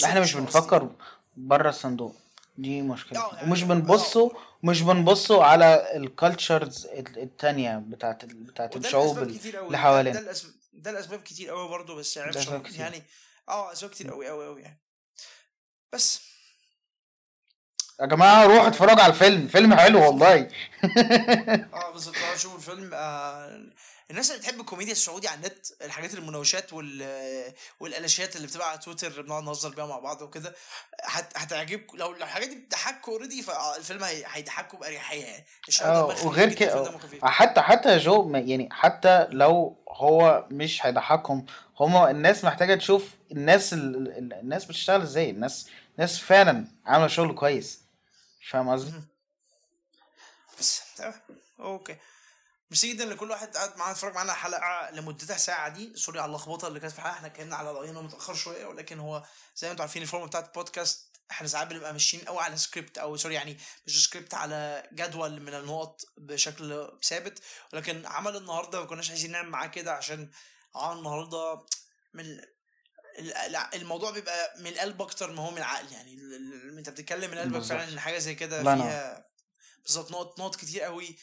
إحنا 0.03 0.19
مش 0.19 0.33
بنفكر. 0.33 0.95
بره 1.37 1.69
الصندوق. 1.69 2.15
دي 2.57 2.81
مشكلة. 2.81 3.19
آه، 3.19 3.35
يعني 3.35 3.47
ومش 3.49 3.63
بنبصوا 3.63 4.29
مش 4.63 4.81
بنبصوا 4.81 5.43
على 5.43 5.97
الكالتشرز 5.97 6.85
التانية 6.95 7.77
بتاعت 7.77 8.25
بتاعت 8.25 8.75
الشعوب 8.77 9.17
اللي 9.17 9.77
حوالينا. 9.77 10.19
ده 10.19 10.25
الاسباب 10.25 10.53
ده 10.73 10.91
الاسباب 10.91 11.19
كتير 11.21 11.49
قوي 11.49 11.69
برضه 11.69 11.95
بس 11.95 12.17
يعني 12.17 12.31
يعني 12.77 13.03
آه 13.49 13.71
أسباب 13.71 13.91
كتير 13.91 14.11
قوي 14.11 14.27
قوي 14.29 14.45
قوي 14.45 14.61
يعني. 14.61 14.81
بس. 15.93 16.30
يا 17.99 18.05
جماعة 18.05 18.45
روحوا 18.45 18.67
اتفرجوا 18.67 19.01
على 19.03 19.13
الفيلم 19.13 19.47
فيلم 19.47 19.75
حلو 19.75 20.05
والله. 20.05 20.35
آه 21.73 21.91
بالظبط 21.93 22.15
شوفوا 22.37 22.57
الفيلم. 22.57 22.91
آه 22.93 23.61
الناس 24.11 24.31
اللي 24.31 24.41
بتحب 24.41 24.59
الكوميديا 24.59 24.91
السعودي 24.91 25.27
على 25.27 25.37
النت 25.37 25.67
الحاجات 25.81 26.13
المناوشات 26.13 26.73
وال 26.73 27.03
والألشات 27.79 28.35
اللي 28.35 28.47
بتبقى 28.47 28.69
على 28.69 28.77
تويتر 28.79 29.21
بنقعد 29.21 29.43
نهزر 29.43 29.69
بيها 29.69 29.85
مع 29.85 29.99
بعض 29.99 30.21
وكده 30.21 30.55
هتعجبكم 31.35 31.97
لو 31.97 32.11
الحاجات 32.11 32.49
دي 32.49 32.55
بتضحكوا 32.55 33.13
already 33.13 33.41
فالفيلم 33.41 34.03
هيضحكوا 34.03 34.79
بأريحية 34.79 35.23
يعني. 35.25 35.45
آه 35.83 36.05
وغير 36.25 36.53
كده 36.53 36.91
حتى 37.23 37.61
حتى 37.61 37.89
يا 37.89 37.97
جو 37.97 38.31
يعني 38.35 38.69
حتى 38.71 39.27
لو 39.29 39.77
هو 39.89 40.45
مش 40.51 40.85
هيضحكهم 40.85 41.45
هما 41.79 42.11
الناس 42.11 42.45
محتاجة 42.45 42.75
تشوف 42.75 43.09
الناس 43.31 43.73
ال... 43.73 44.33
الناس 44.33 44.65
بتشتغل 44.65 45.01
إزاي 45.01 45.29
الناس 45.29 45.67
ناس 45.97 46.19
فعلا 46.19 46.67
عاملة 46.85 47.07
شغل 47.07 47.33
كويس. 47.35 47.80
فاهم 48.49 48.69
قصدي؟ 48.69 49.01
بس 50.59 50.81
تمام. 50.95 51.21
Okay. 51.59 51.97
Merci 52.71 52.93
جدا 52.93 53.05
لكل 53.05 53.31
واحد 53.31 53.57
قاعد 53.57 53.77
معانا 53.77 53.91
اتفرج 53.91 54.13
معانا 54.13 54.33
حلقة 54.33 54.91
لمدتها 54.91 55.37
ساعة 55.37 55.69
دي. 55.69 55.95
Sorry 55.95 56.19
على 56.19 56.29
اللخبطة 56.29 56.67
اللي 56.67 56.79
كانت 56.79 56.93
في 56.93 56.99
الحلقة. 56.99 57.13
إحنا 57.13 57.27
اتكلمنا 57.27 57.55
على 57.55 57.71
رأينا 57.71 58.01
متأخر 58.01 58.33
شوية 58.33 58.65
ولكن 58.65 58.99
هو 58.99 59.23
زي 59.55 59.67
ما 59.67 59.71
أنتم 59.71 59.81
عارفين 59.81 60.01
ال 60.01 60.06
form 60.06 60.25
بتاعت 60.25 60.47
البودكاست 60.47 61.11
إحنا 61.31 61.47
ساعات 61.47 61.67
بنبقى 61.67 61.91
ماشيين 61.93 62.23
قوي 62.25 62.39
على 62.39 62.57
سكريبت 62.57 62.97
أو 62.97 63.17
sorry 63.17 63.33
يعني 63.35 63.57
مش 63.87 64.05
سكريبت 64.05 64.33
على 64.33 64.89
جدول 64.93 65.41
من 65.41 65.53
النقط 65.53 66.01
بشكل 66.17 66.91
ثابت. 67.03 67.43
ولكن 67.73 68.05
عمل 68.05 68.35
النهارده 68.35 68.79
ما 68.79 68.85
كناش 68.85 69.09
عايزين 69.09 69.31
نعمل 69.31 69.49
معاه 69.49 69.67
كده 69.67 69.93
عشان 69.93 70.31
عمل 70.75 70.97
النهارده 70.97 71.65
من 72.13 72.41
الموضوع 73.73 74.11
بيبقى 74.11 74.53
من 74.59 74.67
القلب 74.67 75.01
أكتر 75.01 75.31
ما 75.31 75.41
هو 75.41 75.51
من 75.51 75.57
العقل 75.57 75.91
يعني 75.91 76.13
أنت 76.79 76.89
بتتكلم 76.89 77.31
من 77.31 77.37
قلبك 77.37 77.61
فعلا 77.69 77.89
إن 77.93 77.99
حاجة 77.99 78.17
زي 78.17 78.35
كده 78.35 78.63
فيها 78.77 79.27
بالظبط 79.83 80.11
نقط 80.11 80.39
نقط 80.39 80.55
كتير 80.55 80.81
قوي 80.81 81.17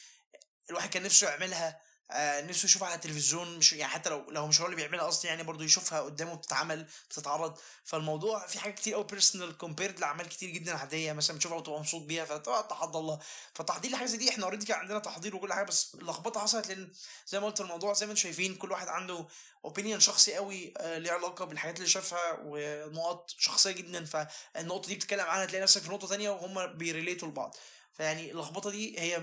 الواحد 0.71 0.91
كان 0.91 1.03
نفسه 1.03 1.29
يعملها 1.29 1.81
آه 2.11 2.41
نفسه 2.41 2.67
يشوفها 2.67 2.89
على 2.89 2.95
التلفزيون 2.97 3.59
مش 3.59 3.73
يعني 3.73 3.93
حتى 3.93 4.11
لو 4.11 4.31
لو 4.31 4.47
مش 4.47 4.61
هو 4.61 4.67
اللي 4.67 4.77
بيعملها 4.77 5.05
قصدي 5.05 5.29
يعني 5.29 5.43
برضه 5.43 5.65
يشوفها 5.65 6.01
قدامه 6.01 6.35
بتتعمل 6.35 6.87
بتتعرض. 7.11 7.59
فالموضوع 7.85 8.47
في 8.47 8.59
حاجات 8.61 8.75
كتير 8.75 8.95
قوي 8.95 9.05
personal 9.05 9.57
compared 9.59 10.01
لأعمال 10.01 10.29
كتير 10.29 10.51
جدا 10.51 10.77
عادية 10.79 11.13
مثلا 11.13 11.37
بتشوفها 11.37 11.59
وتبقى 11.59 11.79
مبسوط 11.81 12.03
بيها 12.03 12.25
فطبعا 12.25 12.63
تحضر 12.63 13.01
الله. 13.01 13.19
فالتحضير 13.55 13.91
لحاجه 13.91 14.07
زي 14.07 14.17
دي 14.17 14.31
إحنا 14.31 14.45
already 14.45 14.67
كان 14.67 14.79
عندنا 14.79 14.99
تحضير 14.99 15.37
وكل 15.37 15.53
حاجة 15.53 15.65
بس 15.67 15.95
اللخبطه 15.95 16.41
حصلت 16.41 16.67
لأن 16.69 16.93
زي 17.27 17.41
ما 17.41 17.47
قلت 17.47 17.61
الموضوع 17.61 17.93
زي 17.93 18.07
ما 18.07 18.13
أنتم 18.13 18.23
شايفين 18.23 18.55
كل 18.55 18.73
واحد 18.73 18.89
عنده 18.89 19.27
opinion 19.65 20.01
شخصي 20.01 20.35
قوي 20.35 20.75
آه 20.79 20.99
ليه 20.99 21.13
علاقة 21.13 21.45
بالحاجات 21.45 21.77
اللي 21.77 21.89
شافها 21.89 22.39
ونقط 22.45 23.31
شخصية 23.39 23.71
جدا. 23.71 24.05
فالنقطة 24.05 24.89
دي 24.89 24.95
بتتكلم 24.95 25.27
عنها 25.27 25.47
تلاقي 25.47 25.63
نفسك 25.63 25.83
في 25.83 25.89
نقطة 25.91 26.07
ثانية 26.07 26.31
وهم 26.31 26.67
بي 26.67 26.80
relate 26.80 27.22
وا 27.22 27.29
لبعض. 27.29 27.55
فيعني 27.93 28.31
اللخبطة 28.31 28.71
دي 28.71 29.01
هي 29.01 29.23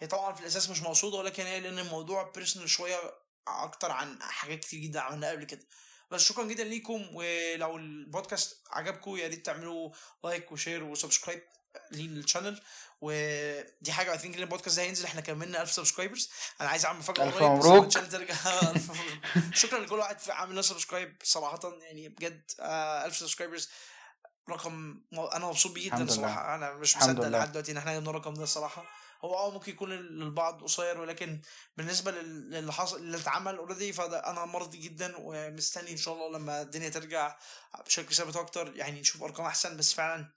هي 0.00 0.06
طبعا 0.06 0.34
في 0.34 0.40
الأساس 0.40 0.70
مش 0.70 0.82
مقصودة 0.82 1.16
ولكن 1.16 1.42
هي 1.42 1.60
لأن 1.60 1.78
الموضوع 1.78 2.30
personal 2.34 2.70
شوية 2.70 2.96
أكتر 3.48 3.90
عن 3.90 4.22
حاجات 4.22 4.58
كتير 4.60 4.80
جدا 4.80 5.00
عملناها 5.00 5.30
قبل 5.30 5.44
كده. 5.44 5.66
بس 6.10 6.24
شكرا 6.24 6.44
جدا 6.44 6.64
ليكم 6.64 7.08
ولو 7.14 7.76
البودكاست 7.76 8.56
عجبكم 8.70 9.16
يا 9.16 9.28
ريت 9.28 9.46
تعملوا 9.46 9.90
like 10.24 10.52
و 10.52 10.57
share 10.57 10.84
و 10.84 10.90
subscribe 10.90 11.42
لل 11.92 12.07
channel 12.07 12.60
ودي 13.00 13.92
حاجة 13.92 14.12
I 14.12 14.18
think 14.18 14.36
البودكاست 14.36 14.76
ده 14.76 14.82
هينزل 14.82 15.04
إحنا 15.04 15.20
كملنا 15.20 15.62
1000 15.62 15.72
subscribers. 15.72 16.30
أنا 16.60 16.68
عايز 16.68 16.84
أعمل 16.86 17.02
فجأة 17.02 17.24
ألف 17.28 18.90
مبروك. 18.90 19.54
شكرا 19.54 19.78
لكل 19.78 19.94
واحد 19.98 20.16
عامل 20.30 20.64
subscribe 20.64 21.16
صراحة 21.22 21.60
يعني 21.80 22.08
بجد 22.08 22.42
1000 22.50 22.60
آه، 22.60 23.08
subscribers. 23.08 23.70
رقم 24.50 25.00
أنا 25.12 25.46
مبسوط 25.46 25.72
بيه 25.72 25.86
جدا 25.90 26.06
صراحة. 26.12 26.54
أنا 26.54 26.72
مش 26.74 26.96
مصدق 26.96 27.28
لحد 27.28 27.52
دلوقتي 27.52 27.72
إن 27.72 27.76
إحنا 27.76 27.94
جبنا 27.98 28.10
الرقم 28.10 28.34
ده 28.34 28.42
الصراحه 28.42 28.84
هو 29.24 29.34
آه 29.34 29.50
ممكن 29.50 29.72
يكون 29.72 29.90
للبعض 29.90 30.62
قصير 30.62 31.00
ولكن 31.00 31.40
بالنسبة 31.76 32.10
للي 32.10 32.72
حصل 32.72 32.96
اللي 32.96 33.16
اتعمل 33.16 33.56
already 33.56 33.92
فانا 33.92 34.44
مرضي 34.44 34.78
جدا 34.78 35.14
ومستني 35.18 35.92
إن 35.92 35.96
شاء 35.96 36.14
الله 36.14 36.38
لما 36.38 36.62
الدنيا 36.62 36.88
ترجع 36.88 37.36
بشكل 37.86 38.14
ثابت 38.14 38.36
أكتر. 38.36 38.76
يعني 38.76 39.00
نشوف 39.00 39.22
أرقام 39.22 39.46
أحسن 39.46 39.76
بس 39.76 39.92
فعلا 39.92 40.32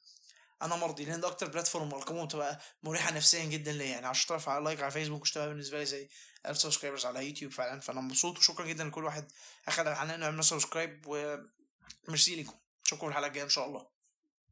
أنا 0.61 0.75
مرضي 0.75 1.05
لأن 1.05 1.19
ده 1.21 1.27
أكتر 1.27 1.47
platform 1.47 1.93
ارقامه 1.93 2.25
بتبقى 2.25 2.59
مريحة 2.83 3.11
نفسيا 3.11 3.45
جدا 3.45 3.71
ليا. 3.71 3.85
يعني 3.85 4.07
10000 4.07 4.49
على 4.49 4.63
like 4.63 4.81
على 4.81 4.91
فيسبوك 4.91 5.21
واشتغل 5.21 5.49
بالنسبة 5.49 5.77
لي 5.79 5.85
زي 5.85 6.09
1000 6.45 6.57
subscribers 6.57 7.05
على 7.05 7.27
يوتيوب 7.27 7.51
فعلا. 7.51 7.79
فأنا 7.79 8.01
مبسوط 8.01 8.37
وشكرا 8.37 8.65
جدا 8.65 8.83
لكل 8.83 9.03
واحد 9.03 9.31
أخذ 9.67 9.87
العناء 9.87 10.15
انه 10.15 10.25
يعمل 10.25 10.43
subscribe 10.43 11.03
وميرسي 11.07 12.43
لكم 12.43 12.53
اشوفكم 12.85 13.07
الحلقة 13.07 13.27
الجاية 13.27 13.43
إن 13.43 13.49
شاء 13.49 13.65
الله. 13.67 13.92